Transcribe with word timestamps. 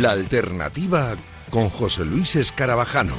La 0.00 0.12
alternativa 0.12 1.16
con 1.50 1.68
José 1.70 2.04
Luis 2.04 2.36
Escarabajano. 2.36 3.16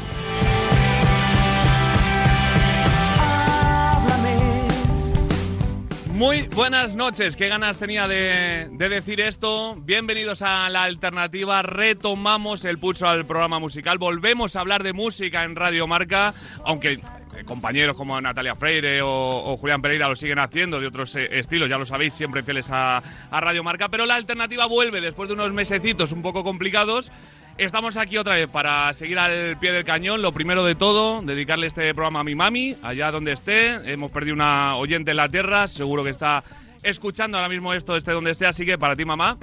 Muy 6.14 6.44
buenas 6.44 6.96
noches, 6.96 7.36
qué 7.36 7.50
ganas 7.50 7.78
tenía 7.78 8.08
de, 8.08 8.70
de, 8.72 8.90
decir 8.90 9.20
esto. 9.20 9.76
Bienvenidos 9.82 10.42
a 10.42 10.70
la 10.70 10.84
alternativa, 10.84 11.62
retomamos 11.64 12.64
el 12.64 12.78
pulso 12.78 13.08
al 13.08 13.26
programa 13.26 13.60
musical, 13.60 13.98
volvemos 13.98 14.56
a 14.56 14.62
hablar 14.62 14.84
de 14.84 14.94
música 14.94 15.44
en 15.44 15.58
Radio 15.58 15.86
Marca, 15.86 16.34
aunque 16.64 17.00
compañeros 17.46 17.96
como 17.96 18.20
Natalia 18.20 18.56
Freire 18.56 19.02
o, 19.02 19.10
o, 19.10 19.58
Julián 19.58 19.82
Pereira 19.82 20.08
lo 20.08 20.16
siguen 20.16 20.40
haciendo 20.40 20.80
de 20.80 20.88
otros 20.88 21.16
eh, 21.16 21.30
estilos, 21.40 21.70
ya 21.70 21.78
lo 21.78 21.86
sabéis, 21.86 22.14
siempre 22.14 22.44
fieles 22.44 22.70
a, 22.70 23.02
a 23.32 23.42
Radio 23.42 23.64
Marca, 23.64 23.90
pero 23.90 24.06
la 24.06 24.16
alternativa 24.16 24.66
vuelve 24.66 25.02
después 25.02 25.30
de 25.30 25.36
unos 25.36 25.52
mesecitos 25.54 26.12
un 26.12 26.22
poco 26.22 26.44
complicados. 26.44 27.12
Estamos 27.58 27.98
aquí 27.98 28.18
otra 28.18 28.36
vez 28.36 28.50
para 28.50 28.94
seguir 28.94 29.20
al 29.20 29.58
pie 29.58 29.74
del 29.74 29.84
cañón. 29.84 30.22
Lo 30.22 30.32
primero 30.32 30.64
de 30.64 30.76
todo, 30.76 31.22
dedicarle 31.22 31.68
este 31.68 31.94
programa 31.94 32.22
a 32.22 32.24
mi 32.24 32.34
mami, 32.34 32.78
allá 32.82 33.12
donde 33.12 33.34
esté. 33.34 33.92
Hemos 33.92 34.12
perdido 34.12 34.34
una 34.34 34.78
oyente 34.78 35.12
en 35.12 35.18
la 35.18 35.28
tierra, 35.28 35.68
seguro 35.68 36.06
que 36.06 36.12
está 36.12 36.42
escuchando 36.84 37.38
ahora 37.38 37.50
mismo 37.50 37.74
esto, 37.74 37.98
esté 37.98 38.12
donde 38.12 38.32
esté, 38.32 38.46
así 38.46 38.66
que 38.66 38.78
para 38.78 38.96
ti, 38.96 39.04
mamá, 39.04 39.38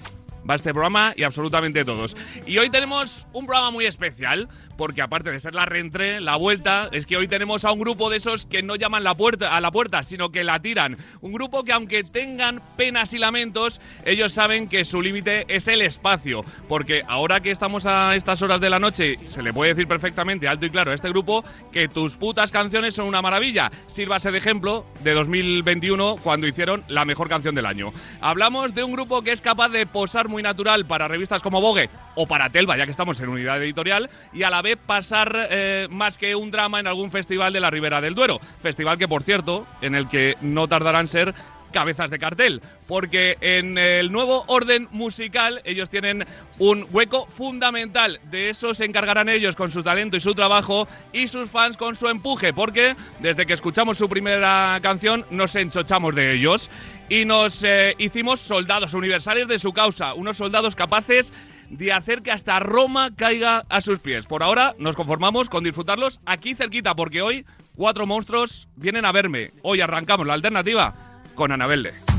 va 0.48 0.54
este 0.54 0.73
programa 0.73 1.12
y 1.16 1.24
absolutamente 1.24 1.84
todos. 1.84 2.16
Y 2.46 2.56
hoy 2.59 2.70
tenemos 2.70 3.26
un 3.32 3.46
programa 3.46 3.70
muy 3.70 3.84
especial, 3.84 4.48
porque 4.76 5.02
aparte 5.02 5.30
de 5.30 5.40
ser 5.40 5.54
la 5.54 5.64
reentré, 5.64 6.20
la 6.20 6.36
vuelta, 6.36 6.88
es 6.92 7.06
que 7.06 7.16
hoy 7.16 7.28
tenemos 7.28 7.64
a 7.64 7.72
un 7.72 7.80
grupo 7.80 8.10
de 8.10 8.18
esos 8.18 8.46
que 8.46 8.62
no 8.62 8.76
llaman 8.76 9.04
la 9.04 9.14
puerta, 9.14 9.56
a 9.56 9.60
la 9.60 9.70
puerta, 9.70 10.02
sino 10.02 10.30
que 10.30 10.44
la 10.44 10.60
tiran. 10.60 10.96
Un 11.20 11.32
grupo 11.32 11.64
que 11.64 11.72
aunque 11.72 12.02
tengan 12.04 12.60
penas 12.76 13.12
y 13.12 13.18
lamentos, 13.18 13.80
ellos 14.04 14.32
saben 14.32 14.68
que 14.68 14.84
su 14.84 15.01
límite 15.01 15.45
es 15.48 15.68
el 15.68 15.82
espacio, 15.82 16.45
porque 16.68 17.02
ahora 17.09 17.40
que 17.40 17.51
estamos 17.51 17.86
a 17.86 18.14
estas 18.14 18.42
horas 18.42 18.60
de 18.60 18.70
la 18.70 18.78
noche, 18.78 19.16
se 19.24 19.42
le 19.42 19.52
puede 19.52 19.74
decir 19.74 19.88
perfectamente, 19.88 20.48
alto 20.48 20.66
y 20.66 20.70
claro, 20.70 20.90
a 20.90 20.95
este 20.95 21.08
grupo, 21.08 21.45
que 21.73 21.88
tus 21.88 22.16
putas 22.16 22.51
canciones 22.51 22.95
son 22.95 23.06
una 23.06 23.23
maravilla. 23.23 23.70
Sírvase 23.88 24.30
de 24.30 24.38
ejemplo 24.38 24.84
de 25.02 25.14
2021, 25.14 26.16
cuando 26.23 26.46
hicieron 26.46 26.82
la 26.88 27.04
mejor 27.04 27.29
canción 27.29 27.54
del 27.54 27.66
año. 27.66 27.92
Hablamos 28.20 28.74
de 28.74 28.84
un 28.84 28.92
grupo 28.92 29.23
que 29.23 29.32
es 29.32 29.40
capaz 29.40 29.68
de 29.68 29.86
posar 29.86 30.29
muy 30.29 30.42
natural 30.42 30.86
para 30.86 31.08
revistas 31.08 31.42
como 31.42 31.60
Vogue 31.60 31.88
o 32.14 32.26
para 32.26 32.51
Telva, 32.51 32.76
ya 32.76 32.84
que 32.84 32.90
estamos 32.90 33.20
en 33.20 33.29
unidad 33.29 33.62
editorial, 33.62 34.10
y 34.32 34.42
a 34.42 34.51
la 34.51 34.62
pasar 34.74 35.48
eh, 35.50 35.86
más 35.90 36.18
que 36.18 36.34
un 36.34 36.50
drama 36.50 36.80
en 36.80 36.88
algún 36.88 37.12
festival 37.12 37.52
de 37.52 37.60
la 37.60 37.70
Ribera 37.70 38.00
del 38.00 38.14
Duero. 38.14 38.40
Festival 38.62 38.98
que, 38.98 39.06
por 39.06 39.23
cierto, 39.23 39.64
en 39.80 39.95
el 39.95 40.08
que 40.08 40.34
no 40.40 40.66
tardarán 40.66 41.06
ser 41.06 41.32
cabezas 41.73 42.10
de 42.10 42.18
cartel, 42.18 42.62
porque 42.88 43.36
en 43.40 43.76
el 43.76 44.10
nuevo 44.10 44.45
orden 44.46 44.88
musical 44.92 45.60
ellos 45.64 45.90
tienen 45.90 46.24
un 46.58 46.86
hueco 46.90 47.26
fundamental. 47.26 48.18
De 48.30 48.48
eso 48.48 48.73
se 48.73 48.86
encargarán 48.86 49.28
ellos 49.28 49.56
con 49.56 49.70
su 49.70 49.82
talento 49.82 50.16
y 50.16 50.20
su 50.20 50.34
trabajo 50.34 50.88
y 51.12 51.28
sus 51.28 51.51
fans 51.51 51.76
con 51.76 51.95
su 51.95 52.08
empuje, 52.08 52.54
porque 52.54 52.96
desde 53.20 53.45
que 53.45 53.52
escuchamos 53.52 53.98
su 53.98 54.08
primera 54.08 54.78
canción 54.80 55.26
nos 55.30 55.54
enchochamos 55.54 56.14
de 56.14 56.34
ellos 56.34 56.70
y 57.08 57.26
nos 57.26 57.62
eh, 57.62 57.95
hicimos 57.98 58.40
soldados 58.40 58.95
universales 58.95 59.46
de 59.46 59.58
su 59.58 59.73
causa, 59.73 60.14
unos 60.14 60.38
soldados 60.38 60.74
capaces 60.74 61.32
de 61.70 61.92
hacer 61.92 62.22
que 62.22 62.32
hasta 62.32 62.59
Roma 62.60 63.14
caiga 63.14 63.64
a 63.68 63.80
sus 63.80 63.98
pies. 63.98 64.26
Por 64.26 64.42
ahora 64.42 64.75
nos 64.78 64.97
conformamos 64.97 65.48
con 65.48 65.64
disfrutarlos 65.64 66.20
aquí 66.26 66.54
cerquita, 66.54 66.94
porque 66.94 67.22
hoy 67.22 67.44
cuatro 67.75 68.06
monstruos 68.06 68.69
vienen 68.76 69.04
a 69.04 69.12
verme. 69.12 69.50
Hoy 69.62 69.81
arrancamos 69.81 70.26
la 70.26 70.34
alternativa 70.34 70.94
con 71.34 71.53
Anabelde. 71.53 72.16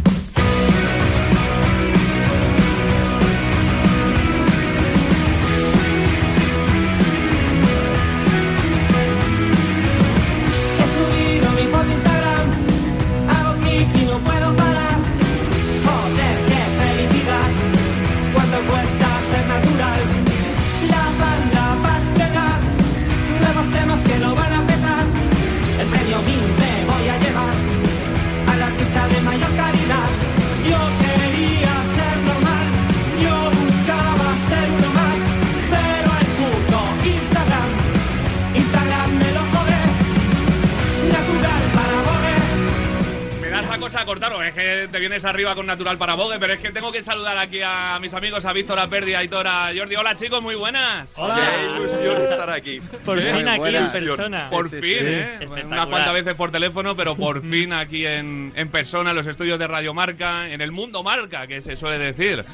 Que 44.87 44.91
te 44.93 44.99
vienes 44.99 45.25
arriba 45.25 45.53
con 45.53 45.65
Natural 45.65 45.97
para 45.97 46.15
Vogue, 46.15 46.37
pero 46.39 46.53
es 46.53 46.59
que 46.59 46.71
tengo 46.71 46.91
que 46.91 47.03
saludar 47.03 47.37
aquí 47.37 47.59
a 47.63 47.97
mis 47.99 48.13
amigos, 48.13 48.45
a 48.45 48.53
Víctor, 48.53 48.79
a 48.79 48.87
Perdi, 48.87 49.13
a 49.13 49.19
Aitor, 49.19 49.45
a 49.47 49.69
Jordi. 49.75 49.95
Hola 49.95 50.15
chicos, 50.15 50.41
muy 50.41 50.55
buenas. 50.55 51.09
Qué 51.13 51.65
ilusión 51.75 52.21
estar 52.21 52.49
aquí. 52.49 52.79
Por 53.03 53.19
Qué 53.19 53.33
fin 53.33 53.47
aquí 53.47 53.75
en 53.75 53.89
persona. 53.89 54.47
Por 54.49 54.69
Sí, 54.69 54.81
fin, 54.81 54.93
sí. 54.99 55.05
¿eh? 55.05 55.39
Unas 55.65 55.87
cuantas 55.87 56.13
veces 56.13 56.35
por 56.35 56.51
teléfono, 56.51 56.95
pero 56.95 57.15
por 57.15 57.41
fin 57.49 57.73
aquí 57.73 58.05
en, 58.05 58.51
en 58.55 58.69
persona, 58.69 59.09
en 59.11 59.15
los 59.17 59.27
estudios 59.27 59.59
de 59.59 59.67
Radio 59.67 59.93
Marca, 59.93 60.49
en 60.49 60.61
el 60.61 60.71
mundo 60.71 61.03
Marca, 61.03 61.47
que 61.47 61.61
se 61.61 61.75
suele 61.75 61.97
decir. 61.97 62.45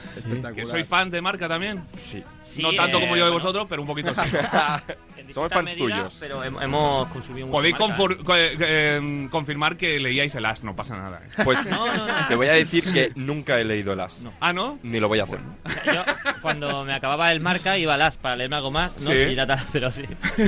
Que 0.55 0.65
soy 0.65 0.83
fan 0.83 1.09
de 1.11 1.21
Marca 1.21 1.47
también. 1.47 1.81
Sí. 1.97 2.23
Sí, 2.43 2.61
no 2.61 2.73
tanto 2.73 2.97
eh, 2.97 3.01
como 3.01 3.15
yo 3.15 3.25
de 3.25 3.31
bueno, 3.31 3.43
vosotros, 3.43 3.67
pero 3.69 3.81
un 3.81 3.87
poquito 3.87 4.13
sí. 4.13 4.37
Somos 5.33 5.51
fans 5.51 5.71
medida, 5.75 5.77
tuyos. 5.97 6.17
Pero 6.19 6.43
hem- 6.43 6.61
hemos 6.63 7.07
consumido 7.09 7.47
mucho 7.47 7.57
Podéis 7.57 7.79
marca, 7.79 8.35
eh, 8.37 8.55
eh, 8.59 9.27
confirmar 9.31 9.77
que 9.77 9.99
leíais 9.99 10.33
el 10.35 10.45
As, 10.45 10.63
no 10.63 10.75
pasa 10.75 10.95
nada. 10.97 11.21
¿eh? 11.25 11.41
Pues 11.43 11.65
No, 11.69 11.87
no, 11.87 12.07
no. 12.07 12.27
te 12.27 12.35
voy 12.35 12.47
a 12.47 12.53
decir 12.53 12.83
que 12.93 13.11
nunca 13.15 13.59
he 13.59 13.63
leído 13.65 13.95
las. 13.95 14.23
Ah, 14.39 14.53
¿no? 14.53 14.79
Ni 14.83 14.99
lo 14.99 15.07
voy 15.07 15.19
a 15.19 15.23
hacer. 15.23 15.39
O 15.65 15.69
sea, 15.69 15.93
yo, 15.93 16.03
cuando 16.41 16.85
me 16.85 16.93
acababa 16.93 17.31
el 17.31 17.39
marca, 17.41 17.77
iba 17.77 17.93
a 17.93 17.97
las 17.97 18.17
para 18.17 18.35
leerme 18.35 18.55
algo 18.57 18.71
más. 18.71 18.95
No, 19.01 19.07
Sí. 19.11 19.17
Y 19.17 19.35
ya 19.35 19.45
tal, 19.47 19.59
pero 19.71 19.91
sí. 19.91 20.03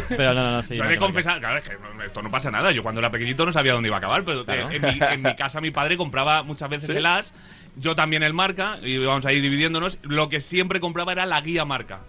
Pero 0.10 0.34
no, 0.34 0.44
no, 0.44 0.52
no. 0.52 0.64
Sí, 0.64 0.76
Yo 0.76 0.84
he 0.84 0.88
marca, 0.88 0.90
de 0.94 1.00
marca. 1.00 1.00
confesar, 1.00 1.40
claro, 1.40 1.58
es 1.58 1.64
que 1.64 1.74
no- 1.78 2.04
esto 2.04 2.22
no 2.22 2.30
pasa 2.30 2.52
nada. 2.52 2.72
Yo 2.72 2.84
cuando 2.84 3.00
era 3.00 3.10
pequeñito 3.12 3.46
no 3.46 3.52
sabía 3.54 3.74
dónde 3.74 3.88
iba 3.90 3.96
a 3.98 4.00
acabar, 4.00 4.24
pero 4.24 4.46
Claro. 4.46 4.70
en, 4.72 4.82
mi, 4.82 5.00
en 5.02 5.22
mi 5.24 5.36
casa 5.36 5.62
mi 5.62 5.72
padre 5.72 5.98
compraba 5.98 6.44
muchas 6.44 6.70
veces 6.70 6.90
¿Sí? 6.92 6.98
el 6.98 7.06
As, 7.06 7.34
yo 7.78 7.96
también 7.96 8.24
el 8.24 8.34
Marca, 8.34 8.78
y 8.82 8.92
íbamos 8.94 9.26
ahí 9.26 9.42
dividiéndonos. 9.42 10.00
Lo 10.04 10.30
que 10.30 10.40
siempre 10.42 10.80
compraba 10.80 11.12
era 11.12 11.26
la 11.26 11.42
guía 11.42 11.66
Marca. 11.66 12.00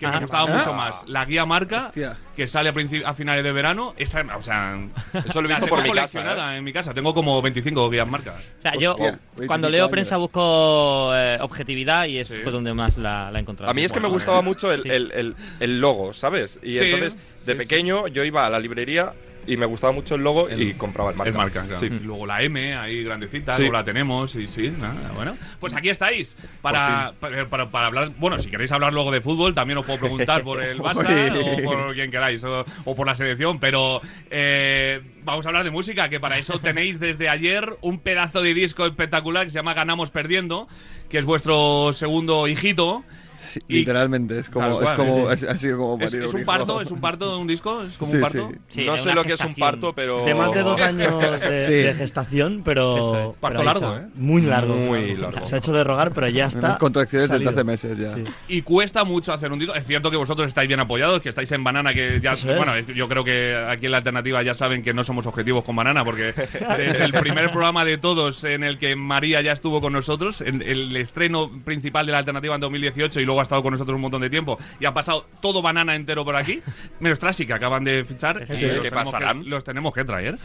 Que 0.00 0.06
me 0.08 0.18
gustaba 0.20 0.44
Ah. 0.52 0.56
mucho 0.58 0.72
más. 0.72 1.06
La 1.08 1.24
guía 1.26 1.44
marca, 1.44 1.86
Hostia. 1.88 2.16
que 2.34 2.46
sale 2.46 2.70
a, 2.70 3.08
a 3.10 3.14
finales 3.14 3.44
de 3.44 3.52
verano, 3.52 3.94
esa, 3.98 4.22
o 4.36 4.42
sea, 4.42 4.78
Eso 5.26 5.42
lo 5.42 5.48
he 5.48 5.52
visto 5.52 5.66
por 5.66 5.82
mi 5.82 5.92
casa. 5.92 6.54
¿eh? 6.54 6.56
en 6.58 6.64
mi 6.64 6.72
casa. 6.72 6.94
Tengo 6.94 7.12
como 7.14 7.40
25 7.42 7.88
guías 7.90 8.08
marcas. 8.08 8.34
O 8.58 8.62
sea, 8.62 8.74
yo 8.76 8.92
Hostia, 8.92 9.18
cuando 9.46 9.68
25 9.68 9.68
leo 9.68 9.84
años. 9.84 9.90
prensa 9.92 10.16
busco 10.16 11.12
eh, 11.14 11.38
objetividad 11.40 12.06
y 12.06 12.18
es 12.18 12.28
Sí. 12.28 12.38
donde 12.44 12.72
más 12.72 12.96
la, 12.96 13.30
la 13.30 13.38
he 13.38 13.42
enconrado. 13.42 13.70
A 13.70 13.74
mí 13.74 13.84
es 13.84 13.92
que 13.92 14.00
me 14.00 14.08
gustaba 14.08 14.38
eh. 14.38 14.42
mucho 14.42 14.72
el, 14.72 14.82
Sí. 14.82 14.88
el- 14.88 15.12
el- 15.12 15.36
el 15.60 15.80
logo, 15.80 16.12
¿sabes? 16.12 16.58
Y 16.62 16.72
Sí, 16.72 16.78
entonces, 16.78 17.18
de 17.46 17.52
sí, 17.52 17.58
pequeño, 17.58 18.08
yo 18.08 18.24
iba 18.24 18.46
a 18.46 18.50
la 18.50 18.58
librería 18.58 19.12
y 19.46 19.56
me 19.56 19.66
gustaba 19.66 19.92
mucho 19.92 20.14
el 20.14 20.22
logo 20.22 20.48
y 20.50 20.74
compraba 20.74 21.10
el 21.10 21.16
marca. 21.16 21.30
El 21.30 21.36
marca, 21.36 21.62
claro. 21.62 21.78
Sí. 21.78 21.86
Y 21.86 22.00
luego 22.00 22.26
la 22.26 22.42
M, 22.42 22.74
ahí 22.76 23.02
grandecita, 23.04 23.52
Sí. 23.52 23.62
luego 23.62 23.76
la 23.78 23.84
tenemos, 23.84 24.34
y 24.36 24.46
sí, 24.46 24.72
nada, 24.78 25.10
bueno. 25.14 25.36
Pues 25.58 25.74
aquí 25.74 25.88
estáis, 25.90 26.36
para, 26.62 27.12
para, 27.20 27.46
para- 27.48 27.68
para 27.68 27.86
hablar, 27.88 28.10
bueno, 28.18 28.38
si 28.40 28.50
queréis 28.50 28.72
hablar 28.72 28.92
luego 28.92 29.10
de 29.10 29.20
fútbol, 29.20 29.54
también 29.54 29.78
os 29.78 29.86
puedo 29.86 29.98
preguntar 30.00 30.42
por 30.42 30.62
el 30.62 30.78
Barça 30.82 31.60
o 31.60 31.62
por 31.64 31.94
quien 31.94 32.10
queráis, 32.10 32.42
o, 32.44 32.64
o 32.84 32.94
por 32.94 33.06
la 33.06 33.14
selección, 33.14 33.58
pero 33.60 34.00
eh, 34.30 35.00
vamos 35.24 35.44
a 35.46 35.48
hablar 35.48 35.64
de 35.64 35.70
música, 35.70 36.08
que 36.08 36.20
para 36.20 36.38
eso 36.38 36.58
tenéis 36.60 37.00
desde 37.00 37.28
ayer 37.28 37.76
un 37.80 37.98
pedazo 38.00 38.42
de 38.42 38.54
disco 38.54 38.86
espectacular 38.86 39.44
que 39.44 39.50
se 39.50 39.56
llama 39.56 39.74
Ganamos 39.74 40.10
Perdiendo, 40.10 40.68
que 41.08 41.18
es 41.18 41.24
vuestro 41.24 41.92
segundo 41.92 42.46
hijito. 42.48 43.04
Sí, 43.50 43.60
Y- 43.68 43.74
literalmente, 43.78 44.38
es 44.38 44.48
como, 44.48 44.80
es 44.80 44.90
como, 44.96 45.34
sí, 45.36 45.46
sido 45.58 45.78
como 45.78 46.04
¿Es, 46.04 46.10
parir 46.12 46.24
es 46.26 46.34
un 46.34 46.44
parto? 46.44 46.80
¿Es 46.80 46.90
un 46.90 47.00
parto 47.00 47.30
de 47.32 47.36
un 47.36 47.46
disco? 47.48 47.82
¿Es 47.82 47.96
como 47.96 48.10
Sí, 48.12 48.16
un 48.16 48.22
parto? 48.22 48.48
sí. 48.68 48.80
Sí, 48.80 48.86
no 48.86 48.96
sé 48.96 49.12
lo 49.12 49.24
que 49.24 49.32
es 49.32 49.40
un 49.40 49.54
parto, 49.56 49.92
pero. 49.92 50.24
De 50.24 50.34
más 50.34 50.52
de 50.52 50.62
dos 50.62 50.80
años 50.80 51.20
de, 51.40 51.66
Sí. 51.66 51.72
de 51.72 51.94
gestación, 51.94 52.62
pero. 52.64 53.30
Es. 53.32 53.36
Parto 53.38 53.62
largo. 53.64 53.96
¿eh? 53.96 54.06
Muy 54.14 54.42
largo. 54.42 54.74
Muy 54.74 55.16
largo. 55.16 55.44
Se 55.44 55.56
ha 55.56 55.58
hecho 55.58 55.72
de 55.72 55.82
rogar, 55.82 56.12
pero 56.12 56.28
ya 56.28 56.46
está. 56.46 56.78
Contracciones 56.78 57.28
desde 57.28 57.48
hace 57.48 57.64
meses 57.64 57.98
ya. 57.98 58.14
Sí. 58.14 58.24
y 58.48 58.62
cuesta 58.62 59.02
mucho 59.04 59.32
hacer 59.32 59.50
un 59.50 59.58
disco. 59.58 59.74
Es 59.74 59.84
cierto 59.86 60.10
que 60.10 60.16
vosotros 60.16 60.46
estáis 60.48 60.68
bien 60.68 60.80
apoyados, 60.80 61.20
que 61.22 61.28
estáis 61.30 61.50
en 61.52 61.64
Banana, 61.64 61.92
que 61.92 62.20
ya. 62.22 62.30
Eso 62.32 62.50
es. 62.50 62.56
Bueno, 62.56 62.78
yo 62.94 63.08
creo 63.08 63.24
que 63.24 63.56
aquí 63.68 63.86
en 63.86 63.92
la 63.92 63.98
alternativa 63.98 64.42
ya 64.42 64.54
saben 64.54 64.82
que 64.82 64.94
no 64.94 65.02
somos 65.02 65.26
objetivos 65.26 65.64
con 65.64 65.74
Banana, 65.74 66.04
porque 66.04 66.32
desde 66.76 67.04
el 67.04 67.12
primer 67.12 67.50
programa 67.50 67.84
de 67.84 67.98
todos 67.98 68.44
en 68.44 68.62
el 68.64 68.78
que 68.78 68.94
María 68.94 69.40
ya 69.42 69.52
estuvo 69.52 69.80
con 69.80 69.92
nosotros, 69.92 70.40
en 70.40 70.62
el 70.62 70.94
estreno 70.96 71.50
principal 71.64 72.06
de 72.06 72.12
la 72.12 72.18
alternativa 72.18 72.54
en 72.54 72.60
2018 72.60 73.20
y 73.20 73.24
luego 73.24 73.39
ha 73.40 73.42
estado 73.42 73.62
con 73.62 73.72
nosotros 73.72 73.94
un 73.96 74.02
montón 74.02 74.20
de 74.22 74.30
tiempo, 74.30 74.58
y 74.78 74.84
ha 74.84 74.92
pasado 74.94 75.26
todo 75.40 75.62
Banana 75.62 75.96
entero 75.96 76.24
por 76.24 76.36
aquí, 76.36 76.60
menos 77.00 77.18
Trashy, 77.18 77.46
que 77.46 77.52
acaban 77.54 77.84
de 77.84 78.04
fichar. 78.04 78.42
y 78.48 78.56
Sí, 78.56 78.66
los 78.66 78.76
¿qué 78.76 78.90
tenemos 78.90 79.04
pasarán? 79.12 79.42
que- 79.42 79.48
los 79.50 79.64
tenemos 79.64 79.92
que 79.94 80.04
traer. 80.04 80.38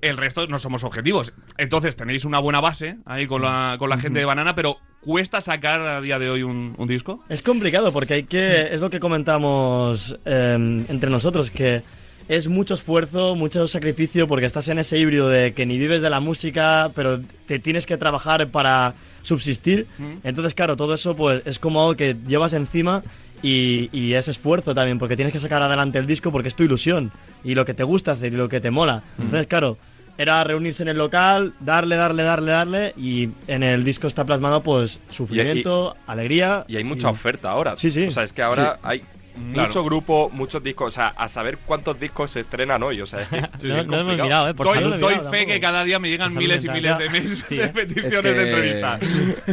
El 0.00 0.16
resto 0.16 0.46
no 0.46 0.58
somos 0.58 0.84
objetivos. 0.84 1.32
Entonces 1.58 1.96
tenéis 1.96 2.24
una 2.24 2.38
buena 2.38 2.60
base 2.60 2.96
ahí 3.06 3.26
con 3.26 3.42
la, 3.42 3.76
con 3.78 3.88
la 3.90 3.98
gente 3.98 4.18
de 4.18 4.24
Banana, 4.24 4.54
pero 4.54 4.76
¿Cuesta 5.04 5.40
sacar 5.40 5.80
a 5.80 6.00
día 6.00 6.20
de 6.20 6.30
hoy 6.30 6.44
un, 6.44 6.76
un 6.78 6.86
disco? 6.86 7.24
Es 7.28 7.42
complicado 7.42 7.92
porque 7.92 8.14
hay 8.14 8.22
que. 8.22 8.72
Es 8.72 8.80
lo 8.80 8.88
que 8.88 9.00
comentamos 9.00 10.16
eh, 10.24 10.84
entre 10.88 11.10
nosotros, 11.10 11.50
que 11.50 11.82
es 12.28 12.48
mucho 12.48 12.74
esfuerzo, 12.74 13.34
mucho 13.34 13.66
sacrificio, 13.68 14.28
porque 14.28 14.46
estás 14.46 14.68
en 14.68 14.78
ese 14.78 14.98
híbrido 14.98 15.28
de 15.28 15.52
que 15.52 15.66
ni 15.66 15.78
vives 15.78 16.02
de 16.02 16.10
la 16.10 16.20
música, 16.20 16.90
pero 16.94 17.20
te 17.46 17.58
tienes 17.58 17.86
que 17.86 17.96
trabajar 17.96 18.48
para 18.48 18.94
subsistir. 19.22 19.86
Entonces, 20.24 20.54
claro, 20.54 20.76
todo 20.76 20.94
eso 20.94 21.16
pues 21.16 21.42
es 21.44 21.58
como 21.58 21.80
algo 21.80 21.96
que 21.96 22.16
llevas 22.26 22.52
encima 22.52 23.02
y, 23.42 23.90
y 23.92 24.14
es 24.14 24.28
esfuerzo 24.28 24.74
también, 24.74 24.98
porque 24.98 25.16
tienes 25.16 25.32
que 25.32 25.40
sacar 25.40 25.62
adelante 25.62 25.98
el 25.98 26.06
disco 26.06 26.30
porque 26.30 26.48
es 26.48 26.54
tu 26.54 26.62
ilusión 26.62 27.10
y 27.44 27.54
lo 27.54 27.64
que 27.64 27.74
te 27.74 27.82
gusta 27.84 28.12
hacer 28.12 28.32
y 28.32 28.36
lo 28.36 28.48
que 28.48 28.60
te 28.60 28.70
mola. 28.70 29.02
Entonces, 29.18 29.46
claro. 29.46 29.78
Era 30.18 30.44
reunirse 30.44 30.82
en 30.82 30.90
el 30.90 30.98
local, 30.98 31.54
darle, 31.58 31.96
darle, 31.96 32.22
darle, 32.22 32.52
darle, 32.52 32.94
y 32.98 33.30
en 33.48 33.62
el 33.62 33.82
disco 33.82 34.06
está 34.06 34.26
plasmado, 34.26 34.62
pues, 34.62 35.00
sufrimiento, 35.08 35.96
alegría. 36.06 36.66
Y 36.68 36.76
hay 36.76 36.84
mucha 36.84 37.08
oferta 37.08 37.50
ahora. 37.50 37.78
Sí, 37.78 37.90
sí. 37.90 38.08
O 38.08 38.10
sea, 38.10 38.22
es 38.22 38.34
que 38.34 38.42
ahora 38.42 38.78
hay 38.82 39.02
mucho 39.36 39.84
grupo, 39.84 40.30
muchos 40.32 40.62
discos. 40.62 40.88
O 40.88 40.90
sea, 40.90 41.08
a 41.08 41.28
saber 41.28 41.58
cuántos 41.64 41.98
discos 41.98 42.30
se 42.30 42.40
estrenan 42.40 42.82
hoy. 42.82 43.00
O 43.00 43.06
sea, 43.06 43.20
es 43.20 43.30
no, 43.62 43.82
no 43.84 44.00
hemos 44.00 44.16
mirado, 44.22 44.48
¿eh? 44.48 44.54
Por 44.54 44.66
doy, 44.66 44.74
salud. 44.76 44.90
salud. 44.90 45.00
doy 45.00 45.14
Tampoco. 45.14 45.30
fe 45.36 45.46
que 45.46 45.60
cada 45.60 45.84
día 45.84 45.98
me 45.98 46.08
llegan 46.10 46.34
miles 46.34 46.64
y 46.64 46.68
miles 46.68 46.98
de 46.98 47.08
mails 47.08 47.44
Sí, 47.48 47.56
de 47.58 47.68
peticiones 47.68 48.12
Es 48.12 48.22
de 48.22 48.32
que- 48.34 48.50
entrevista. 48.50 48.98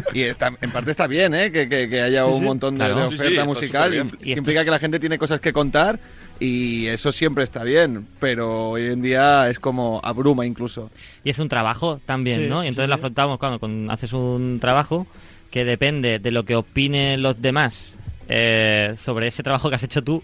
Y 0.14 0.22
está- 0.24 0.52
en 0.62 0.72
parte 0.72 0.92
está 0.92 1.08
bien, 1.08 1.34
¿eh? 1.34 1.52
Que, 1.52 1.68
que- 1.70 1.90
que 1.90 2.02
haya 2.02 2.24
Sí, 2.26 2.32
un 2.32 2.40
sí. 2.40 2.46
montón 2.46 2.76
de, 2.76 2.86
Claro. 2.86 2.96
de 2.96 3.10
Sí, 3.10 3.16
sí, 3.16 3.22
oferta 3.22 3.46
musical. 3.46 3.94
y- 4.22 4.32
implica 4.34 4.60
es- 4.62 4.66
que 4.66 4.72
la 4.72 4.80
gente 4.80 5.00
tiene 5.00 5.18
cosas 5.18 5.40
que 5.40 5.54
contar 5.54 6.00
y 6.40 6.88
eso 6.88 7.12
siempre 7.12 7.44
está 7.44 7.64
bien. 7.64 8.08
Pero 8.20 8.70
hoy 8.72 8.86
en 8.88 9.02
día 9.02 9.50
es 9.50 9.60
como 9.60 10.00
abruma 10.04 10.46
incluso. 10.46 10.90
Y 11.24 11.30
es 11.32 11.40
un 11.40 11.50
trabajo 11.50 12.00
también, 12.06 12.42
Sí, 12.42 12.48
¿no? 12.48 12.64
Y 12.64 12.68
entonces 12.68 12.86
sí. 12.86 12.90
lo 12.90 12.96
afrontamos 12.96 13.40
cuando 13.40 13.60
con- 13.60 13.90
haces 13.92 14.14
un 14.14 14.60
trabajo 14.62 15.06
que 15.52 15.66
depende 15.66 16.20
de 16.20 16.32
lo 16.32 16.46
que 16.46 16.56
opinen 16.56 17.22
los 17.24 17.42
demás 17.42 17.96
eh, 18.30 18.96
sobre 18.98 19.28
ese 19.28 19.44
trabajo 19.44 19.70
que 19.70 19.76
has 19.76 19.84
hecho 19.84 20.04
tú. 20.04 20.24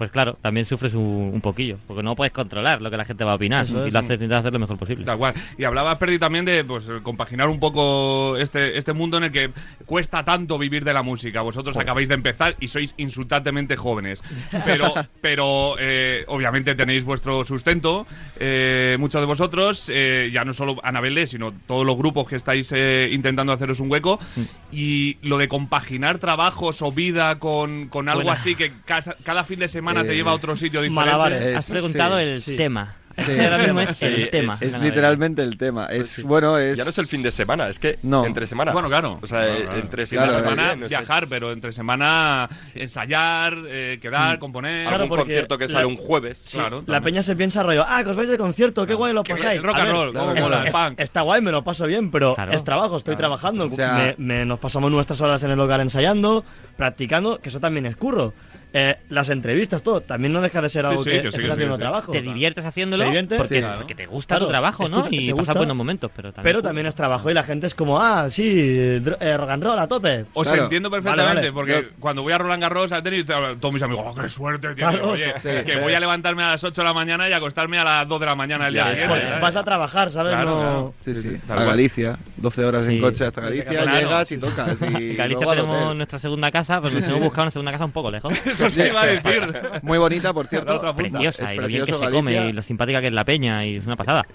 Pues 0.00 0.10
claro, 0.10 0.38
también 0.40 0.64
sufres 0.64 0.94
un, 0.94 1.30
un 1.34 1.42
poquillo, 1.42 1.76
porque 1.86 2.02
no 2.02 2.16
puedes 2.16 2.32
controlar 2.32 2.80
lo 2.80 2.90
que 2.90 2.96
la 2.96 3.04
gente 3.04 3.22
va 3.22 3.32
a 3.32 3.34
opinar 3.34 3.66
Eso 3.66 3.86
y 3.86 3.90
lo 3.90 3.98
haces, 3.98 4.12
intentas 4.12 4.40
hacer 4.40 4.54
lo 4.54 4.58
mejor 4.58 4.78
posible. 4.78 5.04
Tal 5.04 5.18
cual. 5.18 5.34
Y 5.58 5.64
hablaba 5.64 5.98
Perdi 5.98 6.18
también 6.18 6.46
de 6.46 6.64
pues, 6.64 6.84
compaginar 7.02 7.50
un 7.50 7.60
poco 7.60 8.38
este, 8.38 8.78
este 8.78 8.94
mundo 8.94 9.18
en 9.18 9.24
el 9.24 9.30
que 9.30 9.50
cuesta 9.84 10.24
tanto 10.24 10.56
vivir 10.56 10.84
de 10.84 10.94
la 10.94 11.02
música. 11.02 11.42
Vosotros 11.42 11.76
acabáis 11.76 12.08
de 12.08 12.14
empezar 12.14 12.56
y 12.60 12.68
sois 12.68 12.94
insultantemente 12.96 13.76
jóvenes. 13.76 14.22
Pero, 14.64 14.94
pero 15.20 15.74
eh, 15.78 16.24
obviamente 16.28 16.74
tenéis 16.74 17.04
vuestro 17.04 17.44
sustento. 17.44 18.06
eh, 18.38 18.96
muchos 18.98 19.20
de 19.20 19.26
vosotros, 19.26 19.90
eh, 19.92 20.30
ya 20.32 20.46
no 20.46 20.54
solo 20.54 20.76
Anabel, 20.82 21.28
sino 21.28 21.52
todos 21.66 21.84
los 21.84 21.98
grupos 21.98 22.26
que 22.26 22.36
estáis 22.36 22.72
eh, 22.74 23.10
intentando 23.12 23.52
haceros 23.52 23.80
un 23.80 23.90
hueco. 23.90 24.18
Mm. 24.34 24.42
Y 24.72 25.18
lo 25.20 25.36
de 25.36 25.46
compaginar 25.46 26.16
trabajos 26.16 26.80
o 26.80 26.90
vida 26.90 27.38
con, 27.38 27.88
con 27.88 28.08
algo 28.08 28.22
Buena. 28.22 28.40
así 28.40 28.54
que 28.54 28.72
cada 28.86 29.44
fin 29.44 29.58
de 29.58 29.68
semana 29.68 29.89
te 29.94 30.12
Eh, 30.12 30.16
lleva 30.16 30.30
a 30.30 30.34
otro 30.34 30.54
sitio 30.56 30.80
diferente. 30.82 30.94
malabares. 31.10 31.42
Es- 31.42 31.56
Has 31.56 31.64
preguntado 31.66 32.18
sí, 32.18 32.24
el 32.24 32.40
sí. 32.42 32.56
tema. 32.56 32.96
Sí. 33.26 33.44
Ahora 33.44 33.58
mismo 33.58 33.80
es 33.80 33.90
Sí, 33.96 34.06
el 34.06 34.22
es- 34.22 34.30
tema. 34.30 34.54
Es 34.54 34.62
Anabel. 34.72 34.88
literalmente 34.88 35.42
el 35.42 35.58
tema. 35.58 35.86
Es 35.86 36.22
bueno, 36.22 36.56
es. 36.56 36.78
ya 36.78 36.84
no 36.84 36.90
es 36.90 36.96
el 36.98 37.06
fin 37.06 37.22
de 37.22 37.30
semana, 37.30 37.68
es 37.68 37.78
que 37.78 37.98
No. 38.02 38.24
entre 38.24 38.46
semana. 38.46 38.72
Bueno, 38.72 38.88
claro. 38.88 39.18
O 39.20 39.26
sea, 39.26 39.40
Claro, 39.40 39.54
eh, 39.58 39.62
claro. 39.64 39.78
entre 39.80 40.04
de 40.04 40.08
Claro, 40.08 40.32
semana 40.34 40.74
viajar, 40.76 41.24
es- 41.24 41.28
pero 41.28 41.52
entre 41.52 41.72
semana 41.72 42.48
ensayar, 42.74 43.54
eh, 43.68 43.98
quedar, 44.00 44.38
componer. 44.38 44.86
Claro, 44.86 45.02
algún 45.04 45.18
concierto 45.18 45.58
que 45.58 45.66
la- 45.66 45.72
sale 45.72 45.86
un 45.86 45.96
jueves. 45.96 46.44
Claro, 46.52 46.80
La 46.80 46.84
también. 46.94 47.02
peña 47.02 47.22
se 47.22 47.36
piensa 47.36 47.62
rollo, 47.62 47.84
ah, 47.86 48.02
que 48.02 48.10
os 48.10 48.16
vais 48.16 48.28
de 48.30 48.38
concierto, 48.38 48.86
qué 48.86 48.94
guay 48.94 49.12
lo 49.12 49.22
Que 49.22 49.34
pasáis. 49.34 49.60
rock 49.60 49.76
and 49.76 49.84
ver, 49.86 49.92
roll, 49.92 50.12
como 50.14 50.32
claro, 50.32 50.40
mola, 50.48 50.64
es- 50.64 50.72
punk. 50.72 51.00
está 51.00 51.20
guay, 51.22 51.42
me 51.42 51.50
lo 51.52 51.62
paso 51.64 51.86
bien, 51.86 52.10
pero 52.10 52.34
Claro. 52.36 52.52
es 52.52 52.64
trabajo, 52.64 52.96
estoy 52.96 53.16
trabajando. 53.16 53.66
O 53.66 53.70
sea- 53.70 53.94
Me- 53.94 54.14
me- 54.18 54.44
nos 54.46 54.60
pasamos 54.60 54.90
nuestras 54.90 55.20
horas 55.20 55.42
en 55.42 55.50
el 55.50 55.58
local 55.58 55.80
ensayando, 55.80 56.44
practicando, 56.76 57.38
que 57.40 57.48
eso 57.50 57.60
también 57.60 57.86
es 57.86 57.96
curro. 57.96 58.32
Eh, 58.72 58.96
las 59.08 59.28
entrevistas, 59.30 59.82
todo, 59.82 60.00
también 60.00 60.32
no 60.32 60.40
deja 60.40 60.62
de 60.62 60.68
ser 60.68 60.86
algo 60.86 61.02
sí, 61.02 61.10
que, 61.10 61.22
que 61.22 61.30
sí, 61.32 61.36
estás 61.38 61.50
haciendo 61.52 61.74
sí. 61.74 61.80
trabajo. 61.80 62.12
Te 62.12 62.22
diviertes 62.22 62.64
haciéndolo 62.64 63.02
¿Te 63.02 63.08
diviertes? 63.08 63.38
porque, 63.38 63.54
Sí, 63.56 63.60
claro. 63.60 63.78
porque 63.78 63.94
te 63.96 64.06
gusta 64.06 64.34
Claro, 64.36 64.46
tu 64.46 64.50
trabajo, 64.50 64.88
¿no? 64.88 65.02
tu- 65.04 65.10
te 65.10 65.16
y 65.16 65.30
gusta. 65.32 65.42
pasas 65.42 65.56
buenos 65.56 65.76
momentos, 65.76 66.10
pero 66.14 66.32
también. 66.32 66.52
Pero 66.54 66.62
también 66.62 66.86
es 66.86 66.94
trabajo 66.94 67.30
y 67.30 67.34
la 67.34 67.42
gente 67.42 67.66
es 67.66 67.74
como, 67.74 68.00
ah, 68.00 68.30
sí, 68.30 68.44
eh, 68.56 69.36
rock 69.36 69.50
and 69.50 69.62
roll 69.64 69.78
a 69.78 69.88
tope. 69.88 70.24
Os 70.34 70.46
Claro. 70.46 70.64
entiendo 70.64 70.90
perfectamente, 70.90 71.26
Vale, 71.26 71.40
vale. 71.40 71.52
porque 71.52 71.72
Yo- 71.90 71.96
cuando 71.98 72.22
voy 72.22 72.32
a 72.32 72.38
Roland 72.38 72.62
Garros 72.62 72.92
al 72.92 73.02
tenis, 73.02 73.26
todos 73.26 73.72
mis 73.74 73.82
amigos, 73.82 74.04
oh, 74.08 74.14
qué 74.14 74.28
suerte, 74.28 74.68
tío. 74.68 74.76
Claro. 74.76 75.10
Oye, 75.10 75.32
Sí. 75.40 75.48
que 75.66 75.76
voy 75.80 75.94
a 75.94 76.00
levantarme 76.00 76.44
a 76.44 76.50
las 76.50 76.62
8 76.64 76.80
de 76.82 76.86
la 76.86 76.94
mañana 76.94 77.28
y 77.28 77.32
acostarme 77.32 77.78
a 77.78 77.84
las 77.84 78.08
2 78.08 78.20
de 78.20 78.26
la 78.26 78.34
mañana 78.36 78.68
el 78.68 78.74
día 78.74 78.88
siguiente. 78.90 79.30
Vas 79.40 79.56
a 79.56 79.64
trabajar, 79.64 80.10
¿sabes? 80.10 80.32
Claro, 80.32 80.50
no... 80.50 80.56
claro. 80.56 80.94
Sí, 81.04 81.14
sí. 81.22 81.36
tal 81.46 81.58
A. 81.58 81.64
Galicia. 81.64 82.16
12 82.36 82.64
horas 82.64 82.86
en 82.86 83.00
coche 83.00 83.24
hasta 83.26 83.40
Galicia. 83.40 83.84
Llegas 83.84 84.30
y 84.32 84.38
tocas. 84.38 84.78
Galicia 85.16 85.46
tenemos 85.46 85.96
nuestra 85.96 86.18
segunda 86.20 86.50
casa, 86.52 86.80
pues 86.80 86.92
nos 86.92 87.04
hemos 87.04 87.20
buscado 87.20 87.42
una 87.42 87.50
segunda 87.50 87.72
casa 87.72 87.84
un 87.84 87.92
poco 87.92 88.10
lejos. 88.10 88.32
Eso 88.66 88.70
sí 88.70 88.82
iba 88.88 89.02
a 89.02 89.06
decir. 89.06 89.52
Muy 89.82 89.98
bonita, 89.98 90.32
por 90.32 90.46
cierto. 90.46 90.94
Preciosa, 90.94 91.44
Es 91.52 91.58
y 91.58 91.60
lo 91.60 91.66
bien 91.66 91.84
que 91.86 91.92
se 91.94 92.10
come, 92.10 92.48
y 92.48 92.52
lo 92.52 92.62
simpática 92.62 93.00
que 93.00 93.06
es 93.08 93.12
la 93.12 93.24
peña, 93.24 93.64
y 93.64 93.76
es 93.76 93.86
una 93.86 93.96
pasada. 93.96 94.26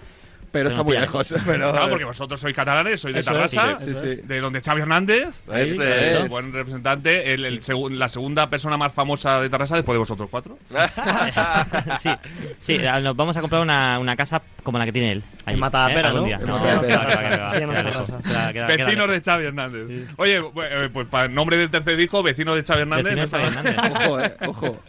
Pero 0.52 0.70
está 0.70 0.84
muy 0.84 0.98
lejos. 0.98 1.36
Pero, 1.46 1.72
Claro, 1.74 1.90
porque 1.90 2.06
vosotros 2.06 2.40
sois 2.40 2.56
catalanes, 2.56 3.02
sois 3.02 3.14
de 3.14 3.22
Tarrasa, 3.22 3.78
sí, 3.78 3.88
sí, 3.88 3.96
sí. 4.16 4.22
de 4.24 4.40
donde 4.40 4.62
Xavi 4.62 4.82
Hernández, 4.84 5.28
Ese 5.54 6.12
es 6.12 6.18
es. 6.18 6.24
un 6.24 6.30
buen 6.30 6.54
representante, 6.54 7.34
el, 7.34 7.44
el 7.44 7.62
segu- 7.62 7.90
la 7.92 8.08
segunda 8.08 8.50
persona 8.50 8.78
más 8.78 8.94
famosa 8.94 9.42
de 9.42 9.50
Tarrasa 9.50 9.76
después 9.76 9.96
de 9.96 10.00
vosotros 10.00 10.30
cuatro. 10.32 10.58
sí, 12.00 12.10
sí, 12.58 12.76
eh, 12.76 13.00
nos 13.02 13.18
vamos 13.18 13.36
a 13.36 13.42
comprar 13.42 13.62
una, 13.62 14.00
una 14.00 14.16
casa 14.16 14.42
como 14.64 14.78
la 14.78 14.86
que 14.86 14.94
tiene 14.94 15.12
él. 15.12 15.24
Ahí, 15.46 15.54
En 15.54 15.60
Matadapera, 15.60 16.10
algún 16.10 16.30
¿no? 16.30 16.36
En 16.36 17.68
Matadapera. 17.68 18.68
Vecinos 18.68 19.10
de 19.10 19.22
Xavi 19.22 19.46
Hernández. 19.46 20.08
Oye, 20.18 20.38
eh, 20.38 20.90
pues 20.92 21.08
para 21.08 21.26
el 21.26 21.34
nombre 21.34 21.58
del 21.58 21.70
tercer 21.70 21.98
disco, 21.98 22.24
Vecinos 22.24 22.56
de 22.56 22.64
Xavi 22.64 22.82
Hernández. 22.82 23.16
Vecinos 23.16 23.32
no 23.32 23.38
de 23.38 23.46
Xavi. 23.46 23.58
Hernández. 23.58 24.06
Ojo, 24.06 24.20
eh. 24.22 24.36
Ojo. 24.48 24.80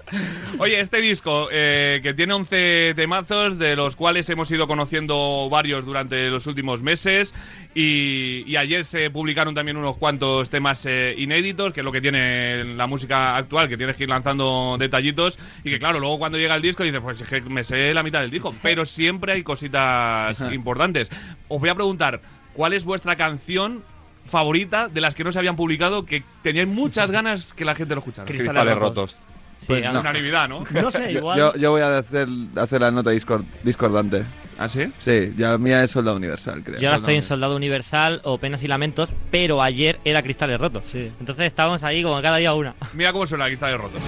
Oye, 0.59 0.81
este 0.81 1.01
disco 1.01 1.49
eh, 1.51 2.01
que 2.03 2.15
tiene 2.15 2.35
11 2.35 2.95
temazos, 2.97 3.59
de 3.59 3.77
los 3.77 3.97
cuales 3.97 4.29
hemos 4.31 4.51
ido 4.51 4.67
conociendo 4.67 5.49
varios 5.51 5.85
durante 5.85 6.29
los 6.29 6.47
últimos 6.47 6.83
meses. 6.83 7.35
Y, 7.79 8.43
y 8.47 8.57
ayer 8.57 8.87
se 8.87 9.11
publicaron 9.11 9.55
también 9.55 9.77
unos 9.77 9.99
cuantos 9.99 10.49
temas 10.49 10.87
eh, 10.87 11.15
inéditos, 11.19 11.75
que 11.75 11.81
es 11.81 11.85
lo 11.85 11.93
que 11.93 12.01
tiene 12.01 12.65
la 12.75 12.87
música 12.87 13.37
actual, 13.37 13.69
que 13.69 13.77
tienes 13.77 13.97
que 13.97 14.05
ir 14.05 14.09
lanzando 14.09 14.77
detallitos. 14.79 15.39
Y 15.63 15.69
que 15.69 15.79
claro, 15.79 16.01
luego 16.01 16.19
cuando 16.19 16.39
llega 16.39 16.55
el 16.55 16.63
disco 16.63 16.85
dices, 16.85 17.03
pues 17.03 17.21
es 17.21 17.29
que 17.29 17.43
me 17.43 17.65
sé 17.65 17.93
la 17.93 18.03
mitad 18.03 18.23
del 18.23 18.31
disco. 18.31 18.55
Pero 18.63 18.87
siempre 18.87 19.35
hay 19.35 19.43
cositas 19.43 20.41
importantes. 20.53 21.11
Os 21.49 21.61
voy 21.61 21.69
a 21.69 21.75
preguntar, 21.75 22.23
¿cuál 22.55 22.73
es 22.73 22.83
vuestra 22.87 23.15
canción 23.17 23.83
favorita 24.31 24.89
de 24.89 25.03
las 25.03 25.15
que 25.15 25.23
no 25.25 25.31
se 25.31 25.39
habían 25.39 25.57
publicado 25.57 26.07
que 26.07 26.23
teníais 26.43 26.69
muchas 26.69 27.11
ganas 27.13 27.53
que 27.53 27.67
la 27.67 27.75
gente 27.75 27.95
lo 27.95 27.99
escuchara? 27.99 28.25
Cristales 28.25 28.53
Cristales 28.53 28.75
rotos. 28.79 29.13
rotos. 29.13 29.21
Sí, 29.59 29.67
Pues 29.69 29.93
no. 29.93 30.01
Unanimidad, 30.01 30.49
¿no? 30.49 30.65
No 30.71 30.91
sé, 30.91 31.13
Yo, 31.13 31.19
igual. 31.19 31.39
yo, 31.39 31.55
yo 31.57 31.71
voy 31.73 31.83
a 31.83 31.99
hacer, 31.99 32.27
hacer 32.57 32.81
la 32.81 32.91
nota 32.91 33.11
discord- 33.11 33.45
discordante. 33.63 34.23
¿Ah, 34.59 34.69
sí? 34.69 34.85
Sí, 35.05 35.35
ya 35.37 35.59
mía 35.59 35.85
es 35.85 35.91
Soldado 35.91 36.17
Universal, 36.17 36.63
creo. 36.65 36.81
Yo 36.81 36.89
ahora 36.89 36.97
estoy 36.97 37.17
en 37.17 37.23
Soldado 37.23 37.57
Universal 37.57 38.21
o 38.25 38.39
Penas 38.39 38.63
y 38.63 38.69
Lamentos, 38.69 39.11
pero 39.31 39.63
ayer 39.63 39.99
era 40.05 40.23
Cristales 40.23 40.59
Rotos. 40.59 40.85
Sí. 40.87 41.11
Entonces 41.21 41.47
estábamos 41.47 41.83
ahí 41.83 42.03
como 42.03 42.21
cada 42.23 42.39
día 42.39 42.55
una. 42.55 42.75
Mira 42.95 43.13
cómo 43.13 43.27
suena 43.27 43.47
de 43.47 43.77
rotos. 43.77 44.01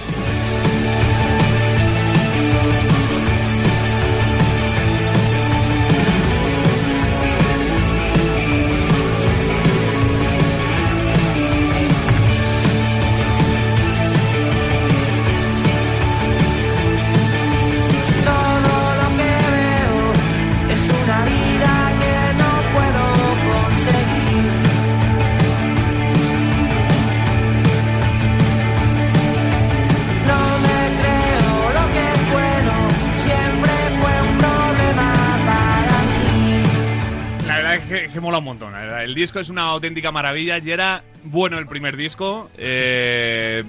Disco 39.19 39.39
es 39.39 39.49
una 39.49 39.63
auténtica 39.63 40.11
maravilla. 40.11 40.57
Y 40.57 40.71
era 40.71 41.03
bueno 41.31 41.57
el 41.57 41.65
primer 41.67 41.95
disco, 41.97 42.49
eh, 42.57 43.63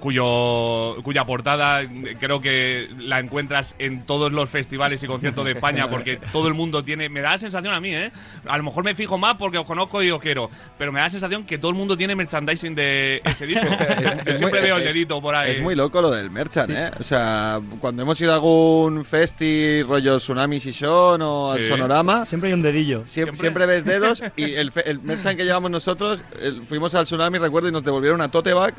cuyo, 0.00 0.96
cuya 1.02 1.24
portada 1.24 1.80
creo 2.20 2.40
que 2.40 2.88
la 2.98 3.18
encuentras 3.20 3.74
en 3.78 4.04
todos 4.06 4.32
los 4.32 4.48
festivales 4.50 5.02
y 5.02 5.06
conciertos 5.06 5.44
de 5.44 5.52
España 5.52 5.88
porque 5.88 6.18
todo 6.32 6.48
el 6.48 6.54
mundo 6.54 6.82
tiene... 6.82 7.08
Me 7.08 7.20
da 7.20 7.32
la 7.32 7.38
sensación 7.38 7.72
a 7.74 7.80
mí, 7.80 7.94
¿eh? 7.94 8.10
A 8.46 8.56
lo 8.56 8.62
mejor 8.64 8.84
me 8.84 8.94
fijo 8.94 9.18
más 9.18 9.36
porque 9.36 9.58
os 9.58 9.66
conozco 9.66 10.02
y 10.02 10.10
os 10.10 10.20
quiero, 10.20 10.50
pero 10.78 10.92
me 10.92 10.98
da 11.00 11.06
la 11.06 11.10
sensación 11.10 11.44
que 11.44 11.58
todo 11.58 11.70
el 11.70 11.76
mundo 11.76 11.96
tiene 11.96 12.14
merchandising 12.14 12.74
de 12.74 13.20
ese 13.24 13.46
disco. 13.46 13.66
Yo 14.26 14.36
siempre 14.38 14.60
muy- 14.60 14.68
veo 14.68 14.76
el 14.76 14.84
dedito 14.84 15.20
por 15.20 15.34
ahí. 15.34 15.52
Es 15.52 15.60
muy 15.60 15.74
loco 15.74 16.00
lo 16.00 16.10
del 16.10 16.30
merchant, 16.30 16.70
¿eh? 16.70 16.90
O 16.98 17.02
sea, 17.02 17.60
cuando 17.80 18.02
hemos 18.02 18.20
ido 18.20 18.32
a 18.32 18.34
algún 18.36 19.04
festi, 19.04 19.82
rollo 19.82 20.18
Tsunami 20.18 20.60
Sison 20.60 21.20
o 21.22 21.52
al 21.52 21.62
Sí. 21.62 21.68
Sonorama, 21.68 22.24
Siempre 22.24 22.48
hay 22.48 22.54
un 22.54 22.62
dedillo. 22.62 23.04
siempre, 23.06 23.36
Siempre. 23.36 23.66
ves 23.66 23.84
dedos 23.84 24.22
y 24.36 24.54
el, 24.54 24.72
el 24.84 25.00
merchant 25.00 25.36
que 25.36 25.44
llevamos 25.44 25.70
nosotros, 25.70 26.22
el 26.40 26.60
fuimos 26.76 26.94
al 26.94 27.04
Tsunami, 27.04 27.38
recuerdo, 27.38 27.68
y 27.68 27.72
nos 27.72 27.82
devolvieron 27.84 28.20
una 28.20 28.30
tote 28.30 28.52
bag. 28.52 28.74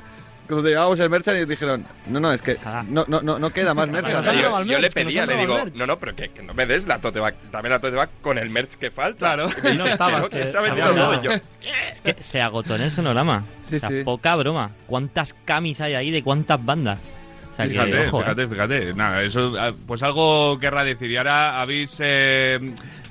Cuando 0.47 0.69
llevábamos 0.69 0.97
el 1.01 1.09
merch 1.09 1.27
y 1.27 1.43
dijeron, 1.45 1.85
no, 2.07 2.21
no, 2.21 2.31
es 2.31 2.41
que 2.41 2.55
Ah. 2.63 2.81
no, 2.87 3.03
no, 3.09 3.19
no, 3.21 3.37
no 3.37 3.49
queda 3.51 3.73
más 3.73 3.89
merch. 3.89 4.07
Nos 4.07 4.25
Yo, 4.25 4.63
yo 4.63 4.79
le 4.79 4.89
que 4.89 5.03
nos 5.03 5.13
pedía, 5.13 5.25
le 5.25 5.35
digo, 5.35 5.57
no, 5.75 5.85
no, 5.85 5.99
pero 5.99 6.15
que, 6.15 6.29
que 6.29 6.41
no 6.41 6.53
me 6.53 6.65
des 6.65 6.87
la 6.87 6.99
tote 6.99 7.19
bag, 7.19 7.35
dame 7.51 7.67
la 7.67 7.79
tote 7.79 7.97
bag 7.97 8.09
con 8.21 8.37
el 8.37 8.49
merch 8.49 8.75
que 8.75 8.89
falta. 8.89 9.17
Claro. 9.19 9.49
Y 9.73 9.75
no 9.75 9.85
estabas, 9.85 10.29
que 10.29 10.39
que 10.39 10.45
se 10.45 10.57
ha 10.57 10.61
se 10.61 10.67
vendido 10.69 10.93
todo. 10.93 11.21
Yo, 11.21 11.31
Es 11.91 11.99
que 11.99 12.15
se 12.23 12.39
agotó 12.39 12.75
en 12.75 12.83
el 12.83 12.91
sonorama. 12.91 13.43
Sí, 13.67 13.75
O 13.75 13.79
sea, 13.79 13.89
sí. 13.89 14.03
poca 14.05 14.37
broma. 14.37 14.71
¿Cuántas 14.85 15.35
camis 15.43 15.81
hay 15.81 15.95
ahí 15.95 16.11
de 16.11 16.23
cuántas 16.23 16.63
bandas? 16.63 16.97
O 17.51 17.55
sea, 17.57 17.65
que, 17.65 17.71
Fíjate, 17.71 18.07
ojo, 18.07 18.19
¿eh? 18.19 18.23
fíjate, 18.23 18.47
fíjate. 18.47 18.93
Nada, 18.93 19.23
eso, 19.23 19.51
ah, 19.59 19.71
pues 19.85 20.01
algo 20.01 20.57
querrá 20.59 20.85
decir. 20.85 21.11
Y 21.11 21.17
ahora 21.17 21.59
habéis 21.61 21.97
eh, 21.99 22.57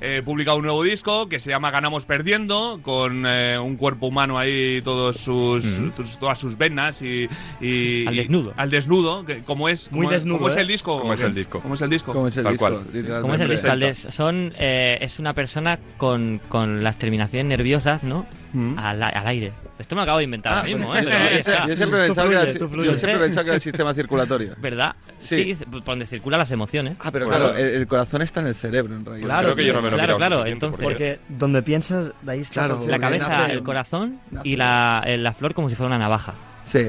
eh, 0.00 0.22
publicado 0.24 0.56
un 0.58 0.64
nuevo 0.64 0.82
disco 0.82 1.28
que 1.28 1.38
se 1.40 1.50
llama 1.50 1.70
Ganamos 1.70 2.04
Perdiendo, 2.04 2.80
con 2.82 3.24
eh, 3.26 3.58
un 3.58 3.76
cuerpo 3.76 4.06
humano 4.06 4.38
ahí, 4.38 4.80
todos 4.82 5.16
sus, 5.18 5.64
tus- 5.96 6.18
todas 6.18 6.38
sus 6.38 6.58
venas 6.58 7.00
y, 7.02 7.28
y- 7.60 8.06
Al 8.06 8.14
y- 8.14 8.18
desnudo. 8.18 8.52
al 8.56 8.70
desnudo. 8.70 9.24
que- 9.24 9.42
¿Cómo 9.42 9.68
es? 9.68 9.90
Muy 9.92 10.02
¿Cómo 10.06 10.10
es- 10.10 10.22
desnudo, 10.22 10.38
¿Cómo 10.38 10.48
es 10.50 10.56
¿eh? 10.56 10.60
el 10.60 10.66
disco? 10.68 11.00
¿Cómo 11.00 11.12
es 11.14 11.22
el 11.22 11.34
disco? 11.34 11.60
¿Cómo 11.60 11.74
es 11.74 11.80
el 11.82 11.90
disco? 11.90 12.12
¿Cómo 12.12 12.28
es 12.28 12.36
el 12.36 12.44
Tal 12.44 12.52
disco? 12.52 12.66
cual. 12.68 13.20
¿Cómo 13.22 13.34
es 13.34 13.40
el 13.40 13.50
disco? 13.50 14.10
Son, 14.12 14.52
eh, 14.58 14.98
es 15.00 15.18
una 15.18 15.32
persona 15.32 15.78
con, 15.96 16.40
con 16.48 16.82
las 16.84 16.98
terminaciones 16.98 17.46
nerviosas, 17.46 18.04
¿no? 18.04 18.26
Mm. 18.56 18.78
Al, 18.78 19.02
al 19.02 19.26
aire. 19.26 19.52
Esto 19.78 19.94
me 19.94 19.98
lo 19.98 20.02
acabo 20.04 20.18
de 20.18 20.24
inventar 20.24 20.52
Ah, 20.54 20.56
ahora 20.60 20.68
mismo, 20.68 20.86
pues, 20.86 21.04
¿eh? 21.04 21.06
yo, 21.06 21.10
Pero 21.44 21.62
ahí 21.62 21.68
yo- 21.68 21.76
siempre 21.76 22.06
pensaba 22.06 22.28
que 22.28 22.34
era, 22.34 23.54
el- 23.54 23.60
sistema 23.60 23.92
circulatorio. 23.94 24.54
¿Verdad? 24.58 24.94
Sí. 25.20 25.54
Sí, 25.54 25.64
por 25.66 25.84
donde 25.84 26.06
circulan 26.06 26.38
las 26.38 26.50
emociones. 26.50 26.96
Ah, 27.00 27.10
pero 27.10 27.26
Pues 27.26 27.36
claro, 27.36 27.54
sí. 27.54 27.60
el, 27.62 27.68
el 27.68 27.86
corazón 27.86 28.22
está 28.22 28.40
en 28.40 28.46
el 28.46 28.54
cerebro, 28.54 28.96
en 28.96 29.04
realidad. 29.04 29.26
Claro, 29.26 29.44
creo 29.48 29.56
que 29.56 29.64
yo 29.66 29.72
no 29.74 29.82
me 29.82 29.90
lo 29.90 29.96
claro, 29.96 30.16
claro, 30.16 30.46
entonces- 30.46 30.80
Porque 30.82 31.18
donde 31.28 31.62
piensas, 31.62 32.12
de 32.22 32.32
ahí 32.32 32.40
está 32.40 32.66
Claro. 32.66 32.78
La 32.86 32.94
Sí, 32.94 33.00
cabeza, 33.00 33.28
nace- 33.28 33.52
el 33.52 33.62
corazón 33.62 34.20
y 34.44 34.56
la, 34.56 35.02
eh, 35.06 35.18
la 35.18 35.32
flor 35.34 35.52
como 35.52 35.68
si 35.68 35.74
fuera 35.74 35.88
una 35.88 35.98
navaja. 35.98 36.32
Sí. 36.64 36.88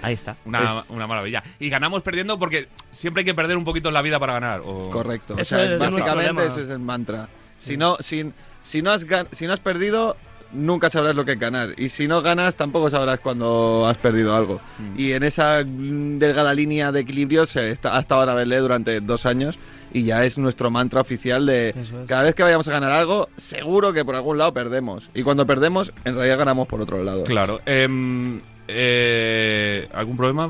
Ahí 0.00 0.14
está. 0.14 0.36
Una, 0.44 0.84
una 0.90 1.06
maravilla. 1.06 1.42
Y 1.58 1.68
ganamos 1.68 2.02
perdiendo 2.02 2.38
porque 2.38 2.68
siempre 2.92 3.20
hay 3.22 3.24
que 3.24 3.34
perder 3.34 3.56
un 3.56 3.64
poquito 3.64 3.88
en 3.88 3.94
la 3.94 4.02
vida 4.02 4.18
para 4.18 4.34
ganar. 4.34 4.60
o- 4.64 4.88
Correcto. 4.90 5.34
Eso 5.36 5.56
o 5.56 5.58
sea, 5.58 5.72
es 5.74 5.78
básicamente 5.78 6.46
ese 6.46 6.62
es 6.62 6.68
el 6.70 6.78
mantra. 6.78 7.28
Si 7.58 7.76
no, 7.76 7.96
si, 8.00 8.32
si 8.64 8.80
no 8.80 8.92
has 8.92 9.06
gan- 9.06 9.26
si 9.32 9.46
no 9.48 9.52
has 9.52 9.60
perdido, 9.60 10.16
nunca 10.52 10.90
sabrás 10.90 11.14
lo 11.14 11.24
que 11.24 11.32
es 11.32 11.38
ganar. 11.38 11.74
Y 11.76 11.88
si 11.88 12.08
no 12.08 12.22
ganas, 12.22 12.56
tampoco 12.56 12.90
sabrás 12.90 13.20
cuando 13.20 13.86
has 13.86 13.96
perdido 13.98 14.34
algo. 14.34 14.60
Mm. 14.78 15.00
Y 15.00 15.12
en 15.12 15.22
esa 15.22 15.62
delgada 15.64 16.54
línea 16.54 16.92
de 16.92 17.00
equilibrio 17.00 17.46
se 17.46 17.70
está, 17.70 17.96
ha 17.96 18.00
estado 18.00 18.22
Anabel 18.22 18.50
durante 18.60 19.00
dos 19.00 19.26
años 19.26 19.58
y 19.92 20.04
ya 20.04 20.24
es 20.24 20.38
nuestro 20.38 20.70
mantra 20.70 21.00
oficial 21.00 21.46
de 21.46 21.70
es. 21.70 21.92
cada 22.06 22.22
vez 22.22 22.34
que 22.34 22.42
vayamos 22.42 22.68
a 22.68 22.72
ganar 22.72 22.92
algo, 22.92 23.28
seguro 23.36 23.92
que 23.92 24.04
por 24.04 24.14
algún 24.14 24.38
lado 24.38 24.52
perdemos. 24.52 25.10
Y 25.14 25.22
cuando 25.22 25.46
perdemos, 25.46 25.92
en 26.04 26.14
realidad 26.14 26.38
ganamos 26.38 26.68
por 26.68 26.80
otro 26.80 27.02
lado. 27.02 27.24
Claro. 27.24 27.60
em, 27.66 28.40
eh, 28.68 29.88
¿Algún 29.94 30.16
problema? 30.16 30.48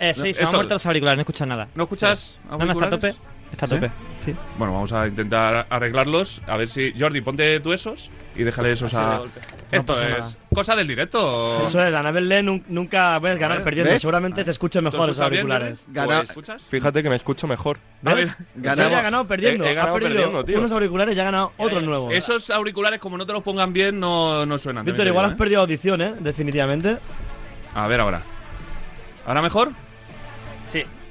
Eh, 0.00 0.14
sí, 0.14 0.34
se 0.34 0.40
me 0.42 0.48
han 0.48 0.54
muerto 0.54 0.74
los 0.74 0.86
auriculares, 0.86 1.18
no 1.18 1.22
escucho 1.22 1.46
nada. 1.46 1.68
¿No 1.74 1.84
escuchas? 1.84 2.38
No, 2.50 2.58
no, 2.58 2.72
está 2.72 2.86
a 2.86 2.90
tope. 2.90 3.14
Está 3.52 3.66
a 3.66 3.68
¿Sí? 3.68 3.74
tope. 3.74 3.90
Sí. 4.24 4.34
Bueno, 4.58 4.72
vamos 4.72 4.92
a 4.92 5.06
intentar 5.06 5.66
arreglarlos. 5.68 6.40
A 6.46 6.56
ver 6.56 6.68
si. 6.68 6.92
Jordi, 6.98 7.20
ponte 7.20 7.60
tú 7.60 7.72
esos 7.72 8.10
y 8.34 8.42
déjale 8.42 8.72
esos 8.72 8.94
a. 8.94 9.18
No 9.18 9.24
Esto 9.70 9.92
es 9.94 10.08
nada. 10.08 10.30
cosa 10.54 10.76
del 10.76 10.86
directo. 10.86 11.60
Eso 11.60 11.84
es, 11.84 11.92
Anabel 11.94 12.28
Lee 12.28 12.36
nun- 12.42 12.62
nunca 12.68 13.18
puedes 13.20 13.38
ganar 13.38 13.62
perdiendo. 13.62 13.90
¿ves? 13.92 14.00
Seguramente 14.00 14.44
se 14.44 14.52
escuchen 14.52 14.84
¿Tú 14.84 14.90
mejor 14.92 15.10
bien, 15.10 15.22
auriculares. 15.22 15.84
Gana- 15.88 16.20
¿O 16.20 16.22
escuchas? 16.22 16.62
Fíjate 16.68 17.02
que 17.02 17.10
me 17.10 17.16
escucho 17.16 17.46
mejor. 17.46 17.78
¿Ves? 18.02 18.36
Ganamos. 18.54 18.76
Ganamos. 18.78 18.98
ha 18.98 19.02
ganado 19.02 19.26
perdiendo. 19.26 19.64
He- 19.64 19.70
he 19.72 19.74
ganado 19.74 19.96
ha 19.96 19.98
perdido 19.98 20.14
perdiendo, 20.20 20.44
tío. 20.44 20.58
unos 20.58 20.72
auriculares 20.72 21.16
y 21.16 21.20
ha 21.20 21.24
ganado 21.24 21.52
otros 21.58 21.82
nuevos. 21.82 22.12
Esos 22.14 22.50
auriculares, 22.50 23.00
como 23.00 23.18
no 23.18 23.26
te 23.26 23.32
los 23.32 23.42
pongan 23.42 23.72
bien, 23.72 23.98
no, 23.98 24.46
no 24.46 24.58
suenan. 24.58 24.84
Víctor, 24.84 25.06
igual 25.06 25.24
has 25.26 25.30
digo, 25.32 25.38
perdido 25.38 25.60
audición, 25.62 26.00
¿eh? 26.02 26.14
Definitivamente. 26.20 26.92
¿eh? 26.92 26.96
A 27.74 27.86
ver 27.88 28.00
ahora. 28.00 28.20
¿Ahora 29.26 29.42
mejor? 29.42 29.70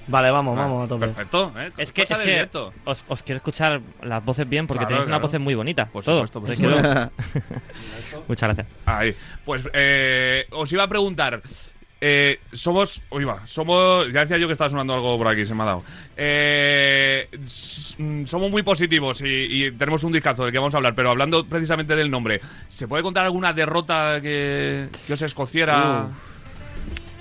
Vale, 0.08 0.32
vamos, 0.32 0.58
Ah, 0.58 0.62
vamos 0.64 0.86
a 0.86 0.88
tope. 0.90 1.08
Perfecto. 1.08 1.52
¿eh? 1.58 1.72
Es 1.78 1.92
que, 1.94 2.02
es 2.04 2.10
que 2.10 2.50
os, 2.86 3.04
os 3.08 3.24
quiero 3.24 3.38
escuchar 3.38 3.80
las 4.02 4.24
voces 4.24 4.48
bien 4.50 4.68
porque 4.68 4.80
Claro, 4.86 4.90
tenéis 4.96 5.06
claro. 5.08 5.22
voces 5.22 5.40
muy 5.40 5.56
bonitas. 5.56 5.90
Por 5.90 6.04
todo. 6.04 6.28
supuesto, 6.28 6.42
por 6.42 6.56
supuesto. 6.56 7.12
Muchas 8.28 8.48
gracias. 8.56 8.68
Ahí. 8.86 9.16
Pues 9.46 9.64
eh, 9.74 10.46
os 10.52 10.72
iba 10.74 10.84
a 10.84 10.88
preguntar. 10.88 11.42
eh, 12.02 12.40
somos. 12.52 13.02
Uy, 13.12 13.24
va. 13.24 13.48
Somos. 13.48 14.12
Ya 14.12 14.22
decía 14.22 14.38
yo 14.38 14.48
que 14.48 14.54
estaba 14.54 14.70
sonando 14.70 14.94
algo 14.94 15.18
por 15.18 15.28
aquí, 15.30 15.46
se 15.46 15.56
me 15.56 15.64
ha 15.64 15.68
dado. 15.68 15.84
Eh, 16.18 17.30
mm, 17.98 18.26
somos 18.26 18.52
muy 18.52 18.62
positivos 18.62 19.22
y, 19.22 19.26
y 19.68 19.72
tenemos 19.72 20.04
un 20.04 20.12
discazo 20.12 20.44
del 20.44 20.52
que 20.52 20.60
vamos 20.60 20.74
a 20.74 20.78
hablar, 20.78 20.96
pero 20.96 21.12
hablando 21.12 21.46
precisamente 21.46 21.96
del 21.96 22.12
nombre, 22.12 22.42
¿se 22.70 22.88
puede 22.90 23.04
contar 23.04 23.24
alguna 23.26 23.54
derrota 23.54 24.20
que, 24.22 24.90
que 25.08 25.14
os 25.14 25.22
escociera? 25.22 26.08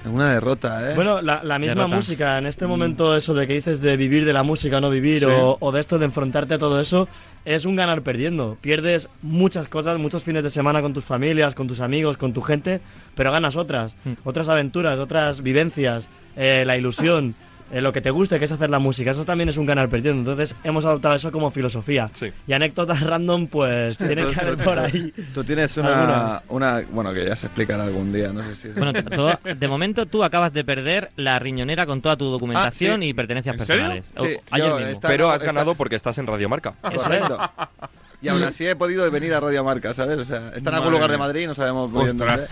Una 0.05 0.33
derrota, 0.35 0.91
¿eh? 0.91 0.95
Bueno, 0.95 1.23
la, 1.23 1.43
la 1.45 1.59
misma 1.59 1.83
Derrota. 1.83 1.97
música, 1.97 2.39
en 2.39 2.47
este 2.47 2.67
momento 2.67 3.17
eso 3.17 3.35
de 3.35 3.47
que 3.47 3.55
dices 3.55 3.81
de 3.81 3.97
vivir 3.97 4.25
de 4.25 4.33
la 4.33 4.43
música 4.43 4.79
o 4.79 4.81
no 4.81 4.91
vivir 4.91 5.21
Sí. 5.21 5.27
o, 5.27 5.57
o 5.61 5.71
de 5.73 5.81
esto 5.81 5.99
de 5.99 6.07
enfrentarte 6.07 6.55
a 6.55 6.59
todo 6.59 6.81
eso, 6.81 7.09
es 7.45 7.65
un 7.67 7.77
ganar 7.77 8.03
perdiendo. 8.03 8.57
Pierdes 8.61 9.09
muchas 9.23 9.69
cosas, 9.69 9.99
muchos 9.99 10.25
fines 10.25 10.43
de 10.43 10.51
semana 10.51 10.83
con 10.83 10.93
tus 10.93 11.05
familias, 11.05 11.55
con 11.55 11.69
tus 11.69 11.81
amigos, 11.81 12.17
con 12.17 12.33
tu 12.33 12.43
gente, 12.43 12.81
pero 13.15 13.31
ganas 13.31 13.55
otras, 13.57 13.95
Hmm. 14.05 14.13
otras 14.25 14.49
aventuras, 14.49 14.99
otras 14.99 15.43
vivencias, 15.43 16.09
eh, 16.37 16.65
la 16.67 16.77
ilusión, 16.77 17.35
eh, 17.73 17.81
lo 17.81 17.93
que 17.93 18.01
te 18.01 18.11
guste, 18.11 18.39
que 18.39 18.45
es 18.45 18.53
hacer 18.53 18.71
la 18.71 18.79
música. 18.79 19.11
Eso 19.11 19.25
también 19.25 19.49
es 19.49 19.57
un 19.57 19.67
ganar 19.67 19.89
perdiendo. 19.89 20.31
Entonces 20.31 20.55
hemos 20.63 20.85
adoptado 20.85 21.15
eso 21.17 21.33
como 21.33 21.51
filosofía. 21.51 22.11
Sí. 22.13 22.31
Y 22.47 22.53
anécdotas 22.53 23.01
random, 23.03 23.47
pues 23.49 23.97
tiene 23.99 24.27
que 24.27 24.39
haber 24.41 24.57
por 24.63 24.79
ahí. 24.79 25.13
Tú 25.35 25.43
tienes 25.43 25.77
una, 25.77 26.43
una. 26.49 26.83
Bueno, 26.91 27.13
que 27.13 27.25
ya 27.25 27.35
se 27.35 27.47
explicará 27.47 27.85
algún 27.85 28.13
día, 28.13 28.33
no 28.33 28.43
sé 28.45 28.55
si. 28.55 28.69
es- 28.69 28.75
Bueno, 28.77 28.93
todo- 29.05 29.39
de 29.43 29.69
momento 29.69 30.07
tú 30.07 30.23
acabas 30.23 30.53
de 30.53 30.65
perder 30.65 31.11
la 31.17 31.39
riñonera 31.39 31.87
con 31.87 32.01
toda 32.03 32.17
tu 32.17 32.27
documentación 32.27 33.01
Ah, 33.01 33.03
sí. 33.03 33.09
y 33.09 33.15
pertenencias 33.15 33.57
¿En 33.59 33.67
serio? 33.67 33.83
personales. 33.83 34.05
Sí, 34.07 34.37
O- 34.37 34.55
ayer 34.55 34.69
yo 34.69 34.77
mismo. 34.77 34.93
esta- 34.93 35.09
Pero 35.09 35.31
has 35.31 35.37
esta- 35.37 35.47
ganado 35.47 35.75
porque 35.75 35.97
estás 35.97 36.19
en 36.19 36.27
Radiomarca. 36.27 36.75
Eso 36.93 37.11
es. 37.13 37.23
Y 38.23 38.29
aún 38.29 38.43
así 38.45 38.65
he 38.67 38.77
podido 38.77 39.11
venir 39.11 39.35
a 39.35 39.41
Radio 39.41 39.65
Marca, 39.65 39.93
¿sabes? 39.95 40.17
O 40.19 40.25
sea, 40.25 40.53
está 40.55 40.71
en 40.71 40.77
algún 40.77 40.93
lugar 40.93 41.11
de. 41.11 41.19
Madrid 41.19 41.43
y 41.43 41.47
no 41.49 41.55
sabemos 41.55 41.93
bien 41.93 42.17
dónde. 42.17 42.45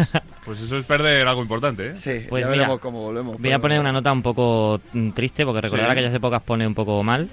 Pues 0.45 0.61
eso 0.61 0.77
es 0.79 0.85
perder 0.85 1.29
algo 1.29 1.43
importante, 1.43 1.91
¿eh? 1.91 1.93
Sí, 1.97 2.27
Pues 2.29 2.43
ya 2.43 2.49
mira, 2.51 2.63
veremos 2.63 2.81
cómo 2.81 3.03
volvemos. 3.03 3.39
Voy 3.39 3.53
a 3.53 3.59
poner 3.61 3.79
una 3.79 3.93
nota 3.93 4.11
un 4.11 4.23
poco 4.23 4.81
mm, 4.93 5.11
triste 5.11 5.45
porque 5.45 5.61
recordar 5.61 5.87
Sí. 5.87 5.93
aquellas 5.93 6.15
épocas 6.15 6.43
pone 6.43 6.67
un 6.67 6.75
poco 6.75 7.03
mal, 7.05 7.29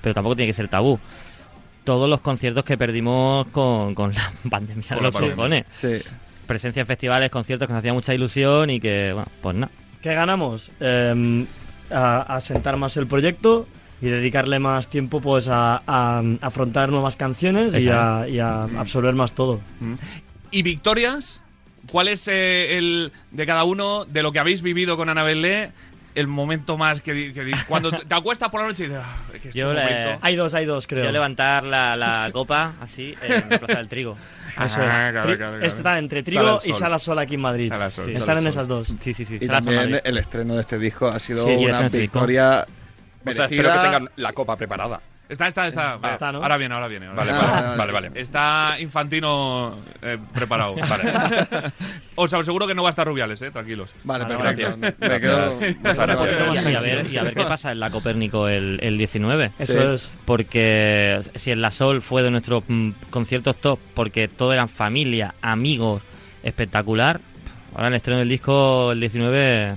pero 0.00 0.14
tampoco 0.14 0.34
tiene 0.36 0.48
que 0.50 0.54
ser 0.54 0.68
tabú. 0.68 0.98
Todos 1.84 2.08
los 2.08 2.20
conciertos 2.20 2.64
que 2.64 2.78
perdimos 2.78 3.46
con, 3.48 3.94
con 3.94 4.14
la 4.14 4.32
pandemia 4.50 4.86
de 4.88 5.00
los 5.02 5.14
cojones. 5.16 5.66
Sí. 5.80 5.98
Presencia 6.46 6.80
en 6.80 6.86
festivales, 6.86 7.30
conciertos 7.30 7.66
que 7.66 7.72
nos 7.74 7.80
hacía 7.80 7.92
mucha 7.92 8.14
ilusión 8.14 8.70
y 8.70 8.80
que, 8.80 9.10
bueno, 9.12 9.28
pues 9.42 9.56
nada. 9.56 9.72
¿Qué 10.00 10.14
ganamos? 10.14 10.70
Eh, 10.80 11.46
a, 11.90 12.22
a 12.36 12.40
sentar 12.40 12.76
más 12.78 12.96
el 12.96 13.06
proyecto 13.06 13.66
y 14.04 14.10
dedicarle 14.10 14.58
más 14.58 14.88
tiempo 14.88 15.20
pues 15.20 15.48
a, 15.48 15.82
a 15.86 16.22
afrontar 16.42 16.90
nuevas 16.90 17.16
canciones 17.16 17.74
y 17.74 17.88
a, 17.88 18.26
y 18.28 18.38
a 18.38 18.64
absorber 18.64 19.14
más 19.14 19.32
todo. 19.32 19.60
¿Y 20.50 20.62
victorias? 20.62 21.40
¿Cuál 21.90 22.08
es 22.08 22.28
eh, 22.28 22.76
el 22.76 23.12
de 23.30 23.46
cada 23.46 23.64
uno 23.64 24.04
de 24.04 24.22
lo 24.22 24.32
que 24.32 24.38
habéis 24.38 24.62
vivido 24.62 24.96
con 24.96 25.08
Anabel 25.08 25.42
Lee? 25.42 25.68
El 26.14 26.28
momento 26.28 26.78
más 26.78 27.00
que, 27.00 27.32
que 27.32 27.52
cuando 27.66 27.90
te 27.90 28.14
acuestas 28.14 28.48
por 28.48 28.60
la 28.60 28.68
noche 28.68 28.84
y 28.84 28.86
dices, 28.86 29.02
"Ah, 29.04 29.16
es 29.34 29.40
que 29.40 29.48
este 29.48 29.58
Yo 29.58 29.74
le- 29.74 29.82
momento". 29.82 30.18
Hay 30.22 30.36
dos, 30.36 30.54
hay 30.54 30.64
dos, 30.64 30.86
creo. 30.86 31.04
Yo 31.04 31.10
levantar 31.10 31.64
la, 31.64 31.96
la 31.96 32.30
copa 32.32 32.74
así 32.80 33.16
en 33.20 33.48
la 33.50 33.58
Plaza 33.58 33.78
del 33.78 33.88
Trigo. 33.88 34.16
Eso 34.54 34.60
Ah, 34.60 34.66
es. 34.66 34.70
claro, 34.76 35.20
Tri- 35.22 35.36
claro, 35.36 35.52
claro. 35.54 35.66
Está 35.66 35.98
entre 35.98 36.20
Sala 36.20 36.24
Trigo 36.24 36.60
al 36.62 36.70
y. 36.70 36.72
Sala 36.72 36.98
Sol 37.00 37.18
aquí 37.18 37.34
en 37.34 37.40
Madrid. 37.40 37.68
Sala 37.68 37.90
Sol, 37.90 38.04
Sí. 38.04 38.12
Sala 38.12 38.18
Están 38.20 38.36
en 38.36 38.42
Sol. 38.44 38.48
esas 38.50 38.68
dos. 38.68 38.94
Sí, 39.00 39.12
sí, 39.14 39.24
sí. 39.24 39.38
Y 39.40 39.46
Sala 39.46 39.60
también 39.60 40.00
el 40.04 40.18
estreno 40.18 40.54
de 40.54 40.60
este 40.60 40.78
disco 40.78 41.08
ha 41.08 41.18
sido 41.18 41.44
Sí, 41.44 41.50
una 41.56 41.86
estreno 41.86 42.64
victoria 43.24 43.32
O 43.32 43.34
sea, 43.34 43.44
espero 43.44 43.62
merecida. 43.68 43.82
que 43.82 43.88
tengan 43.88 44.10
la 44.16 44.32
copa 44.32 44.56
preparada. 44.56 45.00
Está, 45.26 45.48
está, 45.48 45.66
está. 45.66 45.98
Ah, 46.02 46.10
está, 46.10 46.32
¿no? 46.32 46.42
Ahora 46.42 46.58
viene, 46.58 46.74
ahora 46.74 46.86
viene. 46.86 47.06
ahora 47.06 47.16
Vale, 47.24 47.32
viene. 47.32 47.46
Ah, 47.46 47.50
vale, 47.52 47.66
vale. 47.66 47.92
vale, 47.92 48.08
vale. 48.10 48.20
Está 48.20 48.76
Infantino 48.78 49.74
eh, 50.02 50.18
preparado. 50.34 50.74
Vale. 50.88 51.72
Os 52.16 52.32
aseguro 52.34 52.66
que 52.66 52.74
no 52.74 52.82
va 52.82 52.90
a 52.90 52.90
estar 52.90 53.06
Rubiales, 53.06 53.40
eh, 53.40 53.50
tranquilos. 53.50 53.88
Vale, 54.04 54.24
Vale, 54.24 54.36
perfecto. 54.36 54.62
gracias. 54.80 54.94
Me 55.00 55.20
quedo. 55.20 55.36
Gracias. 55.38 55.76
Muchas 55.76 55.98
Muchas 55.98 56.06
gracias. 56.08 56.36
gracias. 56.52 56.72
Y, 56.72 56.76
a 56.76 56.80
ver, 56.80 57.06
y 57.12 57.16
a 57.16 57.22
ver 57.22 57.34
qué 57.34 57.44
pasa 57.46 57.72
en 57.72 57.80
la 57.80 57.90
Copérnico 57.90 58.48
el, 58.48 58.78
el 58.82 58.98
19. 58.98 59.52
Eso 59.58 59.72
Sí. 59.72 59.78
es. 59.94 60.12
Porque 60.26 61.20
si 61.34 61.50
en 61.52 61.62
La 61.62 61.70
Sol 61.70 62.02
fue 62.02 62.22
de 62.22 62.30
nuestros 62.30 62.62
mm, 62.68 62.90
conciertos 63.08 63.56
top, 63.56 63.78
porque 63.94 64.28
todo 64.28 64.52
eran 64.52 64.68
familia, 64.68 65.34
amigos, 65.40 66.02
espectacular. 66.42 67.20
Ahora 67.74 67.88
el 67.88 67.94
estreno 67.94 68.18
del 68.18 68.28
disco, 68.28 68.92
el 68.92 69.00
19, 69.00 69.74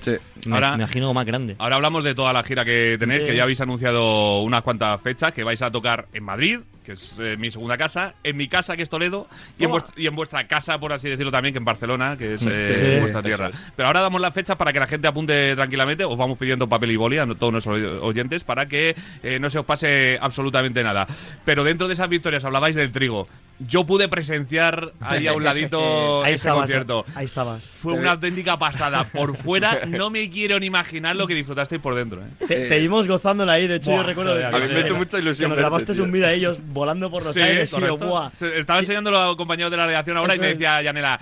Sí. 0.00 0.12
Me, 0.46 0.54
Ahora- 0.54 0.70
me 0.76 0.84
imagino 0.84 1.12
más 1.14 1.26
grande. 1.26 1.56
Ahora 1.58 1.76
hablamos 1.76 2.04
de 2.04 2.14
toda 2.14 2.32
la 2.32 2.42
gira 2.42 2.64
que 2.64 2.96
tenéis, 2.98 3.22
Sí. 3.22 3.26
que 3.28 3.36
ya 3.36 3.42
habéis 3.42 3.60
anunciado 3.60 4.42
unas 4.42 4.62
cuantas 4.62 5.00
fechas, 5.00 5.32
que 5.34 5.44
vais 5.44 5.60
a 5.62 5.70
tocar 5.70 6.06
en 6.12 6.24
Madrid, 6.24 6.58
que 6.84 6.92
es 6.92 7.16
eh, 7.20 7.36
mi 7.38 7.50
segunda 7.50 7.76
casa, 7.76 8.14
en 8.24 8.36
mi 8.36 8.48
casa, 8.48 8.74
que 8.76 8.82
es 8.82 8.88
Toledo, 8.88 9.26
y 9.58 9.64
en, 9.64 9.70
y 9.96 10.06
en 10.06 10.16
vuestra 10.16 10.46
casa, 10.46 10.78
por 10.78 10.92
así 10.92 11.08
decirlo 11.08 11.30
también, 11.30 11.52
que 11.52 11.58
en 11.58 11.64
Barcelona, 11.64 12.16
que 12.16 12.34
es 12.34 12.42
eh, 12.46 12.74
sí. 12.74 13.00
vuestra 13.00 13.20
Eso 13.20 13.22
tierra. 13.22 13.48
es. 13.48 13.66
Pero 13.76 13.88
ahora 13.88 14.00
damos 14.00 14.20
las 14.20 14.32
fechas 14.32 14.56
para 14.56 14.72
que 14.72 14.80
la 14.80 14.86
gente 14.86 15.06
apunte 15.06 15.54
tranquilamente, 15.54 16.04
os 16.04 16.16
vamos 16.16 16.38
pidiendo 16.38 16.66
papel 16.66 16.92
y 16.92 16.96
boli 16.96 17.18
a 17.18 17.26
todos 17.26 17.52
nuestros 17.52 17.78
oyentes 18.02 18.42
para 18.44 18.64
que 18.64 18.94
eh, 19.22 19.38
no 19.38 19.50
se 19.50 19.58
os 19.58 19.66
pase 19.66 20.16
absolutamente 20.20 20.82
nada. 20.82 21.06
Pero 21.44 21.62
dentro 21.62 21.86
de 21.88 21.92
esas 21.94 22.08
victorias 22.08 22.44
hablabais 22.44 22.74
del 22.76 22.90
trigo. 22.92 23.26
Yo 23.60 23.84
pude 23.84 24.08
presenciar 24.08 24.92
ahí 25.00 25.26
a 25.26 25.32
un 25.32 25.42
ladito 25.44 26.22
Ahí 26.22 26.34
este 26.34 26.46
estabas, 26.46 26.60
concierto. 26.62 27.04
ahí 27.16 27.24
estabas. 27.24 27.68
Fue 27.82 27.92
una 27.92 28.12
auténtica 28.12 28.56
pasada. 28.56 29.02
Por 29.04 29.36
fuera 29.36 29.80
no 29.86 30.10
me 30.10 30.27
quiero 30.30 30.58
ni 30.60 30.66
imaginar 30.66 31.16
lo 31.16 31.26
que 31.26 31.34
disfrutasteis 31.34 31.80
por 31.80 31.94
dentro. 31.94 32.20
¿eh? 32.22 32.46
Te, 32.46 32.68
te 32.68 32.78
vimos 32.78 33.06
gozándola 33.08 33.52
ahí, 33.54 33.66
de 33.66 33.76
hecho 33.76 33.90
Buah, 33.90 34.00
yo 34.02 34.06
recuerdo 34.08 34.30
joder, 34.32 34.50
que, 34.50 34.56
a 34.56 34.60
mí 34.60 34.74
me 34.74 34.80
hizo 34.80 34.94
mucha 34.96 35.18
ilusión 35.18 35.50
que 35.50 35.56
nos 35.56 35.58
grabaste 35.58 36.00
un 36.02 36.12
vídeo 36.12 36.26
de 36.28 36.34
ellos 36.34 36.58
volando 36.68 37.10
por 37.10 37.22
los 37.24 37.34
Sí, 37.34 37.40
aires 37.42 37.72
y 37.72 37.80
yo, 37.80 37.80
correcto. 37.98 38.06
buah. 38.06 38.30
Se- 38.38 38.58
Estaba 38.60 38.80
enseñándolo 38.80 39.18
a 39.20 39.36
compañeros 39.36 39.70
de 39.70 39.76
la 39.76 39.86
redacción 39.86 40.16
ahora 40.16 40.34
y 40.34 40.38
me 40.38 40.48
decía 40.48 40.80
Yanela, 40.82 41.18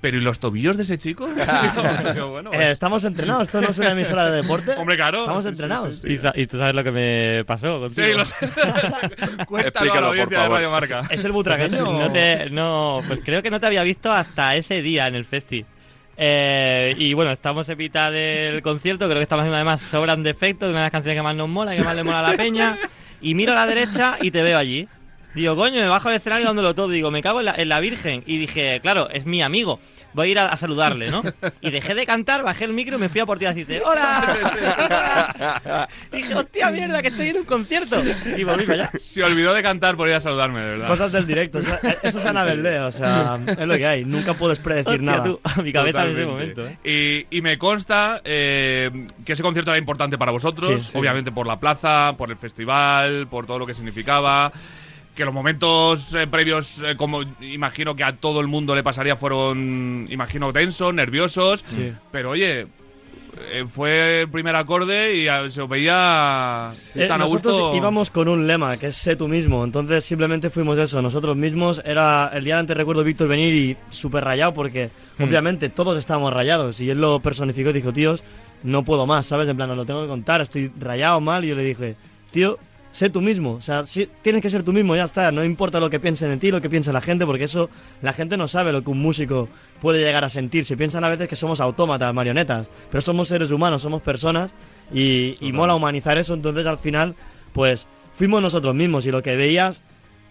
¿pero 0.00 0.16
y 0.16 0.20
los 0.20 0.38
tobillos 0.38 0.76
de 0.76 0.84
ese 0.84 0.96
chico? 0.98 1.28
Bueno, 2.28 2.52
Eh, 2.52 2.70
estamos 2.70 3.02
entrenados, 3.04 3.42
esto 3.48 3.60
no 3.60 3.68
es 3.70 3.78
una 3.78 3.92
emisora 3.92 4.30
de 4.30 4.42
deporte. 4.42 4.72
Hombre, 4.76 4.96
claro. 4.96 5.18
Estamos 5.18 5.44
Sí, 5.44 5.48
sí, 5.48 5.52
entrenados. 5.54 5.96
sí, 6.00 6.18
sí. 6.18 6.26
Y, 6.34 6.46
tú 6.46 6.58
sabes 6.58 6.74
lo 6.74 6.84
que 6.84 6.92
me 6.92 7.44
pasó 7.46 7.80
contigo. 7.80 8.06
Sí, 8.06 8.12
lo 8.14 8.24
sé. 8.24 8.34
Cuéntalo 9.46 9.56
a 9.56 9.60
Explícalo, 9.62 9.94
la 9.94 10.00
por 10.00 10.04
audiencia 10.04 10.38
de 10.38 10.44
favor. 10.44 10.50
Radio 10.56 10.70
Marca. 10.70 11.02
¿Es 11.10 11.24
el 11.24 11.32
butragueño? 11.32 11.84
No 11.98 12.10
te, 12.10 12.50
no, 12.50 13.00
pues 13.06 13.20
creo 13.24 13.42
que 13.42 13.50
no 13.50 13.58
te 13.60 13.66
había 13.66 13.82
visto 13.82 14.12
hasta 14.12 14.54
ese 14.56 14.82
día 14.82 15.06
en 15.08 15.14
el 15.16 15.24
festi. 15.24 15.64
Eh, 16.20 16.96
y 16.98 17.14
bueno, 17.14 17.30
estamos 17.30 17.68
en 17.68 17.78
mitad 17.78 18.10
del 18.10 18.60
concierto, 18.60 19.06
creo 19.06 19.18
que 19.18 19.22
estamos 19.22 19.46
además 19.46 19.80
Sobran 19.80 20.24
de 20.24 20.30
efectos, 20.30 20.68
una 20.68 20.80
de 20.80 20.84
las 20.86 20.90
canciones 20.90 21.16
que 21.16 21.22
más 21.22 21.36
nos 21.36 21.48
mola, 21.48 21.76
que 21.76 21.82
más 21.82 21.94
le 21.94 22.02
mola 22.02 22.22
la 22.22 22.36
peña. 22.36 22.76
Y 23.20 23.34
miro 23.34 23.52
a 23.52 23.54
la 23.54 23.66
derecha 23.66 24.16
y 24.20 24.30
te 24.30 24.42
veo 24.42 24.58
allí. 24.58 24.88
Digo, 25.34 25.54
coño, 25.54 25.80
me 25.80 25.88
bajo 25.88 26.08
del 26.08 26.16
escenario 26.16 26.46
dándolo 26.46 26.74
todo. 26.74 26.88
Digo, 26.88 27.10
me 27.10 27.22
cago 27.22 27.38
en 27.38 27.46
la, 27.46 27.54
en 27.54 27.68
la 27.68 27.80
Virgen. 27.80 28.24
Y 28.26 28.38
dije, 28.38 28.80
claro, 28.80 29.08
es 29.10 29.26
mi 29.26 29.42
amigo. 29.42 29.78
Voy 30.18 30.26
a 30.26 30.30
ir 30.32 30.38
a, 30.40 30.46
a 30.48 30.56
saludarle, 30.56 31.12
¿no? 31.12 31.22
Y 31.60 31.70
dejé 31.70 31.94
de 31.94 32.04
cantar, 32.04 32.42
bajé 32.42 32.64
el 32.64 32.72
micro 32.72 32.96
y 32.96 32.98
me 32.98 33.08
fui 33.08 33.20
a 33.20 33.26
por 33.26 33.38
ti 33.38 33.44
a 33.44 33.50
decirte, 33.50 33.80
¡Hola! 33.84 34.24
¡Hola! 34.84 35.88
Dije, 36.12 36.34
hostia 36.34 36.72
mierda, 36.72 37.00
que 37.02 37.08
estoy 37.08 37.28
en 37.28 37.36
un 37.36 37.44
concierto. 37.44 38.02
Y 38.36 38.42
volví 38.42 38.64
para 38.64 38.88
allá. 38.88 38.90
Se 38.98 39.22
olvidó 39.22 39.54
de 39.54 39.62
cantar 39.62 39.96
por 39.96 40.08
ir 40.08 40.14
a 40.14 40.20
saludarme, 40.20 40.58
de 40.58 40.66
verdad. 40.72 40.86
Cosas 40.88 41.12
del 41.12 41.24
directo. 41.24 41.60
Eso, 42.02 42.18
es 42.18 42.26
Ana 42.26 42.42
Belé, 42.42 42.80
o 42.80 42.90
sea, 42.90 43.38
es 43.46 43.64
lo 43.66 43.76
que 43.76 43.86
hay. 43.86 44.04
Nunca 44.04 44.34
puedes 44.34 44.58
predecir 44.58 44.94
Hostia, 44.94 45.06
nada. 45.06 45.22
tú, 45.24 45.40
a 45.44 45.62
mi 45.62 45.72
cabeza 45.72 46.02
en 46.02 46.08
ese 46.16 46.24
Totalmente. 46.24 46.60
momento, 46.62 46.66
¿eh? 46.84 47.26
Y, 47.30 47.38
y 47.38 47.40
me 47.40 47.56
consta 47.56 48.20
eh, 48.24 48.90
que 49.24 49.34
ese 49.34 49.42
concierto 49.44 49.70
era 49.70 49.78
importante 49.78 50.18
para 50.18 50.32
vosotros, 50.32 50.68
Sí, 50.68 50.88
sí. 50.90 50.98
obviamente 50.98 51.30
por 51.30 51.46
la 51.46 51.60
plaza, 51.60 52.12
por 52.18 52.28
el 52.30 52.36
festival, 52.38 53.28
por 53.28 53.46
todo 53.46 53.60
lo 53.60 53.66
que 53.66 53.74
significaba. 53.74 54.50
Que 55.18 55.24
los 55.24 55.34
momentos 55.34 56.14
eh, 56.14 56.28
previos, 56.30 56.78
eh, 56.80 56.94
como 56.96 57.22
imagino 57.40 57.92
que 57.96 58.04
a 58.04 58.12
todo 58.14 58.38
el 58.40 58.46
mundo 58.46 58.72
le 58.76 58.84
pasaría, 58.84 59.16
fueron, 59.16 60.06
imagino, 60.08 60.52
tensos, 60.52 60.94
nerviosos. 60.94 61.64
Sí. 61.66 61.92
Pero 62.12 62.30
oye, 62.30 62.68
eh, 63.50 63.64
fue 63.68 64.20
el 64.22 64.28
primer 64.28 64.54
acorde 64.54 65.16
y 65.16 65.26
ah, 65.26 65.50
se 65.50 65.60
os 65.60 65.68
veía 65.68 66.70
Eh, 66.94 67.08
tan 67.08 67.20
a 67.20 67.24
nosotros 67.24 67.60
gusto. 67.60 67.76
íbamos 67.76 68.10
con 68.10 68.28
un 68.28 68.46
lema, 68.46 68.76
que 68.76 68.86
es 68.86 68.96
sé 68.96 69.16
tú 69.16 69.26
mismo. 69.26 69.64
Entonces 69.64 70.04
simplemente 70.04 70.50
fuimos 70.50 70.78
eso, 70.78 71.02
nosotros 71.02 71.36
mismos. 71.36 71.82
Era 71.84 72.30
el 72.32 72.44
día 72.44 72.54
de 72.54 72.60
antes 72.60 72.76
recuerdo 72.76 73.02
Víctor 73.02 73.26
venir 73.26 73.52
y 73.54 73.76
súper 73.90 74.22
rayado 74.22 74.54
porque 74.54 74.90
Hmm. 75.18 75.24
obviamente 75.24 75.68
todos 75.68 75.98
estábamos 75.98 76.32
rayados. 76.32 76.80
Y 76.80 76.90
él 76.90 77.00
lo 77.00 77.18
personificó 77.18 77.70
y 77.70 77.72
dijo, 77.72 77.92
tíos, 77.92 78.22
no 78.62 78.84
puedo 78.84 79.04
más, 79.04 79.26
¿sabes? 79.26 79.48
En 79.48 79.56
plan, 79.56 79.68
os 79.70 79.76
lo 79.76 79.84
tengo 79.84 80.02
que 80.02 80.08
contar, 80.08 80.40
estoy 80.42 80.70
rayado 80.78 81.20
mal. 81.20 81.44
Y 81.44 81.48
yo 81.48 81.54
le 81.56 81.64
dije, 81.64 81.96
tío, 82.30 82.56
sé 82.98 83.10
tú 83.10 83.20
mismo. 83.20 83.52
O 83.52 83.62
sea, 83.62 83.86
sí, 83.86 84.10
tienes 84.22 84.42
que 84.42 84.50
ser 84.50 84.64
tú 84.64 84.72
mismo, 84.72 84.96
ya 84.96 85.04
está. 85.04 85.30
No 85.30 85.44
importa 85.44 85.78
lo 85.78 85.88
que 85.88 86.00
piensen 86.00 86.30
de 86.30 86.36
ti, 86.36 86.50
lo 86.50 86.60
que 86.60 86.68
piense 86.68 86.92
la 86.92 87.00
gente, 87.00 87.24
porque 87.24 87.44
eso 87.44 87.70
la 88.02 88.12
gente 88.12 88.36
no 88.36 88.48
sabe 88.48 88.72
lo 88.72 88.82
que 88.82 88.90
un 88.90 89.00
músico 89.00 89.48
puede 89.80 90.00
llegar 90.00 90.24
a 90.24 90.30
sentir. 90.30 90.64
Se 90.64 90.76
piensan 90.76 91.04
a 91.04 91.08
veces 91.08 91.28
que 91.28 91.36
somos 91.36 91.60
autómatas, 91.60 92.12
marionetas, 92.12 92.70
pero 92.90 93.00
somos 93.00 93.28
seres 93.28 93.52
humanos, 93.52 93.82
somos 93.82 94.02
personas 94.02 94.52
y, 94.92 95.36
y 95.40 95.52
mola 95.52 95.76
humanizar 95.76 96.18
eso. 96.18 96.34
Entonces 96.34 96.66
al 96.66 96.78
final, 96.78 97.14
pues 97.52 97.86
fuimos 98.16 98.42
nosotros 98.42 98.74
mismos 98.74 99.06
y 99.06 99.12
lo 99.12 99.22
que 99.22 99.36
veías, 99.36 99.82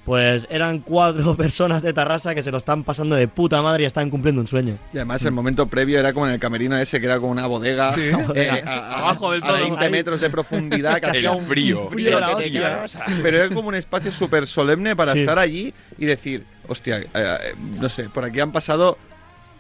pues 0.08 0.48
eran 0.50 0.80
cuatro 0.80 1.36
personas 1.38 1.84
de 1.84 1.92
Tarrasa 1.92 2.34
que 2.34 2.42
se 2.42 2.50
lo 2.50 2.58
están 2.58 2.86
pasando 2.86 3.16
de 3.18 3.28
puta 3.28 3.62
madre 3.62 3.84
y 3.84 3.86
están 3.86 4.10
cumpliendo 4.10 4.40
un 4.40 4.48
sueño. 4.48 4.78
Y 4.94 4.98
además 4.98 5.22
el 5.26 5.34
momento 5.34 5.68
previo 5.68 6.00
era 6.00 6.14
como 6.14 6.28
en 6.28 6.34
el 6.34 6.40
camerino 6.40 6.78
ese, 6.78 7.02
que 7.02 7.06
era 7.08 7.20
como 7.20 7.34
una 7.34 7.46
bodega. 7.46 7.94
Sí. 7.94 8.10
eh, 8.36 8.50
a- 8.50 8.70
a- 8.70 9.00
Abajo 9.00 9.34
del 9.34 9.44
a 9.44 9.48
todo. 9.48 9.58
20 9.58 9.84
Ahí. 9.86 9.92
metros 9.92 10.22
de 10.22 10.30
profundidad. 10.30 11.02
Que 11.02 11.08
El 11.10 11.18
hacía 11.18 11.32
un 11.34 11.46
frío. 11.46 11.90
la 11.94 12.38
hostia. 12.38 12.86
Pero 13.22 13.38
era 13.44 13.54
como 13.54 13.68
un 13.68 13.76
espacio 13.76 14.12
súper 14.14 14.48
solemne 14.48 14.96
para 14.96 15.12
Sí. 15.12 15.20
estar 15.20 15.38
allí 15.38 15.74
y 15.98 16.06
decir, 16.06 16.46
hostia, 16.70 17.00
eh, 17.00 17.08
eh, 17.14 17.38
no 17.80 17.90
sé, 17.90 18.06
por 18.06 18.24
aquí 18.24 18.40
han 18.40 18.54
pasado 18.54 18.98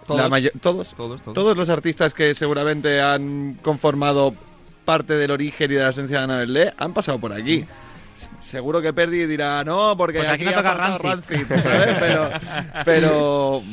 Todos. 0.08 0.22
la 0.22 0.30
mayo- 0.30 0.52
todos, 0.62 0.94
Todos, 0.96 1.22
todos. 1.22 1.34
todos 1.36 1.58
los 1.58 1.68
artistas 1.68 2.14
que 2.14 2.34
seguramente 2.34 3.02
han 3.02 3.56
conformado 3.62 4.34
parte 4.86 5.16
del 5.16 5.32
origen 5.32 5.70
y 5.72 5.76
de 5.76 5.82
la 5.84 5.90
esencia 5.90 6.20
de 6.20 6.24
Ana 6.24 6.38
Belé 6.38 6.74
han 6.78 6.94
pasado 6.94 7.20
por 7.20 7.34
aquí. 7.34 7.66
Seguro 8.50 8.82
que 8.82 8.94
Perdi 8.94 9.26
dirá, 9.26 9.64
no, 9.64 9.96
porque, 9.98 10.20
Porque 10.20 10.32
aquí 10.32 10.44
no 10.46 10.52
ha 10.52 10.54
toca 10.54 10.74
Rancid". 10.74 11.46
¿sabes? 11.62 11.98
Pero, 12.00 12.32
pero 12.86 13.64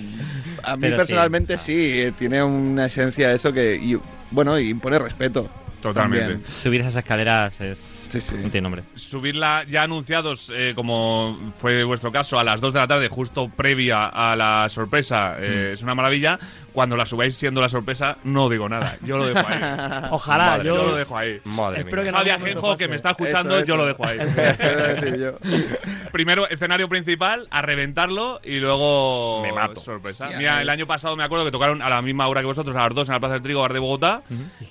a 0.64 0.76
mí 0.76 0.80
Pero 0.80 0.96
personalmente 0.96 1.58
sí, 1.58 2.00
eh, 2.00 2.12
tiene 2.18 2.42
una 2.42 2.86
esencia 2.86 3.32
eso 3.32 3.52
que, 3.52 3.76
y, 3.76 3.96
bueno, 4.30 4.58
y 4.58 4.70
impone 4.70 4.98
respeto. 4.98 5.48
Totalmente. 5.80 6.26
también. 6.26 6.52
Subir 6.62 6.80
esas 6.80 6.96
escaleras 6.96 7.60
es. 7.60 7.78
Sí, 8.10 8.20
sí. 8.20 8.36
No 8.36 8.48
tiene 8.48 8.62
nombre. 8.62 8.82
subirla 8.94 9.64
ya 9.68 9.82
anunciados, 9.82 10.50
eh, 10.54 10.72
como 10.74 11.52
fue 11.60 11.84
vuestro 11.84 12.10
caso, 12.10 12.38
a 12.38 12.44
las 12.44 12.60
2 12.60 12.72
de 12.72 12.78
la 12.78 12.86
tarde, 12.86 13.08
justo 13.08 13.50
previa 13.54 14.06
a 14.06 14.34
la 14.34 14.68
sorpresa, 14.70 15.36
eh, 15.38 15.72
es 15.74 15.82
una 15.82 15.94
maravilla. 15.94 16.38
Cuando 16.74 16.96
la 16.96 17.06
subáis 17.06 17.36
siendo 17.36 17.60
la 17.60 17.68
sorpresa, 17.68 18.16
no 18.24 18.48
digo 18.48 18.68
nada. 18.68 18.96
Yo 19.02 19.16
lo 19.16 19.26
dejo 19.26 19.46
ahí. 19.46 19.60
Ojalá, 20.10 20.46
Madre, 20.46 20.64
Yo 20.64 20.76
lo 20.76 20.96
dejo 20.96 21.16
ahí. 21.16 21.40
Madre 21.44 21.80
espero 21.80 22.02
mía. 22.02 22.10
que 22.10 22.16
Javi 22.18 22.30
Ajenjo, 22.30 22.60
pase. 22.62 22.84
que 22.84 22.88
me 22.90 22.96
está 22.96 23.10
escuchando, 23.12 23.56
Eso, 23.56 23.64
yo 23.66 23.76
lo 23.76 23.86
dejo 23.86 24.04
ahí. 24.04 24.18
Primero, 26.12 26.48
escenario 26.48 26.88
principal, 26.88 27.46
a 27.50 27.62
reventarlo 27.62 28.40
y 28.42 28.58
luego. 28.58 29.40
Me 29.42 29.52
mato. 29.52 29.80
Sorpresa. 29.80 30.24
Hostia, 30.24 30.38
Mira, 30.38 30.62
el 30.62 30.68
año 30.68 30.84
pasado 30.86 31.16
me 31.16 31.22
acuerdo 31.24 31.44
que 31.44 31.50
tocaron 31.52 31.80
a 31.80 31.88
la 31.88 32.02
misma 32.02 32.26
hora 32.26 32.40
que 32.40 32.46
vosotros, 32.46 32.74
a 32.76 32.80
las 32.80 32.94
2 32.94 33.08
en 33.08 33.12
la 33.14 33.20
Plaza 33.20 33.34
del 33.34 33.42
Trigo, 33.42 33.60
Bar 33.60 33.72
de 33.72 33.78
Bogotá. 33.78 34.22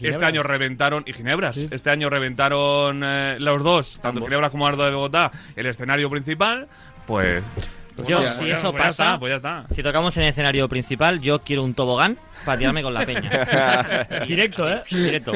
Este 0.02 0.26
año 0.26 0.44
reventaron. 0.44 1.04
Y 1.06 1.14
Ginebras. 1.14 1.56
Este 1.56 1.90
año 1.90 2.10
reventaron 2.10 3.02
eh, 3.04 3.38
los 3.40 3.64
dos, 3.64 3.94
tanto 4.02 4.10
Ambos. 4.20 4.24
Ginebras 4.30 4.52
como 4.52 4.68
Ardo 4.68 4.84
de 4.84 4.92
Bogotá, 4.92 5.32
el 5.56 5.66
escenario 5.68 6.10
principal. 6.10 6.68
Pues. 7.08 7.44
Yo, 8.08 8.18
Hostia, 8.20 8.30
si 8.32 8.40
pues 8.46 8.60
eso 8.60 8.72
pues 8.72 8.74
ya 8.84 8.88
pasa, 8.88 9.04
está, 9.04 9.20
pues 9.20 9.30
ya 9.32 9.36
está. 9.38 9.66
si 9.74 9.84
tocamos 9.84 10.18
en 10.18 10.24
el 10.24 10.30
escenario 10.30 10.68
principal, 10.70 11.22
yo 11.22 11.40
quiero 11.40 11.64
un 11.64 11.74
tobogán 11.74 12.18
para 12.44 12.58
tirarme 12.58 12.82
con 12.84 12.94
la 12.94 13.06
peña. 13.06 14.08
Directo, 14.28 14.70
¿eh? 14.70 14.82
Directo. 14.90 15.32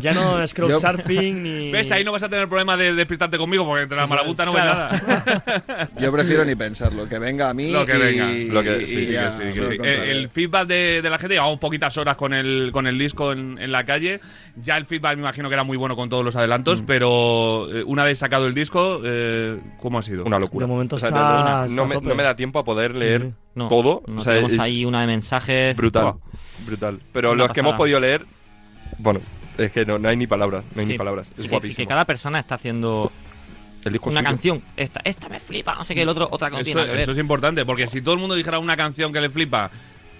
Ya 0.00 0.14
no 0.14 0.40
es 0.40 0.54
crowdsurfing 0.54 1.42
ni... 1.42 1.70
¿Ves? 1.72 1.90
Ahí 1.92 2.04
no 2.04 2.12
vas 2.12 2.22
a 2.22 2.28
tener 2.28 2.48
problema 2.48 2.76
de 2.76 2.94
despistarte 2.94 3.36
conmigo 3.36 3.66
porque 3.66 3.82
entre 3.82 3.98
la 3.98 4.06
marabunta 4.06 4.44
no 4.46 4.52
ves 4.52 4.62
claro. 4.62 4.96
nada. 4.96 5.88
Yo 5.98 6.10
prefiero 6.12 6.44
ni 6.44 6.54
pensarlo, 6.54 7.06
que 7.08 7.18
venga 7.18 7.50
a 7.50 7.54
mí. 7.54 7.70
Lo 7.70 7.84
que 7.84 7.96
y- 7.96 7.98
venga. 8.00 8.54
Lo 8.54 8.62
que- 8.62 8.82
y 8.82 8.86
sí, 8.86 9.06
ya, 9.12 9.36
Que 9.38 9.52
sí, 9.52 9.60
que 9.60 9.66
sí. 9.66 9.72
el 9.80 9.84
Eh. 9.84 10.10
El 10.12 10.28
feedback 10.30 10.66
de, 10.68 11.00
de 11.02 11.10
la 11.10 11.18
gente, 11.18 11.34
llevamos 11.34 11.58
poquitas 11.60 11.96
horas 11.98 12.16
con 12.16 12.32
el, 12.32 12.70
con 12.72 12.86
el 12.86 12.96
disco 12.98 13.32
en, 13.32 13.58
en 13.58 13.70
la 13.72 13.84
calle. 13.84 14.20
Ya 14.56 14.76
el 14.76 14.84
feedback 14.86 15.14
me 15.16 15.22
imagino 15.22 15.48
que 15.48 15.54
era 15.54 15.64
muy 15.64 15.76
bueno 15.78 15.96
con 15.96 16.08
todos 16.10 16.22
los 16.24 16.36
adelantos, 16.36 16.82
Mm. 16.82 16.86
pero 16.86 17.74
eh, 17.74 17.82
una 17.86 18.04
vez 18.04 18.18
sacado 18.18 18.46
el 18.46 18.52
disco, 18.54 19.00
eh, 19.02 19.58
¿cómo 19.80 19.98
ha 19.98 20.02
sido? 20.02 20.24
Una 20.24 20.38
locura. 20.38 20.66
De 20.66 20.72
momento 20.72 20.96
O 20.96 20.98
sea, 20.98 21.08
está- 21.08 21.20
no, 21.20 21.34
no, 21.34 21.64
está 21.64 21.74
no 21.74 21.86
me, 22.02 22.08
no 22.08 22.14
me 22.14 22.22
da 22.22 22.36
tiempo 22.36 22.58
a 22.58 22.64
poder 22.64 22.94
leer 22.94 23.22
Sí. 23.22 23.30
No, 23.54 23.68
todo. 23.68 24.02
no 24.06 24.20
o 24.20 24.24
sea, 24.24 24.32
tenemos 24.34 24.52
es 24.52 24.58
ahí 24.58 24.84
una 24.84 25.00
de 25.00 25.06
mensajes. 25.06 25.76
brutal. 25.76 26.02
Buah. 26.02 26.14
Brutal. 26.66 27.00
Pero 27.12 27.32
Una 27.32 27.44
los 27.44 27.52
que 27.52 27.60
hemos 27.60 27.70
pasada. 27.70 27.78
podido 27.78 28.00
leer, 28.00 28.26
bueno, 28.98 29.20
es 29.58 29.70
que 29.72 29.84
no, 29.86 29.98
no 29.98 30.08
hay 30.08 30.16
ni 30.16 30.26
palabras. 30.26 30.64
No 30.74 30.80
hay 30.80 30.86
Sí. 30.86 30.92
ni 30.92 30.98
palabras. 30.98 31.28
Y 31.28 31.30
Es 31.30 31.36
que, 31.36 31.42
y 31.46 31.48
guapísimo. 31.48 31.76
que 31.76 31.86
cada 31.88 32.04
persona 32.04 32.38
está 32.38 32.54
haciendo 32.56 33.10
El 33.84 33.92
disco 33.92 34.10
una 34.10 34.20
suyo. 34.20 34.30
canción. 34.30 34.62
Esta, 34.76 35.00
esta 35.04 35.28
me 35.30 35.40
flipa, 35.40 35.74
no 35.74 35.84
sé 35.84 35.94
qué, 35.94 36.02
el 36.02 36.08
otro, 36.10 36.28
otra 36.30 36.50
no 36.50 36.58
Eso, 36.58 36.78
eso 36.82 37.12
es 37.12 37.18
importante, 37.18 37.64
porque 37.64 37.86
si 37.86 38.00
todo 38.02 38.14
el 38.14 38.20
mundo 38.20 38.34
dijera 38.34 38.58
una 38.58 38.76
canción 38.76 39.12
que 39.12 39.20
le 39.20 39.30
flipa 39.30 39.70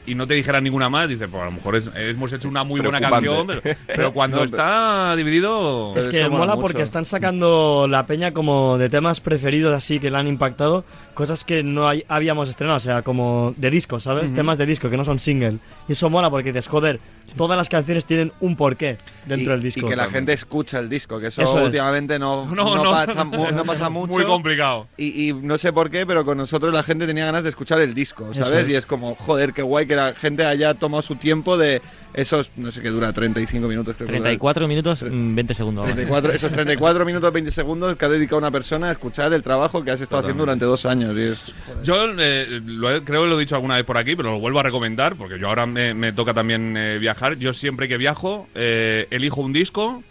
y 0.06 0.14
no 0.16 0.26
te 0.26 0.34
dijera 0.34 0.60
ninguna 0.60 0.88
más, 0.88 1.08
dices, 1.08 1.28
pues 1.30 1.40
a 1.42 1.46
lo 1.46 1.52
mejor 1.52 1.76
es- 1.76 1.88
hemos 1.94 2.32
hecho 2.32 2.48
una 2.48 2.64
muy 2.64 2.80
buena 2.80 3.00
canción, 3.00 3.46
pero, 3.46 3.60
pero 3.86 4.12
cuando 4.12 4.38
No, 4.38 4.44
está 4.44 5.14
dividido... 5.14 5.94
Es 5.96 6.08
que 6.08 6.28
mola 6.28 6.54
mucho. 6.54 6.60
porque 6.60 6.82
están 6.82 7.04
sacando 7.04 7.86
la 7.88 8.04
peña 8.06 8.32
como 8.32 8.78
de 8.78 8.88
temas 8.88 9.20
preferidos 9.20 9.72
así 9.74 10.00
que 10.00 10.10
le 10.10 10.16
han 10.18 10.26
impactado, 10.26 10.84
cosas 11.14 11.44
que 11.44 11.62
no 11.62 11.88
hay- 11.88 12.04
habíamos 12.08 12.48
estrenado, 12.48 12.78
o 12.78 12.80
sea, 12.80 13.02
como 13.02 13.54
de 13.56 13.70
disco, 13.70 14.00
¿sabes? 14.00 14.34
Temas 14.34 14.58
de 14.58 14.66
disco 14.66 14.90
que 14.90 14.96
no 14.96 15.04
son 15.04 15.18
single. 15.20 15.58
Y 15.88 15.92
eso 15.92 16.10
mola 16.10 16.30
porque 16.30 16.52
dices, 16.52 16.66
joder, 16.68 16.98
todas 17.36 17.56
las 17.56 17.68
canciones 17.68 18.04
tienen 18.04 18.32
un 18.40 18.56
porqué 18.56 18.98
dentro 19.26 19.52
y, 19.52 19.56
del 19.56 19.62
disco. 19.62 19.86
y 19.86 19.88
que 19.88 19.96
la 19.96 20.08
gente 20.08 20.32
escucha 20.32 20.78
el 20.78 20.88
disco, 20.88 21.18
que 21.20 21.28
eso, 21.28 21.42
Eso 21.42 21.58
es. 21.58 21.64
últimamente 21.66 22.18
no, 22.18 22.46
No, 22.54 22.76
no 22.76 22.84
no. 22.84 22.90
Pasa, 22.90 23.24
mu- 23.24 23.50
no 23.50 23.64
pasa 23.64 23.88
mucho. 23.88 24.12
Muy 24.12 24.24
complicado. 24.24 24.86
Y, 24.96 25.28
y 25.28 25.32
no 25.32 25.58
sé 25.58 25.72
por 25.72 25.90
qué, 25.90 26.06
pero 26.06 26.24
con 26.24 26.36
nosotros 26.38 26.72
la 26.72 26.82
gente 26.82 27.06
tenía 27.06 27.24
ganas 27.26 27.42
de 27.44 27.50
escuchar 27.50 27.80
el 27.80 27.94
disco, 27.94 28.32
¿sabes? 28.34 28.64
es. 28.66 28.68
Y 28.70 28.74
es 28.74 28.86
como, 28.86 29.14
joder, 29.14 29.52
qué 29.52 29.62
guay 29.62 29.86
que 29.86 29.96
la 29.96 30.14
gente 30.14 30.44
haya 30.44 30.74
tomado 30.74 31.02
su 31.02 31.16
tiempo 31.16 31.56
de, 31.56 31.80
Esos, 32.14 32.50
no 32.56 32.70
sé 32.70 32.82
qué 32.82 32.90
dura, 32.90 33.12
35 33.12 33.66
minutos 33.68 33.94
creo 33.96 34.06
que 34.06 34.12
dura. 34.12 34.22
34 34.24 34.68
minutos, 34.68 35.02
mm, 35.02 35.34
20 35.34 35.54
segundos. 35.54 35.84
34, 35.86 36.30
esos 36.32 36.52
34 36.52 37.04
minutos 37.06 37.32
20 37.32 37.50
segundos 37.50 37.96
que 37.96 38.04
ha 38.04 38.08
dedicado 38.08 38.38
una 38.38 38.50
persona 38.50 38.88
a 38.90 38.92
escuchar 38.92 39.32
el 39.32 39.42
trabajo 39.42 39.82
que 39.82 39.92
has 39.92 40.00
estado 40.00 40.20
haciendo 40.20 40.42
durante 40.42 40.64
dos 40.66 40.84
años. 40.84 41.16
Y 41.16 41.22
es, 41.22 41.42
Yo 41.82 42.04
eh, 42.18 42.60
lo 42.64 42.94
he- 42.94 43.02
creo 43.02 43.22
que 43.22 43.28
lo 43.28 43.36
he 43.36 43.40
dicho 43.40 43.54
alguna 43.54 43.76
vez 43.76 43.84
por 43.84 43.96
aquí, 43.96 44.14
pero 44.14 44.32
lo 44.32 44.40
vuelvo 44.40 44.60
a 44.60 44.62
recomendar 44.62 45.14
porque 45.16 45.38
yo 45.38 45.48
ahora 45.48 45.64
me, 45.66 45.94
me 45.94 46.12
toca 46.12 46.34
también 46.34 46.76
eh, 46.76 46.98
viajar. 46.98 47.36
Yo 47.38 47.52
siempre 47.52 47.88
que 47.88 47.96
viajo 47.96 48.46
eh, 48.54 49.06
elijo 49.10 49.40
un 49.40 49.52
disco 49.52 50.02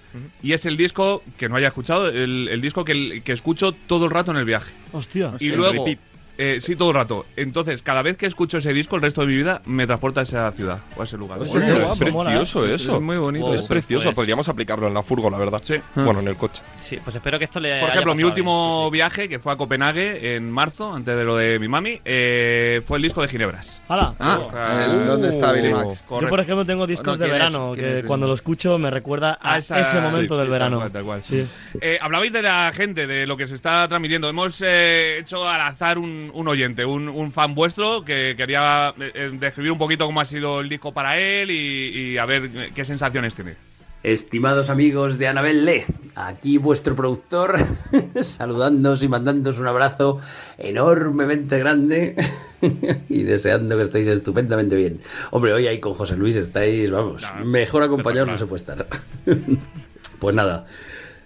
y 0.44 0.52
es 0.54 0.66
el 0.66 0.76
disco 0.76 1.24
que 1.38 1.48
no 1.48 1.56
haya 1.56 1.68
escuchado, 1.70 2.08
el, 2.10 2.50
el 2.52 2.60
disco 2.62 2.84
que, 2.84 3.22
que 3.24 3.32
escucho 3.32 3.74
todo 3.88 4.06
el 4.06 4.12
rato 4.12 4.32
en 4.32 4.38
el 4.38 4.46
viaje. 4.46 4.72
Hostia. 4.92 5.34
Y 5.40 5.50
luego, 5.50 5.86
repeat. 5.86 6.00
Eh, 6.42 6.60
sí, 6.60 6.76
todo 6.76 6.90
el 6.90 6.96
rato. 6.96 7.26
Entonces, 7.36 7.82
cada 7.82 8.02
vez 8.02 8.18
que 8.18 8.26
escucho 8.26 8.58
ese 8.58 8.74
disco, 8.74 8.96
el 8.96 9.02
resto 9.02 9.22
de 9.22 9.28
mi 9.28 9.36
vida 9.36 9.62
me 9.66 9.86
transporta 9.86 10.22
a 10.22 10.24
esa 10.24 10.52
ciudad 10.52 10.80
o 10.98 11.02
a 11.02 11.04
ese 11.06 11.18
lugar. 11.18 11.38
Pues 11.38 11.54
es 11.54 11.82
guapo, 12.12 12.24
precioso 12.26 12.66
es- 12.66 12.82
eso. 12.82 12.96
es 12.96 13.02
muy 13.02 13.18
bonito 13.18 13.46
Wow. 13.46 13.54
Es 13.56 13.62
eso. 13.62 13.70
precioso, 13.70 14.04
Pues- 14.06 14.16
podríamos 14.16 14.50
aplicarlo 14.50 14.88
en 14.88 14.94
la 14.94 15.04
furgo, 15.04 15.30
la 15.30 15.38
verdad. 15.38 15.60
Sí. 15.64 15.76
Bueno, 15.96 16.20
en 16.20 16.28
el 16.28 16.36
coche. 16.38 16.62
Sí, 16.80 16.98
pues 17.04 17.16
espero 17.16 17.38
que 17.38 17.46
esto 17.46 17.60
le 17.60 17.70
Por 17.80 17.84
haya 17.84 17.90
ejemplo, 17.92 18.16
mi 18.16 18.24
último 18.24 18.90
viaje, 18.92 19.30
que 19.30 19.40
fue 19.40 19.54
a 19.54 19.56
Copenhague 19.56 20.36
en 20.36 20.52
marzo, 20.52 20.94
antes 20.94 21.16
de 21.16 21.24
lo 21.24 21.36
de 21.38 21.60
mi 21.60 21.68
mami, 21.68 22.00
eh, 22.06 22.82
fue 22.86 22.98
el 22.98 23.04
disco 23.04 23.22
de 23.22 23.28
Ginebras. 23.28 23.82
Hala. 23.88 24.14
Ah, 24.20 24.40
Ah, 24.54 24.86
eh, 24.88 25.06
¿dónde 25.06 25.30
está 25.30 25.52
Billy 25.52 25.70
uh, 25.74 25.76
Max? 25.78 26.04
Yo, 26.10 26.30
por 26.30 26.40
ejemplo, 26.40 26.66
tengo 26.66 26.80
Bueno, 26.80 26.88
discos 26.88 27.20
de 27.20 27.28
verano 27.30 27.72
¿Quién 27.76 27.86
que 27.86 28.00
es? 28.00 28.06
cuando 28.06 28.28
lo 28.28 28.34
escucho 28.34 28.78
me 28.80 28.90
recuerda 28.90 29.38
a 29.42 29.54
A 29.54 29.58
esa- 29.60 29.80
ese 29.80 30.00
momento 30.00 30.36
sí, 30.36 30.40
del 30.40 30.50
verano. 30.50 30.80
tal 30.80 30.92
cual, 30.92 30.92
tal 30.92 31.04
cual. 31.04 31.24
Sí. 31.24 31.48
Eh, 31.80 31.98
hablabais 32.02 32.32
de 32.34 32.42
la 32.42 32.72
gente, 32.74 33.06
de 33.08 33.28
lo 33.28 33.38
que 33.38 33.48
se 33.48 33.56
está 33.56 33.88
transmitiendo. 33.88 34.28
Hemos 34.30 34.62
eh, 34.66 35.18
hecho 35.20 35.48
al 35.48 35.62
azar 35.62 35.98
un, 35.98 36.31
un 36.34 36.48
oyente, 36.48 36.86
un, 36.86 37.10
un 37.10 37.32
fan 37.32 37.56
vuestro 37.56 38.04
que 38.04 38.36
quería 38.36 38.94
eh, 39.00 39.12
eh, 39.14 39.32
describir 39.34 39.72
un 39.72 39.78
poquito 39.78 40.06
cómo 40.06 40.22
ha 40.22 40.26
sido 40.26 40.60
el 40.62 40.70
disco 40.70 40.94
para 40.94 41.18
él 41.18 41.52
y, 41.52 42.12
y 42.14 42.18
a 42.18 42.26
ver 42.26 42.50
eh, 42.54 42.72
qué 42.74 42.86
sensaciones 42.86 43.36
tiene. 43.36 43.56
Estimados 44.04 44.72
amigos 44.72 45.20
de 45.20 45.28
Anabel 45.28 45.64
Le, 45.64 45.86
aquí 46.16 46.58
vuestro 46.58 46.96
productor, 46.96 47.56
saludándoos 48.22 49.04
y 49.04 49.08
mandándoos 49.08 49.60
un 49.60 49.68
abrazo 49.68 50.20
enormemente 50.58 51.60
grande 51.60 52.16
y 53.10 53.22
deseando 53.22 53.78
que 53.78 53.84
estéis 53.84 54.08
estupendamente 54.08 54.76
bien. 54.76 55.02
Hombre, 55.30 55.54
hoy 55.54 55.68
ahí 55.68 55.80
con 55.80 55.94
José 55.94 56.16
Luis 56.16 56.36
estáis, 56.36 56.90
vamos, 56.90 57.24
mejor 57.46 57.84
acompañados 57.84 58.28
no 58.28 58.38
se 58.40 58.48
puede 58.48 58.62
estar. 58.62 58.88
pues 60.20 60.36
nada, 60.36 60.66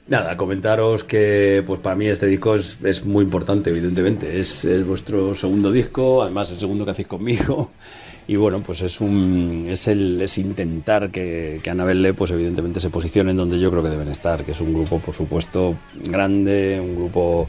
nada, 0.08 0.38
comentaros 0.38 1.04
que 1.04 1.64
pues 1.66 1.80
para 1.80 1.96
mí 1.96 2.08
este 2.08 2.28
disco 2.28 2.56
es, 2.56 2.78
es 2.84 3.06
muy 3.06 3.24
importante, 3.24 3.70
evidentemente. 3.70 4.40
Es, 4.40 4.66
es 4.66 4.86
vuestro 4.86 5.36
segundo 5.36 5.72
disco, 5.72 6.24
además 6.24 6.52
el 6.52 6.60
segundo 6.60 6.86
que 6.86 6.92
hacéis 6.92 7.08
conmigo. 7.08 7.72
Y 8.28 8.38
bueno, 8.38 8.64
pues 8.66 8.82
es 8.82 9.02
un 9.02 9.68
es 9.70 9.88
el 9.88 10.20
es 10.20 10.40
intentar 10.40 11.12
que, 11.12 11.60
que 11.62 11.70
Anabel 11.70 12.02
Le, 12.02 12.16
pues 12.16 12.32
evidentemente 12.32 12.80
se 12.80 12.90
posicione 12.90 13.30
en 13.30 13.38
donde 13.38 13.60
yo 13.60 13.70
creo 13.70 13.84
que 13.84 13.90
deben 13.90 14.08
estar, 14.08 14.44
que 14.44 14.54
es 14.54 14.62
un 14.62 14.74
grupo, 14.74 14.98
por 14.98 15.14
supuesto, 15.14 15.76
grande, 16.06 16.82
un 16.84 16.96
grupo 16.96 17.48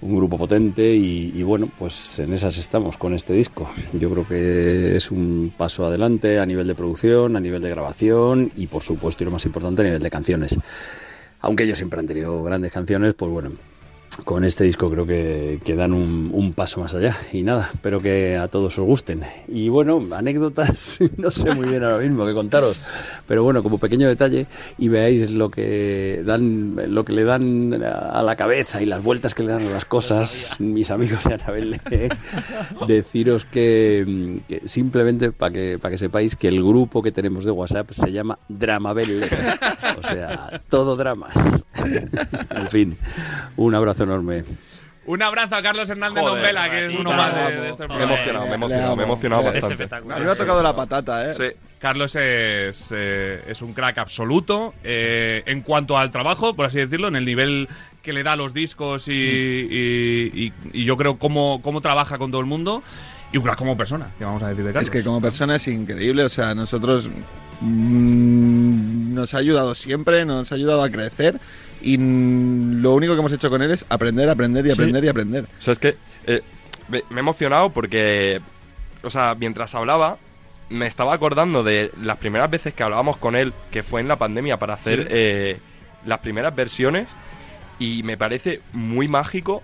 un 0.00 0.16
grupo 0.16 0.36
potente 0.36 0.92
y, 0.92 1.32
y 1.36 1.44
bueno, 1.44 1.68
pues 1.78 2.18
en 2.18 2.32
esas 2.32 2.58
estamos 2.58 2.96
con 2.96 3.14
este 3.14 3.32
disco. 3.32 3.70
Yo 3.92 4.10
creo 4.10 4.26
que 4.26 4.96
es 4.96 5.12
un 5.12 5.54
paso 5.56 5.86
adelante 5.86 6.40
a 6.40 6.46
nivel 6.46 6.66
de 6.66 6.74
producción, 6.74 7.36
a 7.36 7.40
nivel 7.40 7.62
de 7.62 7.70
grabación 7.70 8.50
y 8.56 8.66
por 8.66 8.82
supuesto 8.82 9.22
y 9.22 9.26
lo 9.26 9.30
más 9.30 9.46
importante 9.46 9.82
a 9.82 9.84
nivel 9.84 10.02
de 10.02 10.10
canciones. 10.10 10.58
Aunque 11.42 11.64
ellos 11.64 11.76
siempre 11.76 12.00
han 12.00 12.06
tenido 12.06 12.42
grandes 12.42 12.72
canciones, 12.72 13.14
pues 13.14 13.30
bueno, 13.30 13.50
con 14.16 14.44
este 14.44 14.64
disco 14.64 14.90
creo 14.90 15.06
que, 15.06 15.60
que 15.64 15.74
dan 15.74 15.92
un, 15.92 16.30
un 16.32 16.52
paso 16.52 16.80
más 16.80 16.94
allá. 16.94 17.16
Y 17.32 17.42
nada, 17.42 17.70
espero 17.72 18.00
que 18.00 18.36
a 18.36 18.48
todos 18.48 18.78
os 18.78 18.84
gusten. 18.84 19.22
Y 19.48 19.68
bueno, 19.68 20.02
anécdotas, 20.14 20.98
no 21.16 21.30
sé 21.30 21.54
muy 21.54 21.68
bien 21.68 21.82
ahora 21.82 21.98
mismo 21.98 22.26
que 22.26 22.34
contaros. 22.34 22.78
Pero 23.26 23.42
bueno, 23.42 23.62
como 23.62 23.78
pequeño 23.78 24.08
detalle, 24.08 24.46
y 24.78 24.88
veáis 24.88 25.30
lo 25.30 25.50
que 25.50 26.22
dan, 26.24 26.76
lo 26.94 27.04
que 27.04 27.12
le 27.12 27.24
dan 27.24 27.82
a 27.82 28.22
la 28.22 28.36
cabeza 28.36 28.82
y 28.82 28.86
las 28.86 29.02
vueltas 29.02 29.34
que 29.34 29.42
le 29.42 29.52
dan 29.52 29.66
a 29.66 29.70
las 29.70 29.84
cosas, 29.84 30.56
mis 30.58 30.90
amigos 30.90 31.24
de 31.24 31.34
Anabel, 31.34 31.80
eh, 31.90 32.08
deciros 32.86 33.44
que, 33.44 34.40
que 34.48 34.62
simplemente 34.66 35.32
para 35.32 35.52
que, 35.52 35.78
para 35.80 35.92
que 35.92 35.98
sepáis 35.98 36.36
que 36.36 36.48
el 36.48 36.62
grupo 36.62 37.02
que 37.02 37.12
tenemos 37.12 37.44
de 37.44 37.50
WhatsApp 37.50 37.90
se 37.90 38.12
llama 38.12 38.38
Dramabelle. 38.48 39.28
O 39.98 40.02
sea, 40.02 40.60
todo 40.68 40.96
dramas. 40.96 41.34
En 42.54 42.68
fin, 42.68 42.96
un 43.56 43.74
abrazo 43.74 44.01
enorme. 44.04 44.44
Un 45.04 45.20
abrazo 45.20 45.56
a 45.56 45.62
Carlos 45.62 45.90
Hernández 45.90 46.20
Joder, 46.22 46.34
Don 46.34 46.42
Vela, 46.42 46.70
que 46.70 46.86
es 46.86 46.94
uno 46.96 47.12
más 47.12 47.34
de, 47.34 47.42
de 47.60 47.70
este 47.70 47.88
Me 47.88 47.94
he 47.94 47.98
programa. 47.98 48.04
emocionado, 48.14 48.44
me 48.46 48.52
he 48.52 48.54
emocionado, 48.54 48.96
me 48.96 49.02
he 49.02 49.06
emocionado 49.06 49.42
bastante. 49.42 49.94
A 49.94 50.18
mí 50.18 50.24
me 50.24 50.30
ha 50.30 50.36
tocado 50.36 50.62
la 50.62 50.76
patata, 50.76 51.28
¿eh? 51.28 51.32
Sí. 51.32 51.44
Carlos 51.80 52.14
es, 52.14 52.86
eh, 52.92 53.42
es 53.48 53.60
un 53.62 53.72
crack 53.74 53.98
absoluto 53.98 54.72
eh, 54.84 55.42
en 55.46 55.62
cuanto 55.62 55.98
al 55.98 56.12
trabajo, 56.12 56.54
por 56.54 56.66
así 56.66 56.78
decirlo, 56.78 57.08
en 57.08 57.16
el 57.16 57.24
nivel 57.24 57.68
que 58.04 58.12
le 58.12 58.22
da 58.22 58.32
a 58.34 58.36
los 58.36 58.54
discos 58.54 59.08
y, 59.08 59.12
y- 59.12 60.30
y- 60.32 60.52
y 60.72 60.84
yo 60.84 60.96
creo 60.96 61.18
cómo, 61.18 61.60
cómo 61.62 61.80
trabaja 61.80 62.18
con 62.18 62.30
todo 62.30 62.40
el 62.40 62.46
mundo. 62.46 62.84
Y 63.32 63.38
un 63.38 63.42
crack 63.42 63.58
como 63.58 63.76
persona, 63.76 64.06
que 64.18 64.24
vamos 64.24 64.42
a 64.44 64.48
decir 64.50 64.64
de 64.64 64.72
Carlos. 64.72 64.86
Es 64.88 64.90
que 64.92 65.02
como 65.02 65.20
persona 65.20 65.56
es 65.56 65.66
increíble, 65.66 66.22
o 66.22 66.28
sea, 66.28 66.54
nosotros 66.54 67.08
mm, 67.60 69.14
nos 69.14 69.34
ha 69.34 69.38
ayudado 69.38 69.74
siempre, 69.74 70.24
nos 70.24 70.52
ha 70.52 70.54
ayudado 70.54 70.82
a 70.84 70.90
crecer 70.90 71.36
y 71.82 71.96
lo 72.80 72.94
único 72.94 73.14
que 73.14 73.20
hemos 73.20 73.32
hecho 73.32 73.50
con 73.50 73.62
él 73.62 73.70
es 73.70 73.84
aprender, 73.88 74.28
aprender 74.30 74.64
y 74.66 74.70
Sí. 74.70 74.74
aprender 74.74 75.04
y 75.04 75.08
aprender. 75.08 75.44
O 75.44 75.62
sea, 75.62 75.72
es 75.72 75.78
que 75.78 75.96
eh, 76.26 76.40
me, 76.88 77.02
me 77.10 77.16
he 77.16 77.20
emocionado 77.20 77.70
porque, 77.70 78.40
o 79.02 79.10
sea, 79.10 79.34
mientras 79.38 79.74
hablaba, 79.74 80.18
me 80.70 80.86
estaba 80.86 81.12
acordando 81.14 81.62
de 81.62 81.90
las 82.02 82.16
primeras 82.18 82.50
veces 82.50 82.72
que 82.72 82.82
hablábamos 82.82 83.16
con 83.18 83.36
él, 83.36 83.52
que 83.70 83.82
fue 83.82 84.00
en 84.00 84.08
la 84.08 84.16
pandemia, 84.16 84.56
para 84.58 84.74
hacer 84.74 85.08
eh, 85.10 85.58
las 86.06 86.20
primeras 86.20 86.54
versiones. 86.56 87.08
Y 87.78 88.02
me 88.04 88.16
parece 88.16 88.60
muy 88.72 89.08
mágico 89.08 89.62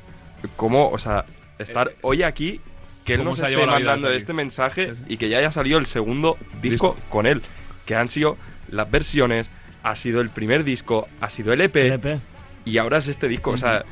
cómo, 0.56 0.90
o 0.90 0.98
sea, 0.98 1.24
estar 1.58 1.92
hoy 2.02 2.22
aquí, 2.24 2.60
que 3.04 3.14
él 3.14 3.24
nos 3.24 3.38
esté 3.38 3.56
mandando 3.66 4.10
este 4.10 4.32
mensaje 4.34 4.92
y 5.08 5.16
que 5.16 5.28
ya 5.28 5.38
haya 5.38 5.50
salido 5.50 5.78
el 5.78 5.86
segundo 5.86 6.36
disco 6.60 6.96
con 7.08 7.26
él. 7.26 7.42
Que 7.86 7.94
han 7.94 8.08
sido 8.10 8.36
las 8.70 8.90
versiones, 8.90 9.50
ha 9.82 9.96
sido 9.96 10.20
el 10.20 10.30
primer 10.30 10.64
disco, 10.64 11.08
ha 11.20 11.30
sido 11.30 11.52
el 11.52 11.60
EP, 11.60 11.76
LP. 11.76 12.18
y 12.64 12.78
ahora 12.78 12.98
es 12.98 13.08
este 13.08 13.28
disco. 13.28 13.50
O 13.50 13.56
sea, 13.56 13.84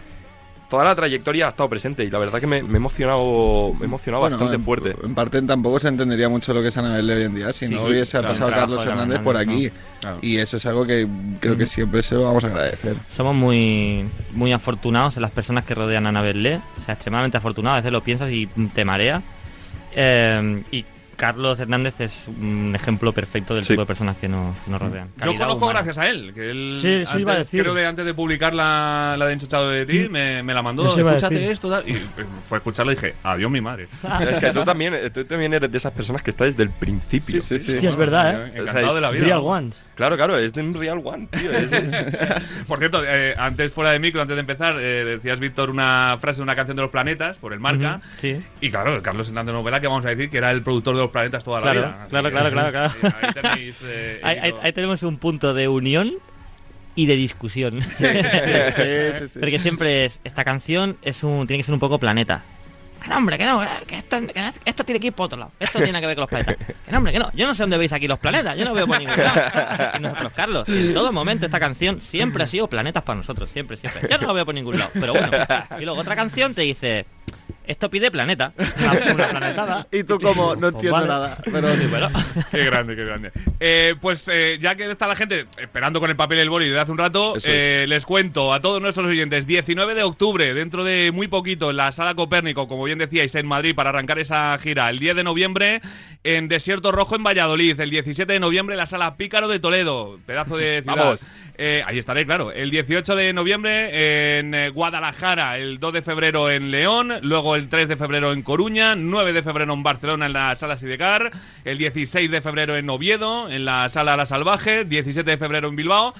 toda 0.69 0.85
la 0.85 0.95
trayectoria 0.95 1.47
ha 1.47 1.49
estado 1.51 1.69
presente 1.69 2.05
y 2.05 2.11
la 2.11 2.19
verdad 2.19 2.41
que 2.41 2.47
me, 2.47 2.63
me 2.63 2.75
he 2.75 2.77
emocionado, 2.77 3.73
me 3.75 3.83
he 3.83 3.85
emocionado 3.85 4.21
Bueno, 4.23 4.37
bastante 4.37 4.57
en, 4.57 4.65
fuerte. 4.65 4.97
En 5.03 5.15
parte 5.15 5.41
tampoco 5.43 5.81
se 5.81 5.89
entendería 5.89 6.29
mucho 6.29 6.53
lo 6.53 6.63
que 6.63 6.69
es 6.69 6.77
Anabel 6.77 7.07
de 7.07 7.15
hoy 7.15 7.23
en 7.23 7.35
día 7.35 7.53
si 7.53 7.67
Sí, 7.67 7.75
no 7.75 7.85
hubiese 7.85 8.19
claro, 8.19 8.29
pasado 8.29 8.51
Carlos 8.51 8.85
de 8.85 8.91
Hernández 8.91 9.21
por 9.21 9.37
aquí. 9.37 9.71
Claro. 10.01 10.19
Y 10.23 10.39
eso 10.39 10.57
es 10.57 10.67
algo 10.67 10.87
que 10.87 11.07
creo 11.41 11.57
que 11.57 11.67
siempre 11.67 12.03
se 12.03 12.15
lo 12.17 12.25
vamos 12.25 12.45
a 12.45 12.49
agradecer. 12.49 12.97
Somos 13.11 13.35
muy, 13.35 14.05
muy 14.33 14.53
afortunados 14.53 15.17
en 15.17 15.23
las 15.23 15.31
personas 15.31 15.65
que 15.65 15.75
rodean 15.75 16.07
a 16.07 16.11
Anabel 16.11 16.43
Le. 16.43 16.57
O 16.57 16.85
sea, 16.85 16.95
extremadamente 16.95 17.39
afortunados. 17.39 17.77
A 17.77 17.81
veces 17.81 17.93
lo 17.93 18.01
piensas 18.03 18.31
y 18.31 18.47
te 18.75 18.85
marea. 18.85 19.23
Eh, 19.95 20.63
y 20.71 20.85
Carlos 21.17 21.59
Hernández 21.59 22.01
es 22.01 22.27
un 22.29 22.73
ejemplo 22.75 23.13
perfecto 23.13 23.55
del 23.55 23.65
Sí. 23.65 23.71
tipo 23.73 23.83
de 23.83 23.87
personas 23.87 24.17
que 24.19 24.29
nos, 24.29 24.55
nos 24.69 24.81
rodean. 24.81 25.09
Yo 25.17 25.21
Calidad 25.25 25.39
conozco 25.45 25.65
humana. 25.65 25.83
gracias 25.83 25.99
a 25.99 26.09
él. 26.09 26.33
Que 26.35 26.51
él 26.51 26.73
Sí, 26.75 26.81
sí, 26.81 26.95
antes- 26.97 27.21
iba 27.21 27.33
a 27.33 27.39
decir. 27.39 27.63
Creo 27.63 27.75
que 27.75 27.87
antes 27.87 28.05
de 28.05 28.15
publicar 28.15 28.53
la, 28.55 29.17
la 29.19 29.27
de 29.27 29.33
Enchochado 29.33 29.71
de 29.71 29.87
ti, 29.87 30.09
me, 30.11 30.43
me 30.43 30.53
la 30.55 30.63
mandó. 30.63 30.87
Escúchate 30.87 31.51
esto. 31.51 31.71
tal", 31.71 31.89
Y 31.89 31.93
pues, 31.95 32.27
fue 32.49 32.57
a 32.57 32.59
escucharla 32.59 32.93
y 32.93 32.95
dije, 32.97 33.15
adiós 33.25 33.51
mi 33.51 33.61
madre. 33.61 33.89
es 34.31 34.39
que 34.39 34.51
tú 34.53 34.65
también, 34.65 34.95
eh, 34.95 35.11
tú 35.11 35.25
también 35.25 35.55
eres 35.55 35.71
de 35.73 35.79
esas 35.79 35.93
personas 35.93 36.23
que 36.23 36.31
está 36.31 36.45
desde 36.45 36.63
el 36.63 36.71
principio. 36.71 37.43
Sí, 37.43 37.59
sí, 37.59 37.65
sí. 37.71 37.75
Hostia, 37.77 37.89
es 37.91 37.97
verdad, 37.97 38.47
¿eh? 38.47 38.51
Encantado 38.61 38.65
O 38.65 38.73
sea, 38.81 38.89
es 38.89 38.95
de 38.95 39.01
la 39.01 39.11
vida. 39.11 39.25
Real 39.25 39.41
Ones. 39.43 39.85
Claro, 39.95 40.17
claro, 40.17 40.37
es 40.39 40.53
de 40.53 40.61
un 40.61 40.75
Real 40.75 41.01
One, 41.03 41.29
tío. 41.31 41.51
es- 41.51 41.73
es- 41.73 41.95
Por 42.69 42.79
cierto, 42.79 43.03
eh, 43.05 43.35
antes 43.39 43.73
fuera 43.73 43.93
de 43.93 43.99
micro, 43.99 44.21
antes 44.21 44.37
de 44.37 44.41
empezar, 44.41 44.77
eh, 44.79 45.05
decías, 45.05 45.39
Víctor, 45.39 45.71
una 45.71 46.19
frase 46.21 46.37
de 46.39 46.43
una 46.43 46.55
canción 46.55 46.77
de 46.77 46.83
los 46.83 46.91
planetas, 46.91 47.37
por 47.39 47.53
el 47.55 47.61
marca. 47.61 47.97
Ujú, 47.97 48.07
Sí. 48.19 48.43
Y 48.61 48.71
claro, 48.71 49.01
Carlos 49.03 49.29
Hernández 49.29 49.55
Novela, 49.55 49.81
que 49.81 49.87
vamos 49.87 50.05
a 50.05 50.11
decir 50.11 50.29
que 50.29 50.39
era 50.39 50.51
el 50.51 50.63
productor 50.63 50.95
de 50.97 51.06
los 51.07 51.13
planetas 51.13 51.43
toda 51.45 51.61
Claro, 51.61 51.81
la 51.81 51.87
vida. 51.89 52.07
Claro, 52.09 52.31
claro, 52.31 52.51
claro, 52.51 52.71
claro. 52.73 53.17
Ahí 53.23 53.33
tenéis. 53.33 53.77
eh, 53.85 54.21
Ahí, 54.25 54.39
ahí- 54.39 54.49
hilo. 54.51 54.61
ahí 54.63 54.73
tenemos 54.73 55.03
un 55.03 55.19
punto 55.19 55.55
de 55.55 55.69
unión 55.69 56.13
y 56.95 57.07
de 57.07 57.17
discusión. 57.17 57.81
Sí, 57.99 58.05
sí, 58.07 59.29
sí. 59.33 59.39
Porque 59.41 59.59
siempre 59.59 60.05
es, 60.07 60.21
esta 60.25 60.45
canción 60.45 60.97
es 61.03 61.23
un, 61.23 61.47
tiene 61.47 61.59
que 61.63 61.65
ser 61.67 61.75
un 61.75 61.81
poco 61.81 61.99
planeta. 61.99 62.43
Que 63.03 63.11
no, 63.11 63.19
hombre, 63.19 63.39
que 63.39 63.45
no, 63.45 63.61
que 63.87 63.99
esto, 63.99 64.17
que 64.35 64.53
esto 64.65 64.83
tiene 64.85 64.99
que 64.99 65.07
ir 65.09 65.13
por 65.13 65.27
otro 65.27 65.39
lado. 65.39 65.53
Esto 65.61 65.79
tiene 65.81 66.01
que 66.01 66.07
ver 66.09 66.17
con 66.17 66.23
los 66.23 66.29
planetas. 66.29 66.57
Que 66.57 66.91
no, 66.91 66.99
hombre, 66.99 67.13
que 67.13 67.19
no. 67.21 67.31
Yo 67.35 67.47
no 67.47 67.55
sé 67.55 67.63
dónde 67.63 67.79
veis 67.79 67.93
aquí 67.93 68.09
los 68.09 68.19
planetas. 68.19 68.57
Yo 68.59 68.65
no 68.65 68.75
veo 68.75 68.87
por 68.89 68.99
ningún 68.99 69.17
lado. 69.17 69.93
Y 69.97 70.01
nosotros, 70.01 70.33
Carlos, 70.35 70.69
en 70.69 70.93
todo 70.93 71.13
momento 71.13 71.47
esta 71.47 71.61
canción 71.61 72.01
siempre 72.01 72.43
ha 72.43 72.47
sido 72.49 72.67
planetas 72.67 73.05
para 73.05 73.19
nosotros. 73.19 73.49
Siempre, 73.53 73.77
siempre. 73.77 74.09
Yo 74.11 74.19
no 74.19 74.27
lo 74.27 74.35
veo 74.35 74.45
por 74.45 74.55
ningún 74.57 74.79
lado. 74.79 74.91
Pero 74.95 75.13
bueno. 75.13 75.31
Y 75.79 75.85
luego 75.85 76.01
otra 76.01 76.17
canción 76.17 76.53
te 76.55 76.63
dice... 76.63 77.07
esto 77.67 77.91
pide 77.91 78.11
planeta. 78.11 78.53
Una, 78.59 79.15
una 79.15 79.29
planetada. 79.31 79.87
Y 79.93 80.05
tú 80.05 80.19
como, 80.19 80.55
no 80.55 80.73
Pues 80.73 80.75
entiendo 80.75 80.93
vale. 80.99 81.09
nada. 81.09 81.39
Pero 81.45 81.69
bueno, 81.91 82.09
Qué 82.51 82.65
grande, 82.65 82.97
qué 82.97 83.05
grande. 83.05 83.33
Eh, 83.61 83.95
pues 84.01 84.29
eh, 84.33 84.59
ya 84.61 84.75
que 84.75 84.91
está 84.91 85.07
la 85.07 85.17
gente 85.17 85.47
esperando 85.59 86.01
con 86.01 86.11
el 86.11 86.17
papel 86.17 86.39
y 86.39 86.41
el 86.43 86.51
boli 86.51 86.67
desde 86.67 86.81
hace 86.81 86.93
un 86.93 86.99
rato, 86.99 87.35
eh, 87.45 87.87
les 87.89 88.05
cuento 88.07 88.53
a 88.53 88.61
todos 88.61 88.81
nuestros 88.81 89.07
oyentes, 89.07 89.47
19 89.47 89.95
de 89.95 90.03
octubre, 90.03 90.55
dentro 90.55 90.85
de 90.85 91.11
muy 91.13 91.29
poquito, 91.29 91.71
en 91.71 91.77
la 91.77 91.93
Sala 91.93 92.15
Copérnico, 92.15 92.69
como 92.69 92.85
bien 92.85 92.99
decíais, 92.99 93.35
en 93.35 93.47
Madrid, 93.47 93.75
para 93.75 93.91
arrancar 93.91 94.19
esa 94.19 94.57
gira. 94.59 94.89
El 94.91 94.99
10 94.99 95.17
de 95.17 95.25
noviembre 95.25 95.81
en 96.25 96.49
Desierto 96.49 96.93
Rojo, 96.93 97.17
en 97.17 97.25
Valladolid. 97.25 97.79
El 97.81 97.91
17 97.91 98.33
de 98.33 98.41
noviembre 98.41 98.75
en 98.75 98.79
la 98.79 98.87
Sala 98.87 99.17
Pícaro 99.17 99.49
de 99.49 99.61
Toledo. 99.61 100.19
Pedazo 100.27 100.57
de 100.57 100.83
ciudad. 100.83 100.97
Vamos. 100.97 101.33
Eh, 101.59 101.83
ahí 101.87 101.99
estaré, 101.99 102.27
claro. 102.27 102.53
El 102.53 102.71
18 102.71 103.17
de 103.17 103.33
noviembre 103.33 104.39
en 104.39 104.73
Guadalajara, 104.75 105.57
el 105.57 105.79
2 105.79 105.93
de 105.95 106.03
febrero 106.03 106.51
en 106.51 106.71
León, 106.71 107.15
luego 107.23 107.56
el 107.57 107.69
3 107.69 107.89
de 107.89 107.97
febrero 107.97 108.33
en 108.33 108.43
Coruña, 108.43 108.95
9 108.95 109.33
de 109.33 109.43
febrero 109.43 109.73
en 109.73 109.83
Barcelona 109.83 110.27
en 110.27 110.33
la 110.33 110.55
Sala 110.55 110.77
Sidecar, 110.77 111.33
el 111.65 111.79
16 111.79 112.31
de 112.31 112.41
febrero 112.41 112.77
en 112.77 112.89
Oviedo, 112.89 113.51
en 113.51 113.65
la 113.65 113.89
Sala 113.89 114.17
La 114.17 114.27
Salvaje, 114.27 114.85
17 114.85 115.29
de 115.29 115.39
febrero 115.39 115.69
en 115.69 115.77
Bilbao. 115.77 116.15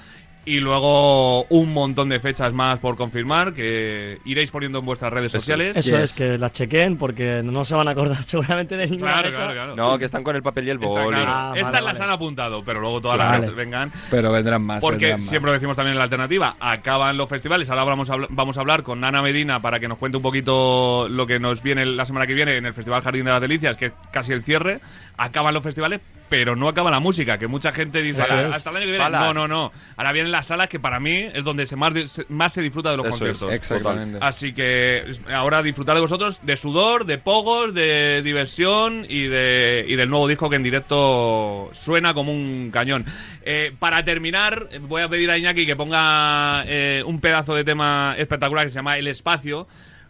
Y 0.49 0.61
luego 0.61 1.43
un 1.49 1.73
montón 1.73 2.07
de 2.07 2.21
fechas 2.21 2.53
más 2.53 2.79
por 2.79 2.95
confirmar 2.95 3.53
que 3.53 4.19
iréis 4.23 4.49
poniendo 4.49 4.79
en 4.79 4.85
vuestras 4.85 5.11
redes 5.11 5.31
Eso 5.31 5.37
es. 5.39 5.43
sociales. 5.43 5.75
Eso 5.75 5.97
es, 5.97 6.13
que 6.13 6.37
la 6.37 6.49
chequen 6.49 6.97
porque 6.97 7.41
no 7.43 7.65
se 7.65 7.75
van 7.75 7.89
a 7.89 7.91
acordar 7.91 8.23
seguramente 8.25 8.77
de 8.77 8.87
ninguna 8.87 9.11
Claro, 9.13 9.23
fecha. 9.29 9.35
claro, 9.35 9.53
claro. 9.53 9.75
No, 9.75 9.97
que 9.99 10.05
están 10.05 10.23
con 10.23 10.37
el 10.37 10.41
papel 10.43 10.67
y 10.67 10.69
el 10.69 10.77
Está 10.81 10.87
boli. 10.87 11.17
claro. 11.17 11.25
Ah, 11.33 11.51
Estas 11.53 11.71
vale, 11.73 11.85
las 11.85 11.93
vale. 11.99 12.03
han 12.05 12.15
apuntado, 12.15 12.63
pero 12.63 12.79
luego 12.79 13.01
todas 13.01 13.17
Vale. 13.17 13.39
las 13.41 13.49
que 13.49 13.55
vengan 13.57 13.91
Pero 14.09 14.31
vendrán 14.31 14.61
más. 14.61 14.79
Porque 14.79 14.97
vendrán 15.07 15.19
más. 15.19 15.29
siempre 15.29 15.49
lo 15.49 15.53
decimos 15.53 15.75
también 15.75 15.91
en 15.93 15.97
la 15.97 16.03
alternativa, 16.05 16.55
acaban 16.61 17.17
los 17.17 17.27
festivales. 17.27 17.69
Ahora 17.69 17.83
vamos 17.83 18.09
a, 18.09 18.15
vamos 18.29 18.57
a 18.57 18.61
hablar 18.61 18.83
con 18.83 19.03
Ana 19.03 19.21
Medina 19.21 19.59
para 19.59 19.81
que 19.81 19.89
nos 19.89 19.97
cuente 19.97 20.15
un 20.15 20.23
poquito 20.23 21.07
lo 21.09 21.27
que 21.27 21.39
nos 21.39 21.61
viene 21.61 21.85
la 21.85 22.05
semana 22.05 22.25
que 22.25 22.33
viene 22.33 22.55
en 22.55 22.65
el 22.65 22.73
Festival 22.73 23.01
Jardín 23.01 23.25
de 23.25 23.31
las 23.31 23.41
Delicias, 23.41 23.75
que 23.75 23.87
es 23.87 23.93
casi 24.11 24.31
el 24.31 24.43
cierre. 24.43 24.79
Acaban 25.17 25.53
los 25.53 25.63
festivales, 25.63 25.99
pero 26.29 26.55
no 26.55 26.67
acaba 26.67 26.91
la 26.91 26.99
música, 26.99 27.37
que 27.39 27.47
mucha 27.47 27.71
gente 27.71 28.01
dice 28.03 28.21
"Ah, 28.29 28.43
es. 28.43 28.53
hasta 28.53 28.69
el 28.69 28.75
año 28.75 28.85
que 28.85 28.91
viene. 28.91 29.03
Salas. 29.03 29.21
No, 29.21 29.33
no, 29.33 29.47
no. 29.47 29.71
Ahora 29.95 30.11
vienen 30.11 30.31
las 30.31 30.45
salas 30.47 30.69
que 30.69 30.79
para 30.79 30.99
mí 30.99 31.25
es 31.33 31.43
donde 31.43 31.65
se 31.65 31.75
más, 31.75 31.93
se- 32.11 32.25
más 32.29 32.53
se 32.53 32.61
disfruta 32.61 32.91
de 32.91 32.97
los 32.97 33.07
Eso 33.07 33.25
es. 33.25 33.39
conciertos. 33.39 33.51
Exactamente. 33.51 34.19
Así 34.21 34.53
que 34.53 35.03
ahora 35.33 35.63
disfrutar 35.63 35.95
de 35.95 36.01
vosotros, 36.01 36.39
de 36.45 36.55
sudor, 36.55 37.05
de 37.05 37.17
pogos, 37.17 37.73
de 37.73 38.21
diversión 38.23 39.05
y, 39.09 39.23
de, 39.23 39.85
y 39.87 39.95
del 39.95 40.09
nuevo 40.09 40.27
disco 40.27 40.49
que 40.49 40.57
en 40.57 40.63
directo 40.63 41.71
suena 41.73 42.13
como 42.13 42.31
un 42.31 42.69
cañón. 42.71 43.05
Eh, 43.43 43.71
para 43.79 44.03
terminar, 44.03 44.67
voy 44.81 45.01
a 45.01 45.07
pedir 45.09 45.31
a 45.31 45.37
Iñaki 45.37 45.65
que 45.65 45.75
ponga 45.75 46.63
eh, 46.67 47.01
un 47.05 47.19
pedazo 47.21 47.55
de 47.55 47.63
tema 47.63 48.13
espectacular 48.17 48.65
que 48.65 48.69
se 48.71 48.75
llama 48.75 48.97
El 48.97 49.07
Espacio. 49.07 49.67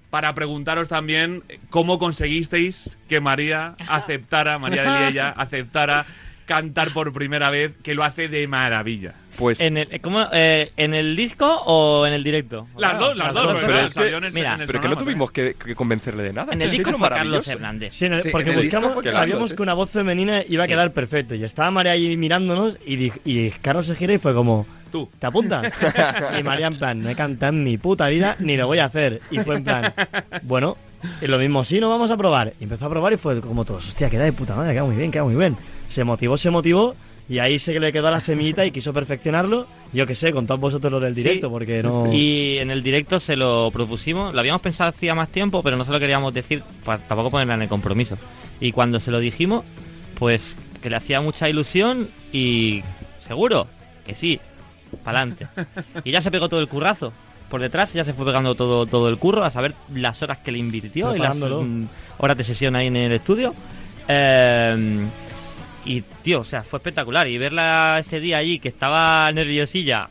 Para 0.10 0.34
preguntaros 0.34 0.88
también 0.88 1.44
eh, 1.50 1.60
cómo 1.70 2.00
conseguisteis 2.00 2.98
que 3.10 3.20
María 3.20 3.76
aceptara, 3.90 4.58
María 4.58 4.84
de 4.84 5.00
Liella, 5.00 5.30
aceptara 5.38 6.06
cantar 6.46 6.92
por 6.92 7.12
primera 7.12 7.50
vez, 7.50 7.74
que 7.84 7.94
lo 7.94 8.06
hace 8.06 8.30
de 8.30 8.48
maravilla. 8.48 9.14
Pues 9.36 9.60
¿en 9.60 9.76
el, 9.78 10.00
¿cómo, 10.02 10.26
eh, 10.32 10.72
¿en 10.78 10.94
el 10.94 11.16
disco 11.16 11.46
o 11.66 12.08
en 12.08 12.14
el 12.14 12.24
directo? 12.24 12.68
Las 12.78 12.98
dos, 12.98 13.16
las 13.18 13.28
las 13.28 13.34
dos, 13.36 13.54
dos 13.54 13.64
Pero 13.66 13.80
es 13.82 13.94
que- 13.94 14.32
mira, 14.32 14.54
en 14.56 14.62
el 14.62 14.68
pero 14.68 14.80
que 14.82 14.88
no 14.88 14.98
tuvimos 14.98 15.30
que, 15.32 15.56
que 15.56 15.76
convencerle 15.76 16.24
de 16.24 16.32
nada. 16.34 16.54
En 16.54 16.62
el 16.62 16.72
disco 16.72 16.94
fue 16.94 17.10
Carlos. 17.10 17.46
Hernández. 17.48 17.94
Sí, 17.94 18.08
Sí, 18.24 18.30
porque 18.32 18.52
buscamos, 18.56 18.96
disco 18.96 19.10
sabíamos 19.12 19.42
Carlos, 19.50 19.54
que 19.54 19.62
una 19.62 19.74
voz 19.74 19.92
femenina 19.92 20.42
iba 20.48 20.64
a 20.64 20.66
Sí. 20.68 20.72
quedar 20.72 20.92
perfecto. 20.94 21.36
Y 21.36 21.44
estaba 21.44 21.70
María 21.70 21.92
ahí 21.92 22.16
mirándonos 22.18 22.80
y, 22.86 23.12
y 23.26 23.52
Carlos 23.62 23.86
se 23.86 23.96
gira 23.96 24.14
y 24.14 24.18
fue 24.18 24.34
como, 24.34 24.66
Tú. 24.92 25.10
¿te 25.20 25.26
apuntas? 25.28 25.72
y 26.40 26.44
María 26.44 26.68
en 26.68 26.78
plan, 26.78 27.02
no 27.02 27.10
he 27.10 27.16
cantado 27.16 27.54
en 27.54 27.64
mi 27.64 27.78
puta 27.78 28.08
vida 28.10 28.36
ni 28.40 28.58
lo 28.58 28.68
voy 28.68 28.80
a 28.80 28.86
hacer. 28.86 29.22
Y 29.32 29.40
fue 29.40 29.56
en 29.56 29.64
plan, 29.64 29.94
bueno, 30.44 30.78
y 31.22 31.28
lo 31.28 31.38
mismo, 31.38 31.64
sí, 31.66 31.80
no 31.80 31.90
vamos 31.90 32.10
a 32.12 32.18
probar. 32.18 32.54
Y 32.60 32.64
empezó 32.64 32.86
a 32.86 32.90
probar 32.90 33.14
y 33.14 33.18
fue 33.18 33.40
como 33.42 33.66
todos, 33.66 33.88
hostia, 33.88 34.10
queda 34.10 34.24
de 34.24 34.34
puta 34.34 34.56
madre, 34.56 34.74
queda 34.74 34.84
muy 34.86 34.96
bien, 34.96 35.12
queda 35.12 35.24
muy 35.24 35.36
bien. 35.36 35.56
Se 35.88 36.04
motivó, 36.04 36.38
se 36.38 36.50
motivó. 36.50 36.96
Y 37.30 37.40
ahí 37.40 37.60
se 37.60 37.78
le 37.78 37.92
quedó 37.92 38.10
la 38.10 38.22
semillita 38.22 38.66
y 38.66 38.72
quiso 38.72 38.94
perfeccionarlo. 38.94 39.68
Yo 39.92 40.08
qué 40.08 40.16
sé, 40.16 40.32
con 40.32 40.48
todos 40.48 40.62
vosotros 40.62 40.90
lo 40.90 41.02
del 41.02 41.14
Sí. 41.14 41.24
directo, 41.24 41.50
porque 41.52 41.84
no. 41.84 42.14
Y 42.14 42.58
en 42.60 42.72
el 42.72 42.82
directo 42.82 43.20
se 43.20 43.36
lo 43.36 43.70
propusimos, 43.74 44.34
lo 44.34 44.40
habíamos 44.40 44.62
pensado 44.62 44.90
hacía 44.92 45.14
más 45.14 45.28
tiempo, 45.28 45.62
pero 45.62 45.76
no 45.76 45.84
se 45.84 45.92
lo 45.92 46.00
queríamos 46.00 46.34
decir 46.34 46.64
para 46.86 47.00
tampoco 47.00 47.30
ponerla 47.32 47.56
en 47.56 47.64
el 47.64 47.68
compromiso. 47.68 48.18
Y 48.62 48.72
cuando 48.72 49.02
se 49.02 49.12
lo 49.12 49.20
dijimos, 49.20 49.66
pues 50.18 50.56
que 50.82 50.90
le 50.90 50.96
hacía 50.96 51.20
mucha 51.20 51.50
ilusión 51.50 52.08
y 52.32 52.82
seguro 53.20 53.68
que 54.06 54.16
sí, 54.16 54.40
para 55.04 55.22
adelante. 55.22 55.48
Y 56.04 56.12
ya 56.12 56.22
se 56.22 56.32
pegó 56.32 56.50
todo 56.50 56.60
el 56.60 56.68
currazo. 56.68 57.14
Por 57.50 57.62
detrás 57.62 57.94
ya 57.94 58.04
se 58.04 58.14
fue 58.14 58.26
pegando 58.26 58.56
todo, 58.56 58.86
todo 58.86 59.08
el 59.08 59.18
curro, 59.18 59.44
a 59.44 59.52
saber 59.52 59.74
las 59.94 60.22
horas 60.22 60.40
que 60.40 60.52
le 60.52 60.58
invirtió 60.58 61.16
y 61.16 61.20
las 61.20 61.38
mm, 61.38 61.86
horas 62.18 62.38
de 62.38 62.44
sesión 62.44 62.76
ahí 62.76 62.88
en 62.88 62.98
el 62.98 63.12
estudio. 63.14 63.56
Eh, 64.08 65.08
y, 65.86 66.02
tío, 66.02 66.42
o 66.42 66.46
sea, 66.46 66.64
fue 66.64 66.78
espectacular. 66.78 67.28
Y 67.28 67.38
verla 67.38 67.98
ese 68.00 68.20
día 68.20 68.38
allí, 68.38 68.60
que 68.60 68.68
estaba 68.68 69.32
nerviosilla, 69.32 70.10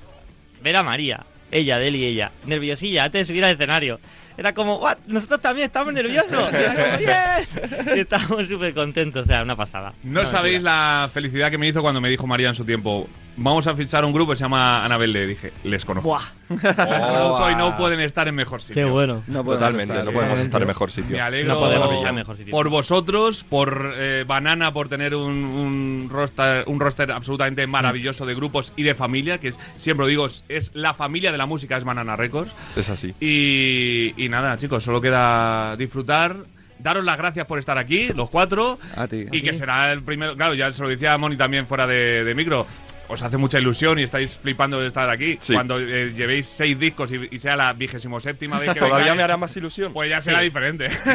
ver 0.62 0.76
a 0.76 0.82
María, 0.82 1.24
ella, 1.50 1.78
de 1.78 1.88
él 1.88 1.96
y 1.96 2.04
ella, 2.04 2.32
nerviosilla 2.46 3.04
antes 3.04 3.20
de 3.20 3.32
subir 3.32 3.44
al 3.44 3.52
escenario. 3.52 4.00
Era 4.38 4.52
como, 4.52 4.76
"What? 4.76 4.98
Nosotros 5.06 5.40
también 5.40 5.66
estamos 5.66 5.92
nerviosos. 5.94 6.30
Y 6.52 6.56
era 6.56 6.74
como, 6.74 6.98
"Bien". 6.98 7.96
Y 7.96 8.00
estábamos 8.00 8.46
súper 8.48 8.74
contentos, 8.74 9.22
o 9.22 9.26
sea, 9.26 9.42
una 9.42 9.56
pasada. 9.56 9.92
No 10.02 10.20
Una 10.20 10.28
sabéis 10.30 10.62
la 10.62 11.08
felicidad 11.12 11.50
que 11.50 11.58
me 11.58 11.68
hizo 11.68 11.80
cuando 11.82 12.00
me 12.00 12.08
dijo 12.08 12.26
María 12.26 12.48
en 12.48 12.54
su 12.54 12.64
tiempo, 12.64 13.08
vamos 13.36 13.66
a 13.66 13.74
fichar 13.74 14.04
un 14.04 14.12
grupo 14.12 14.32
que 14.32 14.36
se 14.36 14.44
llama 14.44 14.84
Anabel. 14.84 15.12
Le 15.12 15.26
dije, 15.26 15.52
les 15.64 15.84
conozco. 15.84 16.08
Buah, 16.10 16.22
Conozco 16.48 17.50
y 17.50 17.54
no 17.56 17.76
pueden 17.76 18.00
estar 18.00 18.28
en 18.28 18.34
mejor 18.34 18.60
sitio. 18.62 18.84
qué 18.86 18.90
bueno. 18.90 19.22
No 19.26 19.44
podemos 19.44 19.58
Totalmente, 19.58 19.92
estar, 19.94 20.04
no 20.04 20.12
podemos 20.12 20.38
estar 20.40 20.62
en 20.62 20.68
mejor 20.68 20.90
sitio. 20.90 21.16
Me 21.16 21.20
alegro 21.22 21.54
No 21.54 21.60
podemos 21.60 21.90
fichar 21.90 22.08
en 22.10 22.14
mejor 22.14 22.36
sitio. 22.36 22.50
por 22.50 22.68
vosotros, 22.68 23.44
por 23.44 23.92
eh, 23.96 24.24
Banana, 24.26 24.72
por 24.72 24.88
tener 24.88 25.14
un, 25.14 25.44
un 25.44 26.08
roster, 26.10 26.64
un 26.66 26.80
roster 26.80 27.10
absolutamente 27.12 27.66
maravilloso 27.66 28.26
de 28.26 28.34
grupos 28.34 28.72
y 28.76 28.82
de 28.82 28.94
familia, 28.94 29.38
que 29.38 29.48
es, 29.48 29.58
siempre 29.76 30.04
lo 30.04 30.08
digo, 30.08 30.26
es, 30.26 30.70
la 30.74 30.94
familia 30.94 31.32
de 31.32 31.38
la 31.38 31.46
música, 31.46 31.76
es 31.76 31.84
Banana 31.84 32.16
Records. 32.16 32.52
Es 32.76 32.90
así. 32.90 33.14
Y, 33.20 34.14
y 34.22 34.28
nada, 34.28 34.56
chicos, 34.58 34.82
solo 34.84 35.00
queda 35.00 35.76
disfrutar. 35.76 36.36
Daros 36.78 37.04
las 37.04 37.16
gracias 37.16 37.46
por 37.46 37.58
estar 37.58 37.78
aquí, 37.78 38.08
los 38.08 38.28
cuatro. 38.28 38.78
A 38.94 39.06
ti. 39.08 39.24
Y 39.32 39.40
que 39.40 39.54
será 39.54 39.92
el 39.92 40.02
primero. 40.02 40.36
Claro, 40.36 40.52
ya 40.52 40.70
se 40.74 40.82
lo 40.82 40.88
decía 40.88 41.14
a 41.14 41.18
Moni 41.18 41.34
también 41.36 41.66
fuera 41.66 41.86
de, 41.86 42.22
de 42.22 42.34
micro. 42.34 42.66
Os 43.08 43.22
hace 43.22 43.36
mucha 43.36 43.58
ilusión 43.58 43.98
y 43.98 44.02
estáis 44.02 44.34
flipando 44.36 44.80
de 44.80 44.88
estar 44.88 45.08
aquí. 45.08 45.38
Sí. 45.40 45.54
Cuando 45.54 45.78
eh, 45.78 46.12
llevéis 46.16 46.46
seis 46.46 46.78
discos 46.78 47.12
y, 47.12 47.28
y 47.30 47.38
sea 47.38 47.54
la 47.56 47.72
vigésimo 47.72 48.20
séptima 48.20 48.58
vez 48.58 48.72
que 48.72 48.80
Todavía 48.80 48.98
vengáis, 48.98 49.16
me 49.16 49.22
hará 49.22 49.36
más 49.36 49.56
ilusión. 49.56 49.92
Pues 49.92 50.10
ya 50.10 50.20
será 50.20 50.38
Sí. 50.40 50.44
diferente. 50.44 50.88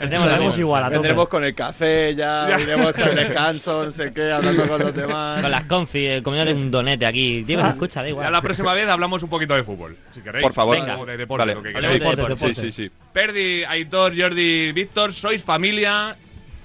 Misma. 0.00 0.50
igual 0.58 0.82
a 0.82 0.86
tope. 0.86 0.98
Vendremos 0.98 1.28
con 1.28 1.44
el 1.44 1.54
café 1.54 2.14
ya, 2.14 2.46
Ya. 2.50 2.60
iremos 2.60 2.98
al 2.98 3.14
descanso, 3.14 3.84
no 3.86 3.92
sé 3.92 4.12
qué, 4.12 4.30
hablando 4.32 4.66
con 4.66 4.80
los 4.80 4.94
demás. 4.94 5.40
Con 5.42 5.50
las 5.50 5.64
confi, 5.64 6.06
el 6.06 6.22
comunidad 6.22 6.46
de 6.46 6.54
un 6.54 6.70
donete 6.70 7.06
aquí. 7.06 7.42
Diego, 7.42 7.62
Ah. 7.64 7.70
escucha, 7.70 8.00
da 8.00 8.06
ya 8.06 8.10
igual. 8.10 8.32
la 8.32 8.42
próxima 8.42 8.74
vez 8.74 8.88
hablamos 8.88 9.22
un 9.22 9.30
poquito 9.30 9.54
de 9.54 9.64
fútbol, 9.64 9.96
si 10.12 10.20
queréis. 10.20 10.42
Por 10.42 10.52
favor. 10.52 10.76
Venga. 10.76 10.98
O 10.98 11.06
de 11.06 11.16
deporte, 11.16 11.40
Vale. 11.42 11.54
lo 11.54 11.62
que 11.62 11.68
queráis. 11.72 11.88
de 11.88 11.98
Deportes, 11.98 12.24
deporte. 12.28 12.54
Sí, 12.54 12.60
sí, 12.70 12.70
sí. 12.70 12.90
Perdi, 13.12 13.64
Aitor, 13.64 14.12
Jordi, 14.18 14.72
Víctor, 14.72 15.12
sois 15.14 15.42
familia. 15.42 16.16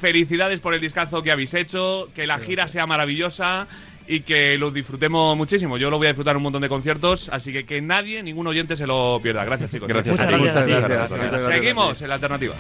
Felicidades 0.01 0.59
por 0.61 0.73
el 0.73 0.79
discazo 0.81 1.21
que 1.21 1.31
habéis 1.31 1.53
hecho. 1.53 2.07
Que 2.15 2.25
la 2.25 2.39
gira 2.39 2.67
sea 2.67 2.85
maravillosa 2.85 3.67
y 4.11 4.21
que 4.21 4.57
lo 4.57 4.71
disfrutemos 4.71 5.37
muchísimo. 5.37 5.77
Yo 5.77 5.91
lo 5.91 5.97
voy 5.97 6.07
a 6.07 6.09
disfrutar 6.09 6.35
un 6.35 6.41
montón 6.41 6.63
de 6.63 6.67
conciertos, 6.67 7.29
así 7.31 7.53
que 7.53 7.63
que 7.63 7.79
nadie, 7.79 8.23
ningún 8.23 8.47
oyente 8.47 8.75
se 8.75 8.87
lo 8.87 9.19
pierda. 9.21 9.45
Gracias, 9.45 9.69
chicos. 9.69 9.87
Gracias 9.87 10.17
Muchas 10.17 10.27
a 10.27 10.35
ti. 10.35 10.43
gracias 10.43 10.55
a 10.55 10.65
ti. 10.65 10.71
Muchas 10.71 10.89
Gracias, 10.89 11.11
gracias. 11.11 11.41
gracias. 11.41 11.59
Seguimos 11.59 12.01
en 12.01 12.07
la 12.09 12.15
alternativa. 12.15 12.55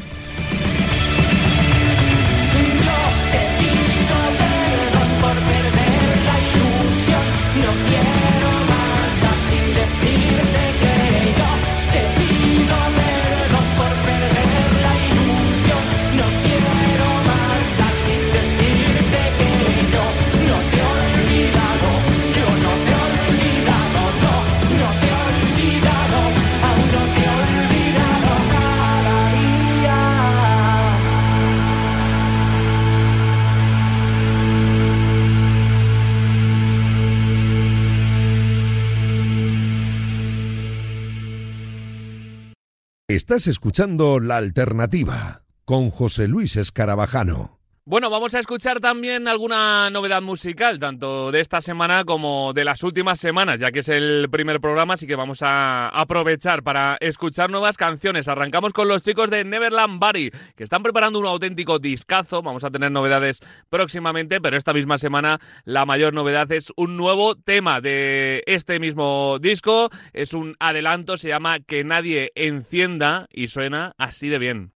Estás 43.09 43.47
escuchando 43.47 44.19
La 44.19 44.37
Alternativa 44.37 45.41
con 45.65 45.89
José 45.89 46.27
Luis 46.27 46.55
Escarabajano. 46.57 47.58
Bueno, 47.85 48.11
vamos 48.11 48.35
a 48.35 48.39
escuchar 48.39 48.79
también 48.79 49.27
alguna 49.27 49.89
novedad 49.89 50.21
musical, 50.21 50.77
tanto 50.77 51.31
de 51.31 51.39
esta 51.39 51.59
semana 51.59 52.03
como 52.03 52.53
de 52.53 52.63
las 52.63 52.83
últimas 52.83 53.19
semanas, 53.19 53.59
ya 53.59 53.71
que 53.71 53.79
es 53.79 53.89
el 53.89 54.27
primer 54.29 54.59
programa, 54.59 54.93
así 54.93 55.07
que 55.07 55.15
vamos 55.15 55.41
a 55.41 55.89
aprovechar 55.89 56.61
para 56.61 56.97
escuchar 56.99 57.49
nuevas 57.49 57.77
canciones. 57.77 58.27
Arrancamos 58.27 58.73
con 58.73 58.87
los 58.87 59.01
chicos 59.01 59.31
de 59.31 59.43
Neverland 59.43 59.99
Bari, 59.99 60.29
que 60.55 60.63
están 60.63 60.83
preparando 60.83 61.19
un 61.19 61.25
auténtico 61.25 61.79
discazo. 61.79 62.43
Vamos 62.43 62.63
a 62.63 62.69
tener 62.69 62.91
novedades 62.91 63.39
próximamente, 63.69 64.39
pero 64.39 64.55
esta 64.55 64.73
misma 64.73 64.99
semana 64.99 65.39
la 65.63 65.85
mayor 65.85 66.13
novedad 66.13 66.51
es 66.51 66.71
un 66.75 66.95
nuevo 66.95 67.35
tema 67.35 67.81
de 67.81 68.43
este 68.45 68.79
mismo 68.79 69.37
disco. 69.39 69.89
Es 70.13 70.33
un 70.33 70.55
adelanto, 70.59 71.17
se 71.17 71.29
llama 71.29 71.59
Que 71.59 71.83
nadie 71.83 72.31
encienda 72.35 73.25
y 73.31 73.47
suena 73.47 73.93
así 73.97 74.29
de 74.29 74.37
bien. 74.37 74.73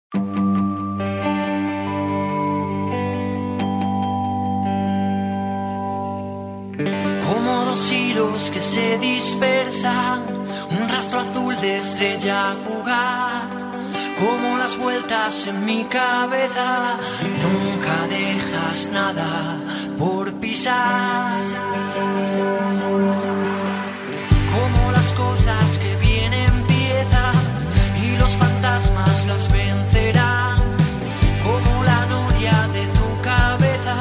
Hilos 8.13 8.51
que 8.51 8.61
se 8.61 8.97
dispersan, 8.99 10.21
un 10.69 10.89
rastro 10.89 11.21
azul 11.21 11.55
de 11.61 11.77
estrella 11.77 12.55
fugaz, 12.63 13.49
como 14.19 14.57
las 14.57 14.77
vueltas 14.77 15.47
en 15.47 15.65
mi 15.65 15.83
cabeza, 15.85 16.97
nunca 17.43 18.07
dejas 18.07 18.91
nada 18.91 19.57
por 19.97 20.31
pisar. 20.33 21.41
Como 24.55 24.91
las 24.91 25.11
cosas 25.13 25.79
que 25.79 25.95
bien 25.97 26.33
empiezan 26.33 27.35
y 28.05 28.17
los 28.17 28.31
fantasmas 28.31 29.25
las 29.25 29.51
vencerán, 29.51 30.57
como 31.43 31.83
la 31.83 32.05
noria 32.05 32.67
de 32.73 32.85
tu 32.97 33.21
cabeza, 33.23 33.95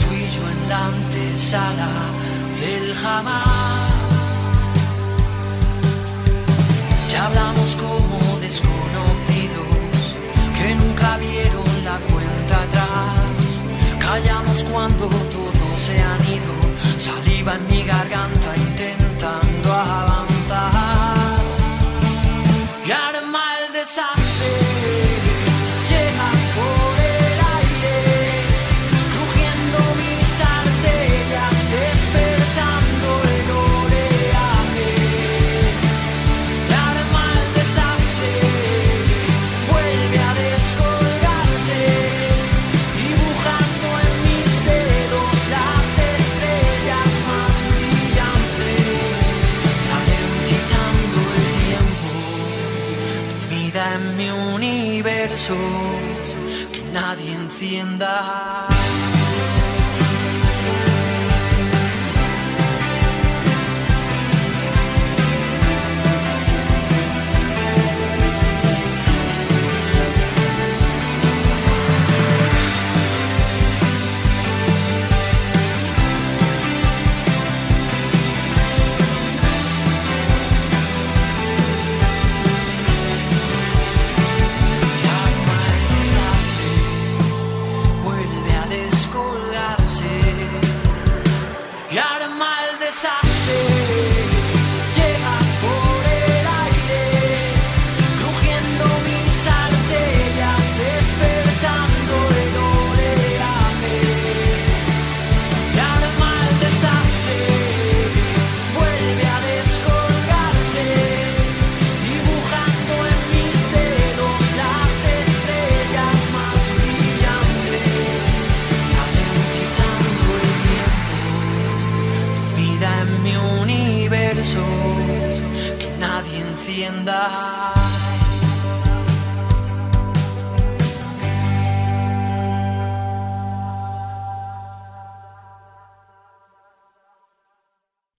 tú 0.00 0.12
y 0.12 0.28
yo 0.34 0.42
en 0.50 0.68
la 0.68 0.86
antesala 0.86 2.15
jamás. 3.06 4.18
Ya 7.12 7.20
hablamos 7.26 7.68
como 7.84 8.18
desconocidos 8.46 9.98
que 10.56 10.68
nunca 10.80 11.08
vieron 11.18 11.70
la 11.88 11.98
cuenta 12.10 12.54
atrás. 12.66 13.44
Callamos 14.06 14.58
cuando 14.70 15.06
todos 15.36 15.76
se 15.86 15.96
han 16.08 16.22
ido, 16.38 16.54
saliva 17.08 17.52
en 17.58 17.64
mi 17.70 17.82
garganta 17.92 18.35
encienda. 57.96 58.65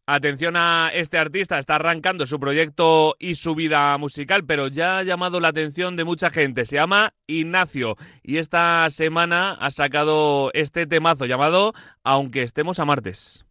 Atención 0.10 0.56
a 0.56 0.90
este 0.94 1.18
artista, 1.18 1.60
está 1.60 1.76
arrancando 1.76 2.26
su 2.26 2.40
proyecto 2.40 3.16
y 3.20 3.36
su 3.36 3.56
vida 3.56 3.98
musical, 3.98 4.46
pero 4.46 4.70
ya 4.70 5.00
ha 5.00 5.04
llamado 5.04 5.42
la 5.42 5.50
atención 5.50 5.98
de 5.98 6.06
mucha 6.06 6.30
gente. 6.30 6.64
Se 6.64 6.78
llama 6.78 7.14
Ignacio 7.28 7.98
y 8.24 8.38
esta 8.38 8.90
semana 8.90 9.52
ha 9.52 9.70
sacado 9.70 10.50
este 10.54 10.88
temazo 10.88 11.26
llamado 11.26 11.74
Aunque 12.04 12.44
estemos 12.44 12.80
a 12.80 12.86
martes. 12.86 13.47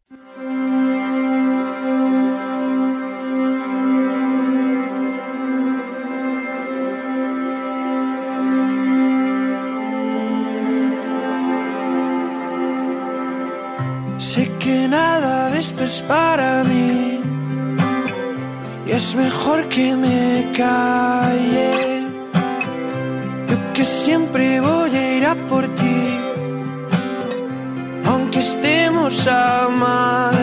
Sé 14.18 14.50
que 14.58 14.88
nada 14.88 15.50
de 15.50 15.60
esto 15.60 15.84
es 15.84 16.02
para 16.02 16.64
mí 16.64 17.20
y 18.86 18.90
es 18.90 19.14
mejor 19.14 19.68
que 19.68 19.94
me 19.94 20.52
calle. 20.56 22.02
Yo 23.48 23.72
que 23.74 23.84
siempre 23.84 24.60
voy 24.60 24.96
a 24.96 25.16
ir 25.16 25.26
a 25.26 25.34
por 25.48 25.64
ti, 25.76 26.18
aunque 28.04 28.40
estemos 28.40 29.26
a. 29.26 30.35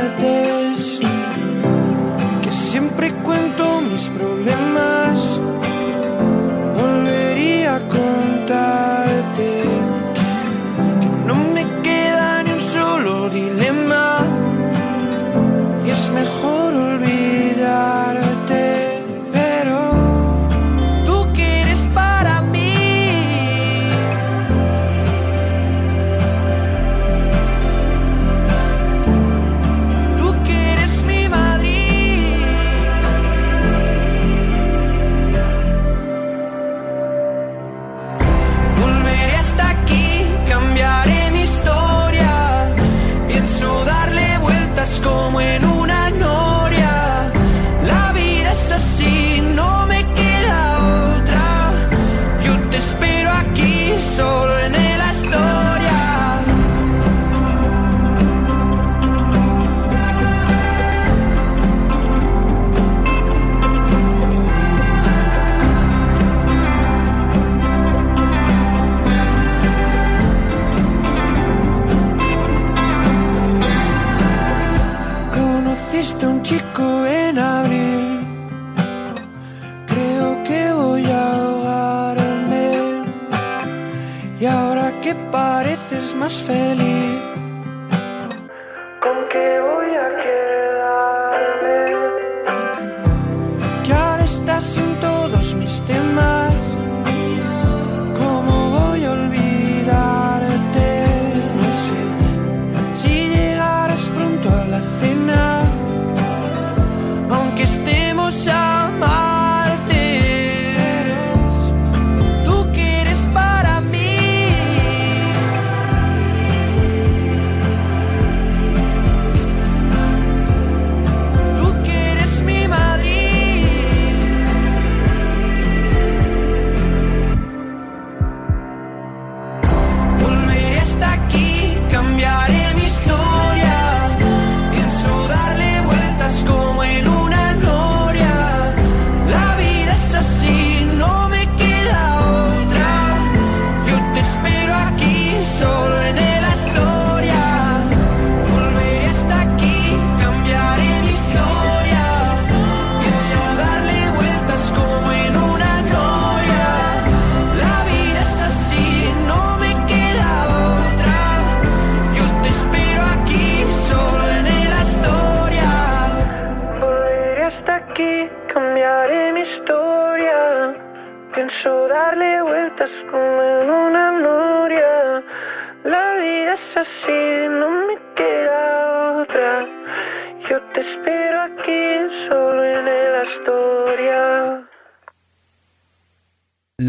que 85.03 85.13
pareces 85.31 86.15
más 86.15 86.39
feliz. 86.39 87.21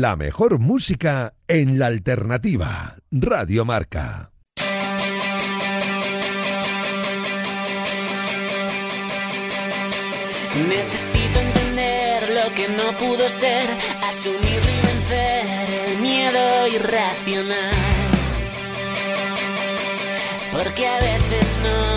La 0.04 0.16
mejor 0.16 0.58
música 0.58 1.32
en 1.48 1.78
la 1.78 1.86
alternativa. 1.86 2.96
Radio 3.10 3.64
Marca. 3.64 4.32
Necesito 10.68 11.40
entender 11.40 12.28
lo 12.28 12.54
que 12.54 12.68
no 12.68 12.92
pudo 12.98 13.26
ser, 13.30 13.64
asumirlo 14.06 14.70
y 14.72 14.80
vencer 14.88 15.70
el 15.88 15.98
miedo 16.02 16.68
irracional. 16.68 17.74
Porque 20.52 20.86
a 20.86 21.00
veces 21.00 21.60
no 21.62 21.93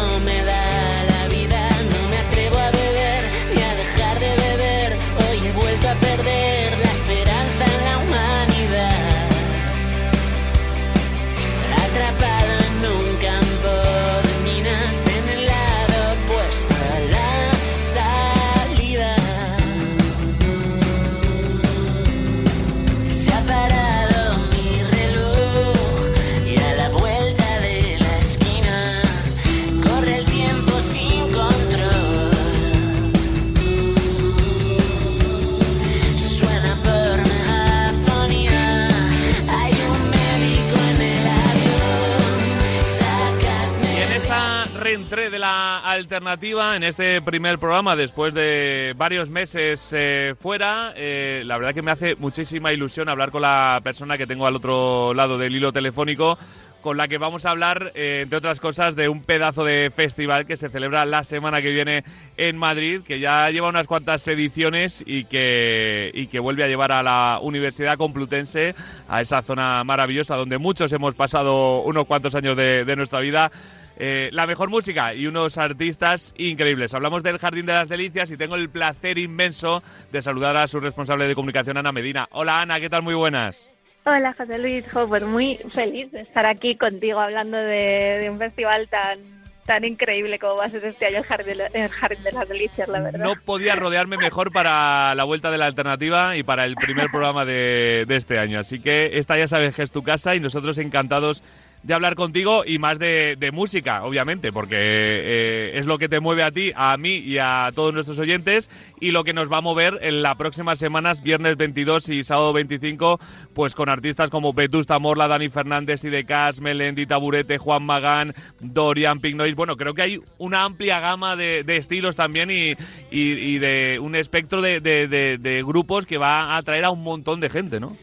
alternativa, 46.08 46.78
en 46.78 46.84
este 46.84 47.22
primer 47.22 47.60
programa, 47.60 47.97
después 47.97 48.34
de 48.34 48.93
varios 48.95 49.30
meses 49.30 49.91
eh, 49.93 50.36
fuera, 50.39 50.93
eh, 50.95 51.43
la 51.45 51.58
verdad 51.58 51.74
que 51.74 51.82
me 51.82 51.91
hace 51.91 52.16
muchísima 52.16 52.72
ilusión 52.72 53.10
hablar 53.10 53.30
con 53.30 53.41
la 53.41 53.82
persona 53.84 54.18
que 54.18 54.26
tengo 54.26 54.47
al 54.47 54.55
otro 54.55 55.14
lado 55.14 55.38
del 55.38 55.53
hilo 55.53 55.74
telefónico, 55.74 56.38
con 56.80 56.95
la 56.95 57.10
que 57.10 57.18
vamos 57.18 57.45
a 57.45 57.49
hablar, 57.49 57.91
eh, 57.93 58.22
entre 58.24 58.38
otras 58.38 58.62
cosas, 58.62 58.95
de 58.95 59.10
un 59.10 59.22
pedazo 59.22 59.66
de 59.66 59.91
festival 59.93 60.45
que 60.45 60.55
se 60.55 60.70
celebra 60.70 61.03
la 61.03 61.26
semana 61.26 61.62
que 61.62 61.72
viene 61.72 62.05
en 62.38 62.55
Madrid, 62.55 63.01
que 63.05 63.20
ya 63.20 63.49
lleva 63.49 63.68
unas 63.68 63.86
cuantas 63.86 64.26
ediciones 64.30 65.03
y 65.05 65.26
que, 65.26 66.10
y 66.14 66.28
que 66.28 66.39
vuelve 66.39 66.64
a 66.64 66.68
llevar 66.68 66.93
a 66.93 67.03
la 67.03 67.39
Universidad 67.41 67.97
Complutense, 67.97 68.76
a 69.10 69.20
esa 69.20 69.41
zona 69.41 69.84
maravillosa 69.84 70.38
donde 70.38 70.58
muchos 70.58 70.93
hemos 70.93 71.16
pasado 71.16 71.82
unos 71.82 72.05
cuantos 72.05 72.34
años 72.34 72.55
de, 72.55 72.86
de 72.86 72.95
nuestra 72.95 73.20
vida. 73.20 73.51
Eh, 74.00 74.30
la 74.32 74.45
mejor 74.45 74.70
música 74.70 75.14
y 75.16 75.26
unos 75.28 75.58
artistas 75.58 76.34
increíbles. 76.38 76.93
Hablamos 76.93 77.24
del 77.24 77.39
Jardín 77.39 77.66
de 77.66 77.74
las 77.74 77.89
Delicias 77.89 78.30
y 78.32 78.38
tengo 78.38 78.56
el 78.56 78.70
placer 78.70 79.18
inmenso 79.18 79.82
de 80.12 80.22
saludar 80.22 80.56
a 80.56 80.68
su 80.68 80.80
responsable 80.80 81.28
de 81.28 81.34
comunicación, 81.34 81.78
Ana 81.78 81.91
Medina. 81.91 82.28
Hola 82.32 82.62
Ana, 82.62 82.80
¿qué 82.80 82.89
tal? 82.89 83.02
Muy 83.02 83.16
buenas. 83.16 83.72
Hola 84.06 84.34
José 84.38 84.58
Luis, 84.60 84.86
jo, 84.93 85.08
pues 85.08 85.24
muy 85.24 85.58
feliz 85.74 86.12
de 86.12 86.22
estar 86.22 86.45
aquí 86.45 86.76
contigo 86.76 87.20
hablando 87.20 87.58
de, 87.58 88.20
de 88.22 88.30
un 88.30 88.38
festival 88.38 88.88
tan 88.88 89.20
tan 89.66 89.84
increíble 89.84 90.39
como 90.39 90.56
va 90.56 90.64
a 90.66 90.70
ser 90.70 90.86
este 90.86 91.08
año 91.08 91.18
el 91.18 91.24
Jardín, 91.26 91.58
de- 91.58 91.70
el 91.74 91.89
Jardín 91.89 92.24
de 92.24 92.32
las 92.32 92.48
Delicias, 92.48 92.88
la 92.88 93.02
verdad. 93.02 93.26
No 93.26 93.34
podía 93.43 93.76
rodearme 93.76 94.16
mejor 94.16 94.54
para 94.54 95.14
la 95.14 95.26
vuelta 95.26 95.52
de 95.52 95.58
la 95.58 95.66
alternativa 95.66 96.38
y 96.38 96.43
para 96.43 96.64
el 96.64 96.76
primer 96.76 97.08
programa 97.10 97.43
de, 97.43 98.06
de 98.08 98.16
este 98.16 98.39
año. 98.39 98.60
Así 98.62 98.80
que 98.80 99.18
esta 99.18 99.38
ya 99.38 99.45
sabes 99.50 99.76
que 99.76 99.84
es 99.84 99.91
tu 99.91 100.04
casa 100.04 100.36
y 100.36 100.39
nosotros 100.39 100.78
encantados 100.78 101.43
de 101.84 101.94
hablar 101.94 102.16
contigo 102.16 102.64
y 102.66 102.80
más 102.80 103.00
de, 103.00 103.36
de 103.40 103.52
música, 103.52 104.04
obviamente, 104.04 104.52
porque 104.52 104.76
eh, 104.80 105.72
es 105.76 105.86
lo 105.86 105.98
que 105.98 106.10
te 106.10 106.20
mueve 106.20 106.44
a 106.44 106.52
ti, 106.52 106.72
a 106.76 106.98
mí 106.98 107.16
y 107.16 107.38
a 107.38 107.70
todos 107.74 107.94
nuestros 107.94 108.20
oyentes 108.20 108.70
y 109.00 109.12
lo 109.12 109.24
que 109.24 109.34
nos 109.34 109.52
va 109.52 109.58
a 109.58 109.62
mover 109.62 110.00
en 110.02 110.22
las 110.22 110.36
próximas 110.36 110.80
semanas, 110.80 111.22
viernes 111.24 111.56
22 111.56 112.10
y 112.10 112.24
sábado 112.24 112.52
25, 112.54 113.20
pues 113.54 113.74
con 113.76 113.88
artistas 113.90 114.30
como 114.30 114.52
Vetusta 114.54 115.00
Morla, 115.00 115.28
Dani 115.30 115.50
Fernández, 115.50 116.04
Idecas, 116.04 116.60
Melendi, 116.60 117.06
Taburete, 117.06 117.58
Juan 117.58 117.84
Magán, 117.84 118.34
Dorian 118.60 119.20
Pink 119.22 119.36
Noise. 119.36 119.56
Bueno, 119.56 119.78
creo 119.78 119.94
que 119.94 120.02
hay 120.02 120.20
una 120.40 120.64
amplia 120.66 121.00
gama 121.00 121.36
de, 121.36 121.64
de 121.64 121.78
estilos 121.78 122.16
también 122.16 122.52
y, 122.52 122.72
y- 123.12 123.32
y 123.32 123.60
de 123.60 124.00
un 124.02 124.16
espectro 124.16 124.62
de, 124.62 124.82
de- 124.82 125.08
de- 125.08 125.38
de 125.38 125.64
grupos 125.64 126.06
que 126.06 126.18
va 126.18 126.54
a 126.54 126.58
atraer 126.58 126.84
a 126.86 126.90
un 126.92 127.04
montón 127.04 127.40
de 127.40 127.50
gente, 127.50 127.80
¿no? 127.80 127.96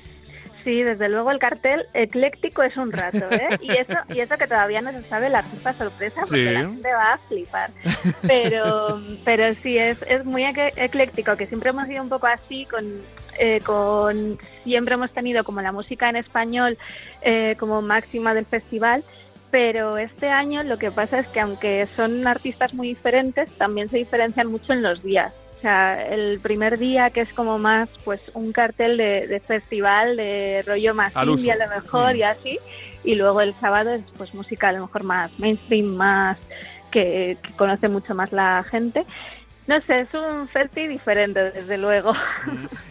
Sí, 0.65 0.83
desde 0.83 1.11
luego 1.11 1.31
el 1.31 1.39
cartel 1.39 1.85
ecléctico 1.93 2.63
es 2.63 2.75
un 2.79 2.91
rato, 2.91 3.19
¿eh? 3.31 3.59
Y 3.61 3.73
eso, 3.73 3.93
y 4.09 4.21
eso 4.21 4.39
que 4.39 4.47
todavía 4.47 4.81
no 4.81 4.93
se 4.93 5.03
sabe 5.05 5.29
la 5.29 5.41
artista 5.41 5.75
sorpresa, 5.75 6.23
porque 6.23 6.37
Sí. 6.37 6.45
la 6.51 6.61
gente 6.61 6.89
va 6.91 7.13
a 7.13 7.19
flipar. 7.29 7.71
Pero, 8.27 8.99
pero 9.25 9.55
sí, 9.63 9.77
es, 9.77 9.99
es 10.09 10.25
muy 10.25 10.43
eclé- 10.43 10.73
ecléctico, 10.77 11.37
que 11.37 11.47
siempre 11.47 11.71
hemos 11.71 11.87
sido 11.87 12.03
un 12.03 12.09
poco 12.09 12.27
así, 12.27 12.65
con, 12.67 12.83
eh, 13.39 13.61
con 13.65 14.39
siempre 14.63 14.95
hemos 14.95 15.13
tenido 15.13 15.45
como 15.45 15.61
la 15.61 15.73
música 15.73 16.09
en 16.09 16.17
español 16.17 16.79
eh, 17.23 17.57
como 17.59 17.83
máxima 17.83 18.33
del 18.35 18.47
festival. 18.47 19.05
Pero 19.51 19.99
este 19.99 20.31
año 20.31 20.63
lo 20.65 20.79
que 20.79 20.91
pasa 20.91 21.19
es 21.21 21.29
que 21.29 21.41
aunque 21.41 21.87
son 21.95 22.27
artistas 22.27 22.75
muy 22.75 22.89
diferentes, 22.89 23.49
también 23.59 23.89
se 23.89 23.99
diferencian 23.99 24.49
mucho 24.51 24.73
en 24.73 24.83
los 24.83 25.03
días. 25.05 25.33
Sea, 25.65 26.09
el 26.09 26.41
primer 26.41 26.79
día 26.79 27.09
que 27.09 27.23
es 27.23 27.33
como 27.33 27.57
más 27.59 27.89
pues 28.05 28.21
un 28.35 28.53
cartel 28.53 28.99
de, 28.99 29.27
de 29.27 29.41
festival, 29.41 30.15
de 30.15 30.63
rollo 30.67 30.93
más 30.95 31.15
indie 31.17 31.53
a 31.53 31.57
lo 31.57 31.69
mejor 31.75 32.13
Mm. 32.13 32.17
y 32.19 32.23
así. 32.23 32.59
Y 33.03 33.15
luego 33.15 33.41
el 33.41 33.55
sábado 33.61 33.95
es 33.95 34.03
pues 34.19 34.35
música 34.35 34.69
a 34.69 34.73
lo 34.73 34.81
mejor 34.83 35.05
más 35.05 35.31
mainstream, 35.39 35.87
más 35.87 36.37
que, 36.91 37.39
que 37.43 37.53
conoce 37.53 37.89
mucho 37.89 38.15
más 38.15 38.31
la 38.31 38.63
gente. 38.71 39.05
No 39.67 39.81
sé, 39.87 40.01
es 40.01 40.13
un 40.13 40.47
festi 40.49 40.87
diferente, 40.87 41.41
desde 41.53 41.79
luego. 41.79 42.13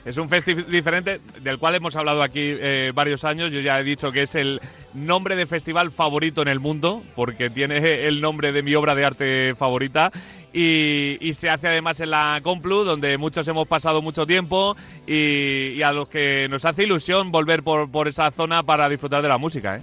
Es 0.06 0.18
un 0.18 0.28
festival 0.28 0.66
diferente 0.68 1.22
del 1.42 1.60
cual 1.60 1.76
hemos 1.76 1.96
hablado 1.96 2.24
aquí 2.24 2.40
eh, 2.60 2.92
varios 2.96 3.24
años. 3.26 3.52
Yo 3.52 3.60
ya 3.60 3.80
he 3.80 3.84
dicho 3.84 4.12
que 4.12 4.24
es 4.24 4.34
el 4.34 4.60
nombre 4.96 5.36
de 5.36 5.46
festival 5.46 5.92
favorito 5.92 6.42
en 6.42 6.48
el 6.48 6.60
mundo, 6.60 7.04
porque 7.16 7.52
tiene 7.52 8.08
el 8.08 8.20
nombre 8.22 8.52
de 8.52 8.64
mi 8.64 8.74
obra 8.74 8.96
de 8.96 9.06
arte 9.06 9.54
favorita. 9.56 10.12
Y, 10.56 11.18
y 11.20 11.34
se 11.34 11.50
hace 11.50 11.68
además 11.68 12.00
en 12.00 12.12
la 12.12 12.40
Complu, 12.44 12.84
donde 12.84 13.18
muchos 13.18 13.48
hemos 13.48 13.68
pasado 13.68 14.04
mucho 14.04 14.28
tiempo 14.28 14.76
y, 15.08 15.70
y 15.76 15.82
a 15.82 15.92
los 15.92 16.08
que 16.08 16.48
nos 16.50 16.64
hace 16.66 16.84
ilusión 16.84 17.32
volver 17.32 17.64
por, 17.64 17.90
por 17.90 18.08
esa 18.08 18.30
zona 18.30 18.62
para 18.62 18.88
disfrutar 18.88 19.24
de 19.24 19.30
la 19.30 19.40
música. 19.40 19.78
¿eh? 19.78 19.82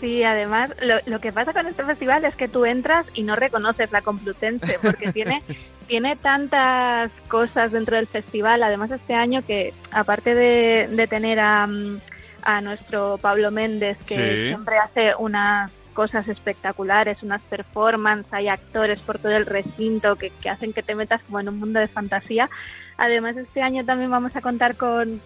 Sí, 0.00 0.22
además, 0.22 0.70
lo, 0.80 0.96
lo 1.06 1.18
que 1.20 1.30
pasa 1.32 1.52
con 1.52 1.66
este 1.66 1.84
festival 1.84 2.24
es 2.24 2.34
que 2.36 2.48
tú 2.48 2.64
entras 2.64 3.06
y 3.14 3.22
no 3.22 3.36
reconoces 3.36 3.92
la 3.92 4.00
Complutense, 4.02 4.78
porque 4.82 5.12
tiene, 5.12 5.42
tiene 5.88 6.16
tantas 6.16 7.10
cosas 7.28 7.72
dentro 7.72 7.96
del 7.96 8.06
festival, 8.06 8.62
además 8.62 8.90
este 8.90 9.14
año 9.14 9.44
que, 9.46 9.72
aparte 9.92 10.34
de, 10.34 10.88
de 10.88 11.06
tener 11.06 11.38
a, 11.40 11.66
a 12.42 12.60
nuestro 12.60 13.18
Pablo 13.18 13.50
Méndez, 13.50 13.96
que 14.06 14.14
Sí. 14.14 14.46
siempre 14.48 14.76
hace 14.78 15.12
unas 15.18 15.70
cosas 15.96 16.28
espectaculares, 16.28 17.22
unas 17.22 17.42
performances, 17.44 18.30
hay 18.32 18.48
actores 18.48 19.00
por 19.00 19.18
todo 19.18 19.32
el 19.32 19.46
recinto 19.46 20.14
que, 20.16 20.30
que 20.42 20.50
hacen 20.50 20.74
que 20.74 20.82
te 20.82 20.94
metas 20.94 21.22
como 21.24 21.40
en 21.40 21.48
un 21.48 21.58
mundo 21.58 21.80
de 21.80 21.88
fantasía. 21.88 22.48
Además, 22.98 23.34
este 23.38 23.62
año 23.62 23.84
también 23.84 24.10
vamos 24.10 24.36
a 24.36 24.42
contar 24.42 24.76
con, 24.76 25.20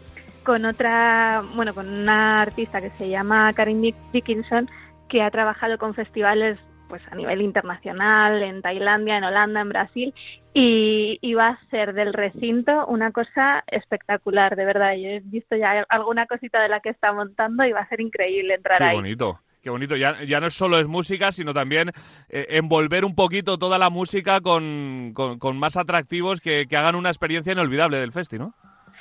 con 0.44 0.64
otra, 0.64 1.42
bueno, 1.56 1.74
con 1.74 1.88
una 1.88 2.40
artista 2.42 2.80
que 2.80 2.90
se 2.98 3.08
llama 3.08 3.52
Karin 3.52 3.82
Dick- 3.82 4.12
Dickinson, 4.12 4.70
que 5.08 5.22
ha 5.22 5.30
trabajado 5.30 5.76
con 5.76 5.92
festivales 5.94 6.56
pues 6.88 7.02
a 7.10 7.14
nivel 7.14 7.40
internacional, 7.42 8.42
en 8.42 8.62
Tailandia, 8.62 9.16
en 9.16 9.24
Holanda, 9.24 9.60
en 9.60 9.68
Brasil, 9.68 10.14
y, 10.54 11.18
y 11.20 11.34
va 11.34 11.48
a 11.48 11.60
ser 11.70 11.94
del 11.94 12.12
recinto 12.12 12.84
una 12.86 13.12
cosa 13.12 13.62
espectacular, 13.68 14.56
de 14.56 14.64
verdad. 14.64 14.94
Yo 14.94 15.08
he 15.08 15.20
visto 15.20 15.54
ya 15.56 15.84
alguna 15.88 16.26
cosita 16.26 16.60
de 16.60 16.68
la 16.68 16.80
que 16.80 16.90
está 16.90 17.12
montando 17.12 17.64
y 17.64 17.72
va 17.72 17.80
a 17.80 17.88
ser 17.88 18.00
increíble 18.00 18.54
entrar 18.54 18.78
Qué 18.78 18.84
ahí. 18.84 18.96
bonito. 18.96 19.38
Qué 19.62 19.68
bonito, 19.68 19.94
ya, 19.94 20.14
no 20.40 20.48
solo 20.50 20.78
es 20.78 20.88
música, 20.88 21.32
sino 21.32 21.52
también 21.52 21.92
eh, 22.30 22.46
envolver 22.50 23.04
un 23.04 23.14
poquito 23.14 23.58
toda 23.58 23.76
la 23.78 23.90
música 23.90 24.40
con, 24.40 25.12
con- 25.14 25.38
con 25.38 25.58
más 25.58 25.76
atractivos 25.76 26.40
que, 26.40 26.64
que 26.66 26.76
hagan 26.78 26.94
una 26.94 27.10
experiencia 27.10 27.52
inolvidable 27.52 27.98
del 27.98 28.10
festi, 28.12 28.38
¿no? 28.38 28.54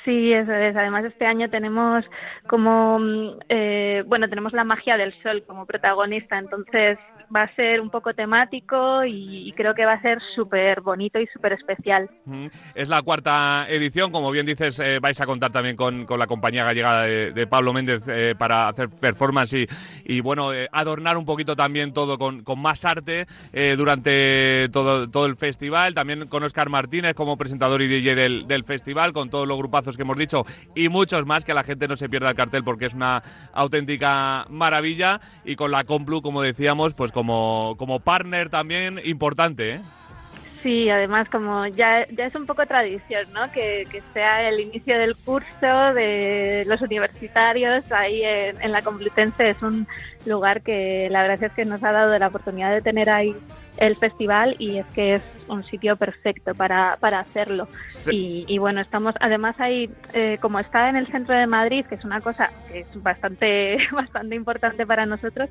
Sí, 0.06 0.34
eso 0.34 0.54
es. 0.54 0.76
Además, 0.76 1.06
este 1.06 1.26
año 1.26 1.50
tenemos 1.50 2.06
como, 2.48 3.00
mm, 3.00 3.40
eh, 3.50 4.04
bueno, 4.08 4.30
tenemos 4.30 4.54
la 4.54 4.64
magia 4.64 4.98
del 4.98 5.14
sol 5.22 5.44
como 5.46 5.66
protagonista, 5.66 6.38
entonces 6.38 6.98
va 7.36 7.44
a 7.44 7.56
ser 7.56 7.80
un 7.80 7.90
poco 7.90 8.14
temático 8.14 9.04
y, 9.06 9.54
creo 9.56 9.74
que 9.74 9.86
va 9.86 9.94
a 9.94 10.02
ser 10.02 10.20
súper 10.36 10.82
bonito 10.82 11.20
y 11.20 11.28
súper 11.28 11.54
especial. 11.54 12.10
Es 12.76 12.88
la 12.88 13.02
cuarta 13.02 13.66
edición, 13.68 14.12
como 14.12 14.32
bien 14.32 14.46
dices, 14.46 14.80
eh, 14.80 15.00
vais 15.00 15.20
a 15.20 15.26
contar 15.26 15.52
también 15.52 15.76
con, 15.76 16.06
con 16.06 16.18
la 16.18 16.28
compañía 16.28 16.64
gallega 16.64 17.04
de, 17.04 17.32
de 17.32 17.48
Pablo 17.48 17.74
Méndez 17.74 18.08
eh, 18.08 18.36
para 18.38 18.70
hacer 18.70 18.90
performance 18.90 19.54
y, 19.54 19.68
y, 20.06 20.22
bueno, 20.22 20.54
eh, 20.54 20.70
adornar 20.72 21.18
un 21.18 21.26
poquito 21.26 21.56
también 21.56 21.94
todo 21.94 22.18
con, 22.18 22.44
con 22.44 22.60
más 22.60 22.86
arte 22.86 23.26
durante 23.76 24.70
todo, 24.72 25.10
todo 25.10 25.26
el 25.26 25.36
festival. 25.36 25.94
También 25.94 26.28
con 26.28 26.44
Oscar 26.44 26.70
Martínez 26.70 27.16
como 27.16 27.38
presentador 27.38 27.82
y 27.82 27.88
DJ 27.88 28.16
del, 28.16 28.48
del 28.48 28.64
festival, 28.64 29.14
con 29.14 29.30
todos 29.30 29.48
los 29.48 29.58
grupazos 29.58 29.89
que 29.96 30.04
hemos 30.04 30.18
dicho 30.18 30.46
y 30.76 30.90
muchos 30.90 31.26
más, 31.26 31.46
que 31.46 31.54
la 31.54 31.64
gente 31.64 31.88
no 31.88 31.96
se 31.96 32.10
pierda 32.10 32.30
el 32.30 32.36
cartel 32.36 32.64
porque 32.64 32.86
es 32.86 32.94
una 32.94 33.24
auténtica 33.54 34.46
maravilla. 34.50 35.22
Y 35.46 35.56
con 35.56 35.72
la 35.72 35.84
Complu, 35.84 36.22
como 36.22 36.42
decíamos, 36.42 36.94
pues 36.94 37.12
como, 37.12 37.76
como 37.78 38.00
partner 38.00 38.50
también 38.50 39.00
importante, 39.04 39.76
¿eh? 39.76 39.82
Sí, 40.64 40.90
además 40.90 41.30
como 41.30 41.68
ya, 41.68 42.06
ya 42.10 42.26
es 42.26 42.36
un 42.36 42.46
poco 42.46 42.66
tradición, 42.66 43.26
¿no? 43.34 43.50
Que, 43.54 43.88
que 43.90 44.02
sea 44.14 44.50
el 44.50 44.60
inicio 44.60 45.00
del 45.00 45.16
curso 45.16 45.94
de 45.94 46.66
los 46.68 46.82
universitarios 46.82 47.90
ahí 47.94 48.24
en, 48.24 48.62
en 48.62 48.72
la 48.74 48.82
Complutense 48.82 49.52
es 49.52 49.62
un 49.62 49.88
lugar 50.26 50.62
que 50.62 51.08
la 51.10 51.22
verdad 51.22 51.44
es 51.44 51.54
que 51.54 51.64
nos 51.64 51.82
ha 51.82 51.94
dado 51.94 52.18
la 52.20 52.28
oportunidad 52.28 52.72
de 52.72 52.82
tener 52.82 53.10
ahí 53.10 53.34
el 53.80 53.96
festival 53.96 54.56
y 54.60 54.78
es 54.78 54.86
que 54.88 55.16
es 55.16 55.24
un 55.48 55.64
sitio 55.64 55.96
perfecto 55.96 56.54
para, 56.54 56.98
para 57.00 57.20
hacerlo. 57.20 57.68
Y, 58.12 58.46
y 58.48 58.58
bueno, 58.60 58.82
estamos 58.82 59.16
además 59.20 59.56
ahí, 59.60 59.90
eh, 60.14 60.38
como 60.42 60.60
está 60.60 60.90
en 60.90 60.96
el 60.98 61.08
centro 61.08 61.34
de 61.36 61.48
Madrid, 61.48 61.86
que 61.88 61.96
es 61.96 62.04
una 62.06 62.22
cosa 62.22 62.52
que 62.72 62.82
es 62.82 63.04
bastante, 63.04 63.78
bastante 63.92 64.36
importante 64.36 64.86
para 64.86 65.06
nosotros, 65.06 65.50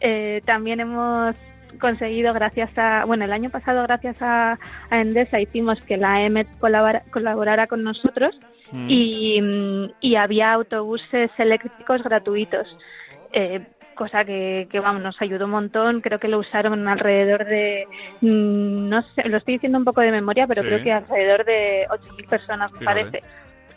eh, 0.00 0.40
también 0.44 0.80
hemos 0.80 1.36
conseguido 1.80 2.32
gracias 2.32 2.70
a, 2.78 3.04
bueno, 3.04 3.24
el 3.26 3.32
año 3.32 3.50
pasado 3.50 3.82
gracias 3.82 4.22
a, 4.22 4.58
a 4.88 5.00
Endesa 5.00 5.40
hicimos 5.40 5.78
que 5.84 5.98
la 5.98 6.22
EMET 6.24 6.48
colabora- 6.58 7.02
colaborara 7.10 7.66
con 7.66 7.82
nosotros 7.82 8.38
Mm. 8.72 8.86
y, 8.88 9.90
y 10.00 10.16
había 10.16 10.52
autobuses 10.52 11.30
eléctricos 11.38 12.02
gratuitos. 12.02 12.76
Eh, 13.32 13.60
cosa 13.96 14.24
que, 14.24 14.68
que, 14.70 14.78
vamos, 14.78 15.02
nos 15.02 15.20
ayudó 15.20 15.46
un 15.46 15.50
montón. 15.50 16.00
Creo 16.02 16.20
que 16.20 16.28
lo 16.28 16.38
usaron 16.38 16.86
alrededor 16.86 17.44
de, 17.46 17.88
mm, 18.20 18.88
no 18.88 19.02
sé, 19.02 19.28
lo 19.28 19.38
estoy 19.38 19.54
diciendo 19.54 19.78
un 19.78 19.84
poco 19.84 20.02
de 20.02 20.12
memoria, 20.12 20.46
pero 20.46 20.62
Sí. 20.62 20.68
creo 20.68 20.84
que 20.84 20.92
alrededor 20.92 21.44
de 21.44 21.86
8.000 21.90 22.28
personas, 22.28 22.72
me 22.72 22.80
parece. 22.84 23.24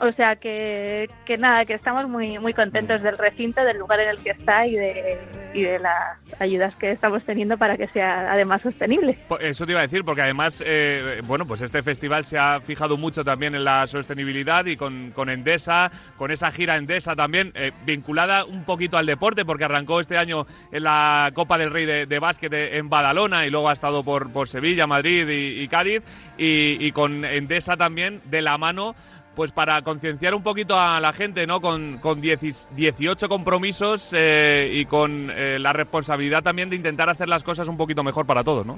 O 0.02 0.12
sea 0.14 0.38
que, 0.38 1.10
que 1.26 1.38
nada, 1.38 1.66
que 1.66 1.74
estamos 1.74 2.08
muy 2.08 2.38
muy 2.40 2.54
contentos 2.54 3.02
del 3.04 3.18
recinto, 3.18 3.64
del 3.66 3.78
lugar 3.78 4.00
en 4.00 4.10
el 4.10 4.18
que 4.20 4.30
está 4.32 4.66
y 4.66 4.76
de, 4.76 5.18
y 5.54 5.64
de 5.64 5.78
las 5.80 6.18
ayudas 6.40 6.74
que 6.76 6.92
estamos 6.92 7.22
teniendo 7.24 7.58
para 7.58 7.76
que 7.76 7.88
sea 7.90 8.32
además 8.32 8.62
sostenible. 8.62 9.18
Po- 9.28 9.40
Eso 9.40 9.66
te 9.66 9.74
iba 9.74 9.80
a 9.82 9.84
decir, 9.84 10.04
porque 10.06 10.22
además, 10.22 10.64
eh, 10.66 11.20
bueno, 11.26 11.46
pues 11.46 11.62
este 11.62 11.84
festival 11.84 12.24
se 12.24 12.38
ha 12.38 12.62
fijado 12.62 12.96
mucho 12.98 13.26
también 13.26 13.56
en 13.56 13.64
la 13.66 13.86
sostenibilidad 13.88 14.66
y 14.68 14.78
con, 14.78 15.12
con 15.12 15.30
Endesa, 15.30 15.92
con 16.18 16.32
esa 16.32 16.50
gira 16.52 16.78
Endesa 16.78 17.16
también, 17.16 17.52
eh, 17.56 17.72
vinculada 17.86 18.46
un 18.46 18.64
poquito 18.64 18.98
al 18.98 19.06
deporte, 19.06 19.44
porque 19.44 19.66
arrancó 19.66 20.00
este 20.00 20.18
año 20.18 20.46
en 20.72 20.84
la 20.84 21.32
Copa 21.34 21.58
del 21.58 21.72
Rey 21.72 21.86
de, 21.86 22.06
de 22.06 22.20
Básquet 22.20 22.54
en 22.54 22.90
Badalona 22.90 23.46
y 23.46 23.50
luego 23.50 23.70
ha 23.70 23.74
estado 23.74 24.04
por, 24.04 24.32
por 24.32 24.48
Sevilla, 24.48 24.88
Madrid 24.88 25.28
y, 25.30 25.68
Cádiz, 25.68 26.04
y 26.38 26.92
con 26.94 27.26
Endesa 27.26 27.76
también 27.76 28.22
de 28.26 28.42
la 28.42 28.58
mano 28.58 28.96
pues 29.40 29.54
para 29.54 29.82
concienciar 29.84 30.36
un 30.36 30.44
poquito 30.44 30.78
a 30.78 31.00
la 31.00 31.14
gente, 31.14 31.48
¿no? 31.48 31.62
Con, 31.62 31.98
con 32.00 32.20
10 32.20 32.68
18 32.76 33.30
compromisos 33.30 34.14
eh, 34.14 34.70
y 34.74 34.84
con 34.84 35.32
eh, 35.34 35.58
la 35.60 35.72
responsabilidad 35.72 36.44
también 36.44 36.70
de 36.70 36.76
intentar 36.76 37.10
hacer 37.10 37.30
las 37.30 37.42
cosas 37.42 37.70
un 37.70 37.78
poquito 37.78 38.04
mejor 38.04 38.26
para 38.26 38.44
todos, 38.44 38.66
¿no? 38.66 38.78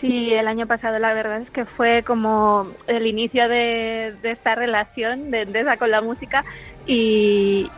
Sí, 0.00 0.32
el 0.32 0.46
año 0.46 0.68
pasado 0.68 1.00
la 1.00 1.12
verdad 1.12 1.40
es 1.40 1.50
que 1.50 1.64
fue 1.64 2.04
como 2.04 2.68
el 2.86 3.04
inicio 3.04 3.48
de, 3.48 4.14
esta 4.22 4.54
relación 4.54 5.32
de 5.32 5.42
Endesa 5.42 5.76
con 5.76 5.90
la 5.90 6.00
música 6.00 6.44
y 6.86 7.68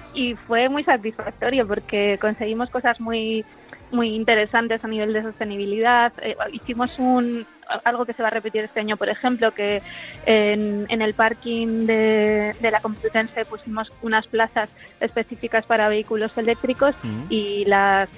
fue 0.47 0.69
muy 0.69 0.85
satisfactorio 0.85 1.67
porque 1.67 2.19
conseguimos 2.21 2.69
cosas 2.69 3.01
muy 3.01 3.43
muy 3.91 4.15
interesantes 4.15 4.85
a 4.85 4.89
nivel 4.89 5.13
de 5.13 5.23
sostenibilidad. 5.23 6.13
Eh, 6.23 6.37
hicimos 6.53 6.99
un 6.99 7.47
algo 7.85 8.07
que 8.07 8.13
se 8.13 8.23
va 8.23 8.29
a 8.29 8.31
repetir 8.31 8.63
este 8.63 8.79
año, 8.79 8.97
por 8.97 9.09
ejemplo, 9.09 9.53
que 9.53 9.83
en, 10.25 10.87
en 10.89 11.03
el 11.03 11.15
parking 11.15 11.87
de, 11.87 12.55
de 12.61 12.71
la 12.71 12.81
Complutense 12.81 13.45
pusimos 13.45 13.93
unas 14.03 14.29
plazas 14.29 14.71
específicas 15.01 15.67
para 15.67 15.89
vehículos 15.89 16.31
eléctricos 16.39 16.95
y 17.29 17.65
las 17.65 18.09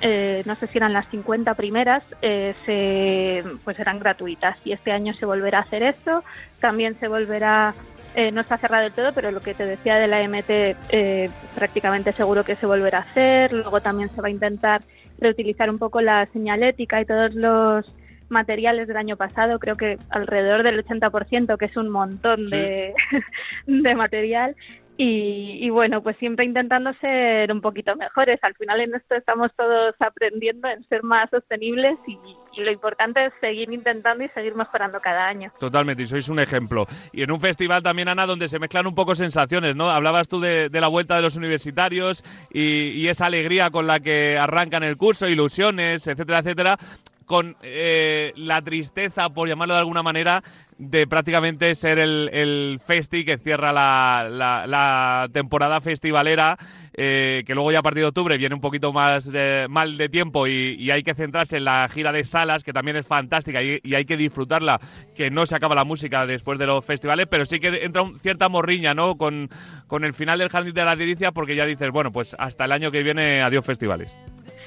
eh, 0.00 0.42
no 0.46 0.54
sé 0.56 0.66
si 0.66 0.78
eran 0.78 0.92
las 0.92 1.08
50 1.08 1.54
primeras, 1.54 2.02
eh, 2.22 2.54
se, 2.64 3.44
pues 3.64 3.78
eran 3.78 3.98
gratuitas. 3.98 4.56
Y 4.64 4.72
este 4.72 4.92
año 4.92 5.14
se 5.14 5.26
volverá 5.26 5.58
a 5.58 5.62
hacer 5.62 5.82
esto. 5.82 6.24
También 6.60 6.98
se 6.98 7.08
volverá, 7.08 7.74
eh, 8.14 8.30
no 8.30 8.40
está 8.40 8.58
cerrado 8.58 8.84
del 8.84 8.92
todo, 8.92 9.12
pero 9.12 9.30
lo 9.30 9.40
que 9.40 9.54
te 9.54 9.66
decía 9.66 9.96
de 9.96 10.06
la 10.06 10.22
MT, 10.22 10.76
eh, 10.90 11.30
prácticamente 11.54 12.12
seguro 12.12 12.44
que 12.44 12.56
se 12.56 12.66
volverá 12.66 12.98
a 12.98 13.02
hacer. 13.02 13.52
Luego 13.52 13.80
también 13.80 14.10
se 14.14 14.20
va 14.20 14.28
a 14.28 14.30
intentar 14.30 14.82
reutilizar 15.18 15.70
un 15.70 15.78
poco 15.78 16.00
la 16.00 16.26
señalética 16.32 17.00
y 17.00 17.06
todos 17.06 17.34
los 17.34 17.94
materiales 18.28 18.88
del 18.88 18.96
año 18.96 19.16
pasado, 19.16 19.58
creo 19.58 19.76
que 19.76 19.98
alrededor 20.10 20.62
del 20.62 20.84
80%, 20.84 21.56
que 21.56 21.64
es 21.66 21.76
un 21.76 21.88
montón 21.88 22.46
de, 22.46 22.94
de 23.66 23.94
material. 23.94 24.56
Y, 24.96 25.58
y 25.60 25.70
bueno, 25.70 26.02
pues 26.02 26.16
siempre 26.18 26.44
intentando 26.44 26.92
ser 27.00 27.50
un 27.50 27.60
poquito 27.60 27.96
mejores. 27.96 28.38
Al 28.42 28.54
final 28.54 28.80
en 28.80 28.94
esto 28.94 29.16
estamos 29.16 29.50
todos 29.56 29.94
aprendiendo 29.98 30.68
en 30.68 30.84
ser 30.88 31.02
más 31.02 31.28
sostenibles 31.30 31.98
y, 32.06 32.18
lo 32.56 32.70
importante 32.70 33.26
es 33.26 33.32
seguir 33.40 33.72
intentando 33.72 34.22
y 34.22 34.28
seguir 34.28 34.54
mejorando 34.54 35.00
cada 35.00 35.26
año. 35.26 35.52
Totalmente, 35.58 36.04
y 36.04 36.06
sois 36.06 36.28
un 36.28 36.38
ejemplo. 36.38 36.86
Y 37.12 37.22
en 37.24 37.32
un 37.32 37.40
festival 37.40 37.82
también, 37.82 38.06
Ana, 38.06 38.26
donde 38.26 38.46
se 38.46 38.60
mezclan 38.60 38.86
un 38.86 38.94
poco 38.94 39.16
sensaciones, 39.16 39.74
¿no? 39.74 39.90
Hablabas 39.90 40.28
tú 40.28 40.38
de, 40.38 40.68
de 40.68 40.80
la 40.80 40.86
vuelta 40.86 41.16
de 41.16 41.22
los 41.22 41.36
universitarios 41.36 42.22
y, 42.52 42.90
y 42.90 43.08
esa 43.08 43.26
alegría 43.26 43.70
con 43.70 43.88
la 43.88 43.98
que 43.98 44.38
arrancan 44.38 44.84
el 44.84 44.96
curso, 44.96 45.26
ilusiones, 45.26 46.06
etcétera, 46.06 46.38
etcétera. 46.38 46.78
Con 47.24 47.56
eh, 47.62 48.32
la 48.36 48.60
tristeza, 48.62 49.30
por 49.30 49.48
llamarlo 49.48 49.74
de 49.74 49.80
alguna 49.80 50.02
manera, 50.02 50.42
de 50.78 51.06
prácticamente 51.06 51.74
ser 51.74 51.98
el, 51.98 52.28
el 52.32 52.80
festi 52.84 53.24
que 53.24 53.38
cierra 53.38 53.72
la, 53.72 54.28
la- 54.66 55.28
temporada 55.32 55.80
festivalera. 55.80 56.56
eh, 56.96 57.42
que 57.46 57.54
luego 57.54 57.72
ya 57.72 57.80
a 57.80 57.82
partir 57.82 58.02
de 58.02 58.08
octubre 58.08 58.36
viene 58.38 58.54
un 58.54 58.60
poquito 58.60 58.92
más 58.92 59.28
eh, 59.34 59.66
mal 59.68 59.96
de 59.96 60.08
tiempo 60.08 60.46
y, 60.46 60.90
hay 60.90 61.02
que 61.02 61.14
centrarse 61.14 61.56
en 61.56 61.64
la 61.64 61.88
gira 61.88 62.12
de 62.12 62.22
salas, 62.24 62.62
que 62.62 62.72
también 62.72 62.96
es 62.96 63.06
fantástica 63.06 63.62
y, 63.62 63.80
y 63.82 63.94
hay 63.96 64.04
que 64.04 64.16
disfrutarla, 64.16 64.78
que 65.16 65.28
no 65.30 65.44
se 65.46 65.56
acaba 65.56 65.74
la 65.74 65.82
música 65.84 66.24
después 66.26 66.56
de 66.58 66.66
los 66.66 66.84
festivales, 66.84 67.26
pero 67.28 67.44
sí 67.44 67.58
que 67.58 67.84
entra 67.84 68.02
un- 68.02 68.16
cierta 68.18 68.48
morriña, 68.48 68.94
¿no? 68.94 69.16
Con, 69.16 69.48
con 69.88 70.04
el 70.04 70.12
final 70.12 70.38
del 70.38 70.48
Jardín 70.50 70.74
de 70.74 70.84
la 70.84 70.94
Delicia, 70.96 71.32
porque 71.32 71.56
ya 71.56 71.64
dices, 71.66 71.90
bueno, 71.90 72.12
pues 72.12 72.36
hasta 72.38 72.64
el 72.66 72.72
año 72.72 72.90
que 72.92 73.02
viene, 73.02 73.42
adiós 73.42 73.64
festivales. 73.64 74.20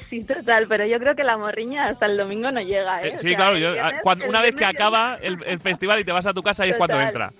Sí, 0.10 0.24
total, 0.24 0.68
pero 0.68 0.86
yo 0.86 1.00
creo 1.00 1.16
que 1.16 1.24
la 1.24 1.38
morriña 1.38 1.88
hasta 1.88 2.06
el 2.06 2.16
domingo 2.18 2.50
no 2.52 2.62
llega, 2.62 3.02
¿eh? 3.04 3.10
Eh, 3.10 3.12
O 3.16 3.18
sí, 3.18 3.28
sea, 3.30 3.36
claro, 3.38 3.58
yo- 3.58 3.74
cuando- 4.04 4.24
el 4.24 4.30
una 4.30 4.42
vez 4.42 4.56
que 4.56 4.66
acaba 4.66 5.18
el, 5.22 5.38
el 5.46 5.60
festival 5.60 6.00
y 6.00 6.04
te 6.06 6.12
vas 6.14 6.26
a 6.26 6.34
tu 6.34 6.42
casa, 6.44 6.64
ahí 6.64 6.70
es 6.70 6.78
cuando 6.78 7.00
entra. 7.02 7.34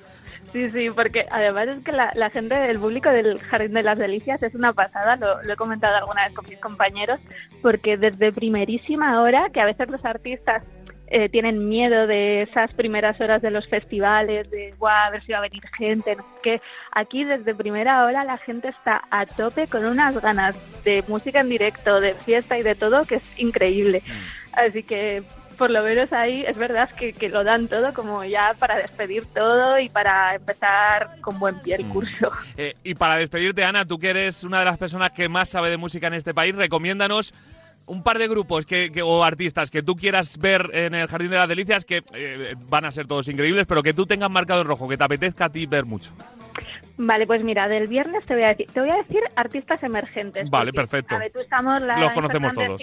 Sí, 0.54 0.70
sí, 0.70 0.90
porque 0.90 1.26
además 1.30 1.68
es 1.68 1.84
que 1.84 1.92
la, 1.92 2.12
la 2.16 2.30
gente, 2.30 2.70
el 2.70 2.80
público 2.80 3.10
del 3.10 3.40
Jardín 3.40 3.74
de 3.74 3.84
las 3.84 3.98
Delicias 3.98 4.42
es 4.44 4.56
una 4.56 4.72
pasada, 4.74 5.16
lo, 5.18 5.44
lo 5.44 5.54
he 5.54 5.56
comentado 5.58 5.96
alguna 5.98 6.26
vez 6.26 6.34
con 6.34 6.46
mis 6.50 6.58
compañeros, 6.60 7.20
porque 7.62 7.98
desde 7.98 8.32
primerísima 8.32 9.22
hora, 9.22 9.50
que 9.54 9.60
a 9.62 9.66
veces 9.66 9.90
los 9.90 10.04
artistas 10.06 10.64
eh, 11.08 11.30
tienen 11.30 11.70
miedo 11.70 12.08
de 12.08 12.42
esas 12.42 12.74
primeras 12.74 13.20
horas 13.22 13.42
de 13.42 13.52
los 13.52 13.68
festivales, 13.68 14.50
de 14.52 14.74
guau, 14.78 15.08
a 15.08 15.10
ver 15.10 15.24
si 15.24 15.32
va 15.32 15.40
a 15.40 15.42
venir 15.42 15.64
gente, 15.78 16.16
no 16.16 16.24
sé 16.24 16.40
qué. 16.44 16.62
Aquí 16.92 17.24
desde 17.24 17.56
primera 17.56 18.04
hora 18.04 18.24
la 18.24 18.38
gente 18.38 18.70
está 18.70 19.04
a 19.10 19.26
tope 19.26 19.68
con 19.68 19.86
unas 19.86 20.22
ganas 20.22 20.56
de 20.84 21.04
música 21.08 21.40
en 21.40 21.50
directo, 21.50 22.00
de 22.00 22.14
fiesta 22.14 22.58
y 22.58 22.64
de 22.64 22.76
todo, 22.76 23.06
que 23.06 23.16
es 23.16 23.24
increíble. 23.38 24.04
Así 24.52 24.84
que 24.84 25.24
por 25.58 25.72
lo 25.72 25.84
menos 25.84 26.14
ahí 26.14 26.44
es 26.48 26.56
verdad 26.56 26.90
que, 26.92 27.14
que 27.14 27.30
lo 27.30 27.44
dan 27.44 27.68
todo 27.68 27.94
como 27.94 28.24
ya 28.24 28.54
para 28.60 28.78
despedir 28.78 29.26
todo 29.34 29.80
y 29.80 29.90
para 29.90 30.36
empezar 30.36 31.10
con 31.22 31.40
buen 31.40 31.60
pie 31.62 31.76
el 31.76 31.88
curso. 31.88 32.32
Eh, 32.58 32.76
y 32.84 32.96
para 32.96 33.18
despedirte, 33.18 33.64
Ana, 33.64 33.86
tú 33.86 33.98
que 33.98 34.10
eres 34.10 34.44
una 34.44 34.60
de 34.60 34.66
las 34.66 34.78
personas 34.78 35.12
que 35.12 35.30
más 35.30 35.50
sabe 35.50 35.70
de 35.70 35.78
música 35.78 36.08
en 36.08 36.14
este 36.14 36.34
país, 36.34 36.56
recomiéndanos 36.56 37.34
un 37.88 38.04
par 38.04 38.20
de 38.20 38.28
grupos 38.28 38.66
que, 38.66 38.92
que- 38.92 39.02
o 39.02 39.24
artistas 39.24 39.72
que 39.72 39.82
tú 39.82 39.96
quieras 39.96 40.38
ver 40.38 40.70
en 40.74 40.94
el 40.96 41.08
Jardín 41.08 41.32
de 41.32 41.38
las 41.38 41.50
Delicias, 41.50 41.84
que 41.86 42.04
eh, 42.14 42.54
van 42.70 42.86
a 42.86 42.92
ser 42.92 43.08
todos 43.08 43.28
increíbles, 43.28 43.66
pero 43.66 43.82
que 43.82 43.94
tú 43.94 44.06
tengas 44.06 44.30
marcado 44.30 44.62
en 44.62 44.68
rojo, 44.68 44.88
que 44.88 44.98
te 44.98 45.04
apetezca 45.04 45.46
a 45.46 45.50
ti 45.50 45.66
ver 45.66 45.86
mucho. 45.86 46.12
Vale, 46.98 47.28
pues 47.28 47.44
mira, 47.44 47.68
del 47.68 47.88
viernes 47.88 48.26
te 48.26 48.34
voy 48.34 48.44
a 48.44 48.48
decir, 48.50 48.68
te 48.74 48.80
voy 48.80 48.90
a 48.90 48.96
decir 48.96 49.22
artistas 49.36 49.82
emergentes. 49.84 50.50
Vale, 50.50 50.74
perfecto. 50.74 51.16
A 51.16 51.20
Vetusta 51.20 51.62
la 51.62 51.98
Los 52.00 52.12
conocemos 52.12 52.54
todos. 52.54 52.82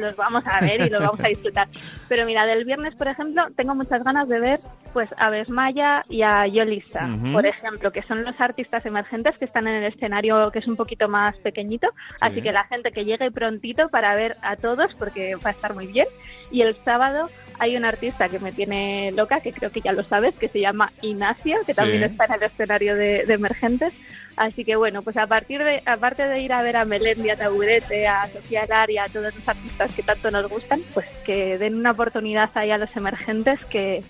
los 0.00 0.16
vamos 0.16 0.46
a 0.46 0.60
ver 0.60 0.80
y 0.82 0.90
los 0.90 1.02
vamos 1.02 1.20
a 1.20 1.28
disfrutar. 1.28 1.68
Pero 2.08 2.24
mira, 2.24 2.46
del 2.46 2.64
viernes, 2.64 2.94
por 2.94 3.08
ejemplo, 3.08 3.44
tengo 3.56 3.74
muchas 3.74 4.04
ganas 4.04 4.28
de 4.28 4.38
ver 4.38 4.60
pues 4.92 5.08
a 5.16 5.30
Besmaya 5.30 6.02
y 6.08 6.22
a 6.22 6.46
Yolisa, 6.46 7.08
por 7.32 7.46
ejemplo, 7.46 7.90
que 7.90 8.02
son 8.02 8.24
los 8.24 8.38
artistas 8.40 8.84
emergentes 8.86 9.36
que 9.38 9.44
están 9.44 9.66
en 9.66 9.82
el 9.82 9.92
escenario 9.92 10.50
que 10.50 10.60
es 10.60 10.68
un 10.68 10.76
poquito 10.76 11.08
más 11.08 11.36
pequeñito. 11.38 11.88
Así 12.20 12.42
que 12.42 12.52
la 12.52 12.64
gente 12.64 12.92
que 12.92 13.04
llegue 13.04 13.30
prontito 13.30 13.88
para 13.88 14.14
ver 14.14 14.36
a 14.42 14.56
todos, 14.56 14.94
porque 14.94 15.34
va 15.36 15.50
a 15.50 15.52
estar 15.52 15.74
muy 15.74 15.86
bien. 15.86 16.06
Y 16.50 16.62
el 16.62 16.76
sábado 16.84 17.30
hay 17.62 17.76
un 17.76 17.84
artista 17.84 18.28
que 18.28 18.40
me 18.40 18.50
tiene 18.52 19.12
loca, 19.12 19.40
que 19.40 19.52
creo 19.52 19.70
que 19.70 19.80
ya 19.80 19.92
lo 19.92 20.02
sabes, 20.02 20.34
que 20.36 20.48
se 20.48 20.58
llama 20.60 20.90
Ignacio, 21.00 21.58
que 21.64 21.72
Sí. 21.74 21.76
también 21.80 22.02
está 22.02 22.24
en 22.24 22.32
el 22.34 22.42
escenario 22.42 22.96
de, 22.96 23.24
de 23.24 23.34
emergentes. 23.34 23.94
Así 24.36 24.64
que 24.64 24.76
bueno, 24.76 25.02
pues 25.02 25.16
a 25.16 25.26
partir 25.26 25.62
de, 25.62 25.82
aparte 25.86 26.26
de 26.26 26.40
ir 26.40 26.52
a 26.52 26.62
ver 26.62 26.76
a 26.76 26.84
Melendi, 26.84 27.30
a 27.30 27.36
Taburete, 27.36 28.06
a 28.08 28.26
Sofía 28.28 28.64
Lari, 28.66 28.98
a 28.98 29.04
todos 29.06 29.34
los 29.34 29.48
artistas 29.48 29.92
que 29.94 30.02
tanto 30.02 30.30
nos 30.30 30.48
gustan, 30.48 30.80
pues 30.94 31.06
que 31.24 31.58
den 31.58 31.74
una 31.76 31.90
oportunidad 31.92 32.50
ahí 32.54 32.70
a 32.70 32.78
los 32.78 32.94
emergentes 32.96 33.62
que, 33.66 34.02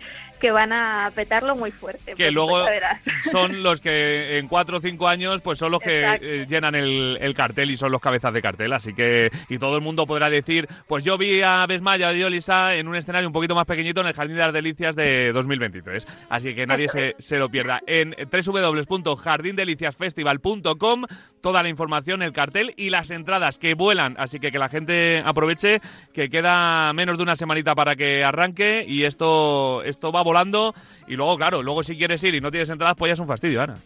que 0.42 0.50
van 0.50 0.72
a 0.72 1.12
petarlo 1.14 1.54
muy 1.54 1.70
fuerte. 1.70 2.14
Que 2.14 2.24
Pues, 2.24 2.32
luego 2.34 2.64
son 3.30 3.62
los 3.62 3.80
que 3.80 4.38
en 4.38 4.48
cuatro 4.48 4.78
o 4.78 4.80
cinco 4.80 5.06
años 5.06 5.40
pues 5.40 5.56
son 5.58 5.70
los 5.70 5.80
que 5.80 6.00
Exacto. 6.00 6.26
eh, 6.26 6.46
llenan 6.48 6.74
el, 6.74 7.16
el 7.20 7.32
cartel 7.34 7.70
y 7.70 7.76
son 7.76 7.92
los 7.92 8.00
cabezas 8.00 8.34
de 8.34 8.42
cartel. 8.42 8.72
Así 8.72 8.92
que, 8.92 9.30
y 9.48 9.58
todo 9.58 9.76
el 9.76 9.82
mundo 9.82 10.04
podrá 10.04 10.28
decir, 10.28 10.66
pues 10.88 11.04
yo 11.04 11.16
vi 11.16 11.42
a 11.42 11.64
Besmaya 11.66 12.12
y 12.12 12.24
Olisa 12.24 12.74
en 12.74 12.88
un 12.88 12.96
escenario 12.96 13.28
un 13.28 13.32
poquito 13.32 13.54
más 13.54 13.66
pequeñito 13.66 14.00
en 14.00 14.08
el 14.08 14.14
Jardín 14.14 14.34
de 14.36 14.42
las 14.42 14.52
Delicias 14.52 14.96
de 14.96 15.30
2023. 15.32 16.06
Así 16.28 16.54
que 16.56 16.66
nadie 16.66 16.88
se, 16.88 17.14
se 17.18 17.38
lo 17.38 17.48
pierda. 17.48 17.80
En 17.86 18.16
www.jardindeliciasfestival.com 18.30 21.04
toda 21.40 21.62
la 21.62 21.68
información, 21.68 22.22
el 22.22 22.32
cartel 22.32 22.74
y 22.76 22.90
las 22.90 23.10
entradas 23.10 23.58
que 23.58 23.74
vuelan. 23.74 24.16
Así 24.18 24.40
que 24.40 24.50
que 24.50 24.58
la 24.58 24.68
gente 24.68 25.22
aproveche 25.24 25.80
que 26.12 26.28
queda 26.30 26.92
menos 26.92 27.16
de 27.16 27.22
una 27.22 27.36
semanita 27.36 27.74
para 27.74 27.96
que 27.96 28.24
arranque 28.24 28.84
y 28.86 29.04
esto, 29.04 29.82
esto 29.84 30.12
va 30.12 30.22
volando. 30.32 30.74
Y 31.06 31.16
luego, 31.16 31.36
claro, 31.36 31.62
luego 31.62 31.82
si 31.82 31.96
quieres 31.96 32.22
ir 32.24 32.34
y 32.34 32.40
no 32.40 32.50
tienes 32.50 32.70
entradas, 32.70 32.96
pues 32.96 33.10
ya 33.10 33.12
es 33.14 33.20
un 33.20 33.26
fastidio, 33.26 33.62
Ana. 33.62 33.76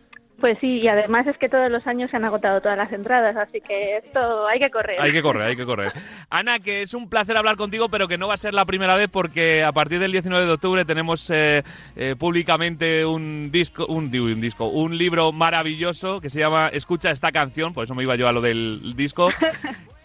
Pues 0.41 0.59
sí, 0.61 0.81
y 0.81 0.89
además 0.89 1.27
es 1.27 1.39
que 1.39 1.49
todos 1.49 1.71
los 1.71 1.87
años 1.87 2.11
se 2.11 2.17
han 2.19 2.25
agotado 2.25 2.61
todas 2.61 2.77
las 2.77 2.93
entradas, 2.93 3.35
así 3.37 3.63
que 3.63 3.97
esto 3.97 4.47
hay 4.47 4.59
que 4.59 4.71
correr. 4.71 5.01
Hay 5.01 5.11
que 5.11 5.23
correr, 5.23 5.49
hay 5.49 5.57
que 5.57 5.65
correr. 5.65 5.93
Ana, 6.29 6.59
que 6.59 6.83
es 6.83 6.93
un 6.93 7.09
placer 7.09 7.39
hablar 7.39 7.57
contigo, 7.57 7.89
pero 7.89 8.07
que 8.07 8.19
no 8.19 8.29
va 8.29 8.35
a 8.35 8.37
ser 8.37 8.53
la 8.53 8.67
primera 8.67 8.97
vez 8.97 9.09
porque 9.11 9.65
a 9.65 9.73
partir 9.73 9.99
del 9.99 10.13
19 10.13 10.45
de 10.45 10.53
octubre 10.53 10.85
tenemos 10.85 11.31
eh, 11.31 11.63
eh, 11.97 12.17
públicamente 12.19 13.07
un 13.07 13.51
disco, 13.51 13.87
un, 13.87 14.11
disco, 14.11 14.67
un 14.67 14.99
libro 14.99 15.33
maravilloso 15.33 16.21
que 16.21 16.29
se 16.29 16.41
llama 16.41 16.69
Escucha 16.71 17.11
esta 17.11 17.33
canción, 17.33 17.73
por 17.73 17.85
eso 17.85 17.95
me 17.95 18.03
iba 18.03 18.15
yo 18.17 18.29
a 18.29 18.33
lo 18.33 18.43
del 18.43 18.93
disco. 18.95 19.31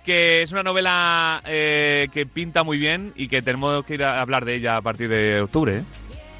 que 0.06 0.42
es 0.42 0.52
una 0.52 0.64
novela 0.64 1.42
eh, 1.46 2.08
que 2.12 2.26
pinta 2.26 2.64
muy 2.64 2.78
bien 2.78 3.14
y 3.16 3.28
que 3.28 3.42
tenemos 3.42 3.86
que 3.86 3.96
ir 3.96 4.04
a 4.04 4.22
hablar 4.22 4.46
de 4.46 4.56
ella 4.56 4.78
a 4.78 4.82
partir 4.82 5.10
de 5.10 5.42
octubre. 5.42 5.84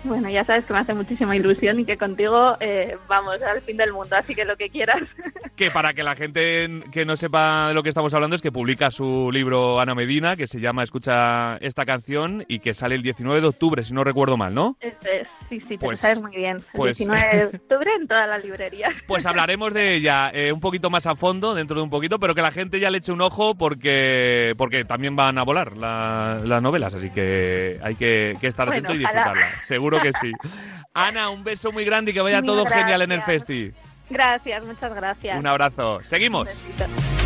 Bueno, 0.04 0.30
ya 0.30 0.44
sabes 0.44 0.66
que 0.66 0.74
me 0.74 0.80
hace 0.80 0.94
muchísima 0.94 1.36
ilusión 1.36 1.80
y 1.80 1.86
que 1.86 1.96
contigo 1.98 2.58
eh, 2.60 2.98
vamos 3.08 3.42
al 3.44 3.62
fin 3.62 3.78
del 3.78 3.94
mundo, 3.94 4.16
así 4.16 4.34
que 4.34 4.46
lo 4.46 4.56
que 4.58 4.70
quieras. 4.70 5.02
Que 5.58 5.70
para 5.70 5.94
que 5.94 6.02
la 6.02 6.16
gente 6.16 6.68
que 6.92 7.06
no 7.06 7.16
sepa 7.16 7.68
de 7.68 7.74
lo 7.76 7.84
que 7.84 7.90
estamos 7.90 8.12
hablando 8.16 8.36
es 8.36 8.42
que 8.42 8.52
publica 8.52 8.90
su 8.90 9.30
libro 9.32 9.80
Ana 9.80 9.94
Medina, 9.94 10.36
que 10.36 10.48
se 10.48 10.60
llama 10.60 10.82
Escucha 10.82 11.58
esta 11.58 11.86
canción 11.86 12.46
y 12.48 12.60
que 12.60 12.74
sale 12.74 12.96
el 12.96 13.04
19 13.04 13.42
de 13.42 13.48
octubre, 13.48 13.84
si 13.84 13.94
no 13.94 14.04
recuerdo 14.04 14.38
mal, 14.38 14.56
¿no? 14.56 14.76
Eso 14.80 14.98
es, 15.12 15.28
sí, 15.50 15.60
sí, 15.60 15.68
te 15.68 15.74
lo 15.76 15.80
Pues- 15.82 16.00
sabes 16.00 16.20
muy 16.20 16.36
bien. 16.36 16.58
El 16.58 16.64
pues- 16.74 16.98
19 16.98 17.38
de 17.38 17.46
octubre 17.58 17.92
en 18.00 18.08
todas 18.08 18.28
las 18.28 18.44
librerías. 18.44 18.92
Pues 19.06 19.26
hablaremos 19.28 19.72
de 19.74 19.94
ella 19.96 20.32
eh, 20.34 20.52
un 20.52 20.62
poquito 20.62 20.90
más 20.90 21.06
a 21.06 21.16
fondo, 21.16 21.54
dentro 21.54 21.76
de 21.78 21.84
un 21.84 21.92
poquito, 21.92 22.18
pero 22.18 22.34
que 22.34 22.42
la 22.42 22.52
gente 22.52 22.80
ya 22.80 22.90
le 22.90 22.98
eche 23.00 23.12
un 23.12 23.22
ojo 23.22 23.54
porque, 23.54 24.56
porque 24.58 24.84
también 24.84 25.16
van 25.16 25.38
a 25.38 25.44
volar 25.44 25.78
la- 25.78 26.42
las 26.44 26.64
novelas, 26.64 26.96
así 26.96 27.12
que 27.12 27.78
hay 27.84 27.94
que, 27.96 28.36
que 28.42 28.48
estar 28.48 28.66
Bueno, 28.68 28.80
atento 28.80 28.94
y 28.96 28.98
disfrutarla. 29.00 29.60
Seguro 29.60 29.91
que 30.00 30.14
sí. 30.14 30.32
Ana, 30.94 31.30
un 31.30 31.44
beso 31.44 31.72
muy 31.72 31.86
grande 31.86 32.12
y 32.12 32.14
que 32.14 32.22
vaya 32.22 32.42
todo 32.42 32.66
genial 32.66 33.02
en 33.02 33.12
el 33.12 33.18
gracias. 33.20 33.46
festi. 33.46 33.72
Gracias, 34.10 34.66
muchas 34.66 34.94
gracias. 34.94 35.40
Un 35.40 35.48
abrazo. 35.48 36.00
Seguimos. 36.04 36.64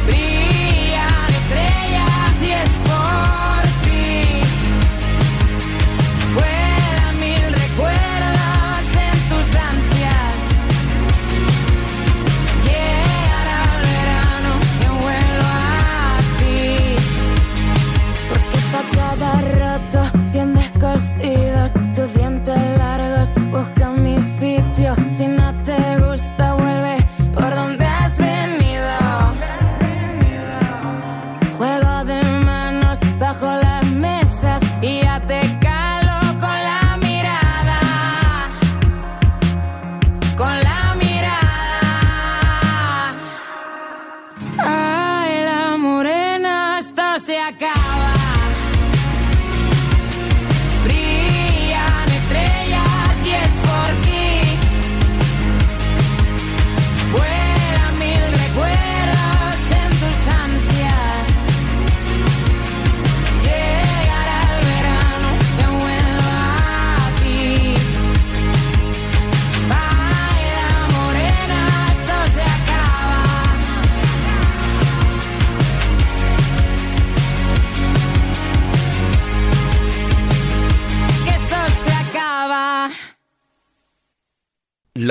Brillan 0.06 1.30
estrellas 1.30 2.44
y 2.44 2.52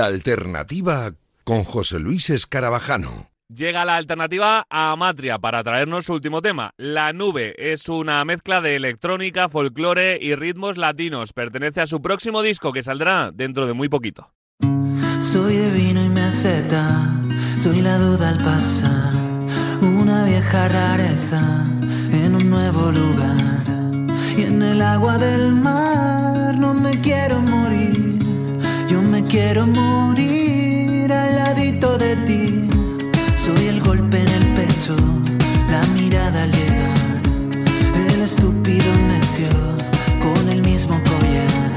La 0.04 0.08
alternativa 0.10 1.14
con 1.44 1.64
José 1.64 1.98
Luis 1.98 2.28
Escarabajano. 2.28 3.30
Llega 3.48 3.86
la 3.86 3.96
alternativa 3.96 4.66
a 4.68 4.92
Amatria 4.92 5.38
para 5.38 5.64
traernos 5.64 6.04
su 6.04 6.12
último 6.12 6.42
tema. 6.42 6.72
La 6.76 7.14
nube 7.14 7.54
es 7.56 7.88
una 7.88 8.22
mezcla 8.26 8.60
de 8.60 8.76
electrónica, 8.76 9.48
folclore 9.48 10.18
y 10.20 10.34
ritmos 10.34 10.76
latinos. 10.76 11.32
Pertenece 11.32 11.80
a 11.80 11.86
su 11.86 12.02
próximo 12.02 12.42
disco 12.42 12.70
que 12.70 12.82
saldrá 12.82 13.30
dentro 13.32 13.66
de 13.66 13.72
muy 13.72 13.88
poquito. 13.88 14.30
Soy 15.20 15.56
de 15.56 15.70
vino 15.70 16.04
y 16.04 16.10
meseta, 16.10 17.00
soy 17.56 17.80
la 17.80 17.96
duda 17.96 18.28
al 18.28 18.36
pasar, 18.44 19.14
una 19.80 20.26
vieja 20.26 20.68
rareza 20.68 21.64
en 22.12 22.34
un 22.34 22.50
nuevo 22.50 22.92
lugar. 22.92 23.64
Y 24.36 24.42
en 24.42 24.60
el 24.60 24.82
agua 24.82 25.16
del 25.16 25.54
mar 25.54 26.58
no 26.58 26.74
me 26.74 27.00
quiero 27.00 27.40
morir, 27.40 27.63
quiero 29.34 29.66
morir 29.66 31.12
al 31.12 31.34
ladito 31.34 31.98
de 31.98 32.14
ti. 32.26 32.70
Soy 33.36 33.66
el 33.66 33.80
golpe 33.82 34.16
en 34.20 34.28
el 34.28 34.46
pecho, 34.54 34.94
la 35.72 35.82
mirada 35.98 36.44
al 36.44 36.52
llegar, 36.52 37.20
el 38.12 38.20
estúpido 38.22 38.90
necio 39.12 39.52
con 40.24 40.48
el 40.54 40.62
mismo 40.62 40.94
collar. 41.10 41.70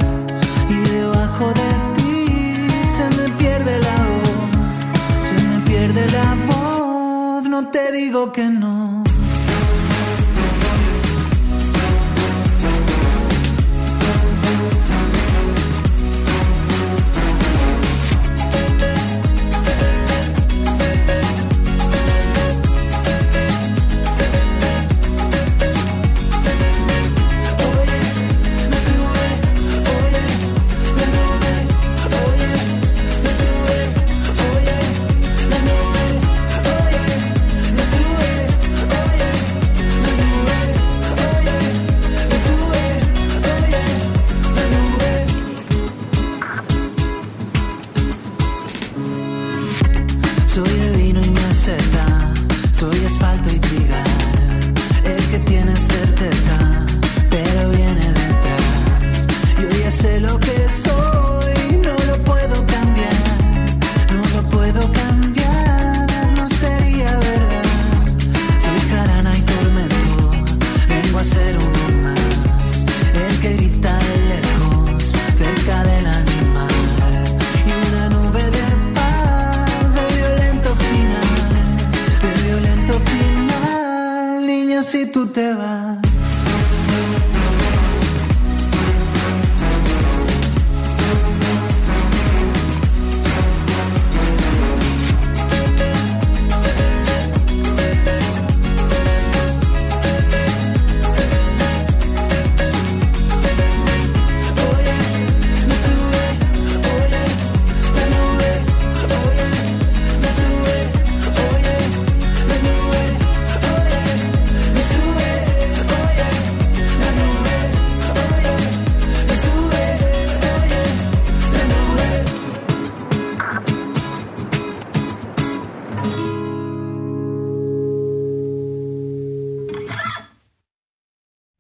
Y 0.69 0.77
debajo 0.97 1.47
de 1.61 1.71
ti 1.95 2.15
se 2.95 3.05
me 3.17 3.27
pierde 3.39 3.79
la 3.79 3.97
voz, 4.11 4.75
se 5.27 5.37
me 5.47 5.57
pierde 5.69 6.03
la 6.17 6.29
voz, 6.51 7.49
no 7.49 7.69
te 7.71 7.91
digo 7.91 8.31
que 8.31 8.51
no. 8.51 8.96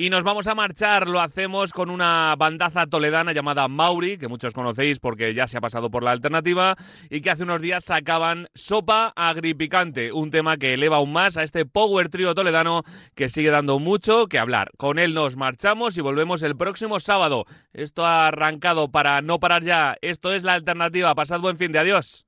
Y 0.07 0.09
nos 0.09 0.23
vamos 0.23 0.47
a 0.47 0.55
marchar, 0.55 1.09
lo 1.09 1.19
hacemos 1.19 1.73
con 1.73 1.89
una 1.89 2.33
bandaza 2.37 2.87
toledana 2.87 3.33
llamada 3.33 3.67
Mauri, 3.67 4.17
que 4.17 4.29
muchos 4.29 4.53
conocéis 4.53 4.99
porque 5.01 5.33
ya 5.33 5.47
se 5.47 5.57
ha 5.57 5.59
pasado 5.59 5.91
por 5.91 6.01
la 6.01 6.11
alternativa, 6.11 6.77
y 7.09 7.19
que 7.19 7.29
hace 7.29 7.43
unos 7.43 7.59
días 7.59 7.83
sacaban 7.83 8.47
Sopa 8.55 9.11
Agripicante, 9.17 10.13
un 10.13 10.31
tema 10.31 10.55
que 10.55 10.75
eleva 10.75 10.95
aún 10.95 11.11
más 11.11 11.35
a 11.35 11.43
este 11.43 11.65
power 11.65 12.07
trío 12.07 12.33
toledano 12.33 12.83
que 13.15 13.27
sigue 13.27 13.49
dando 13.49 13.79
mucho 13.79 14.27
que 14.27 14.39
hablar. 14.39 14.71
Con 14.77 14.97
él 14.97 15.13
nos 15.13 15.35
marchamos 15.35 15.97
y 15.97 16.01
volvemos 16.01 16.41
el 16.41 16.55
próximo 16.55 17.01
sábado. 17.01 17.43
Esto 17.73 18.05
ha 18.05 18.29
arrancado 18.29 18.89
para 18.89 19.21
no 19.21 19.41
parar 19.41 19.63
ya. 19.65 19.97
Esto 19.99 20.31
es 20.31 20.45
la 20.45 20.53
alternativa. 20.53 21.13
Pasad 21.15 21.41
buen 21.41 21.57
fin 21.57 21.73
de 21.73 21.79
adiós. 21.79 22.26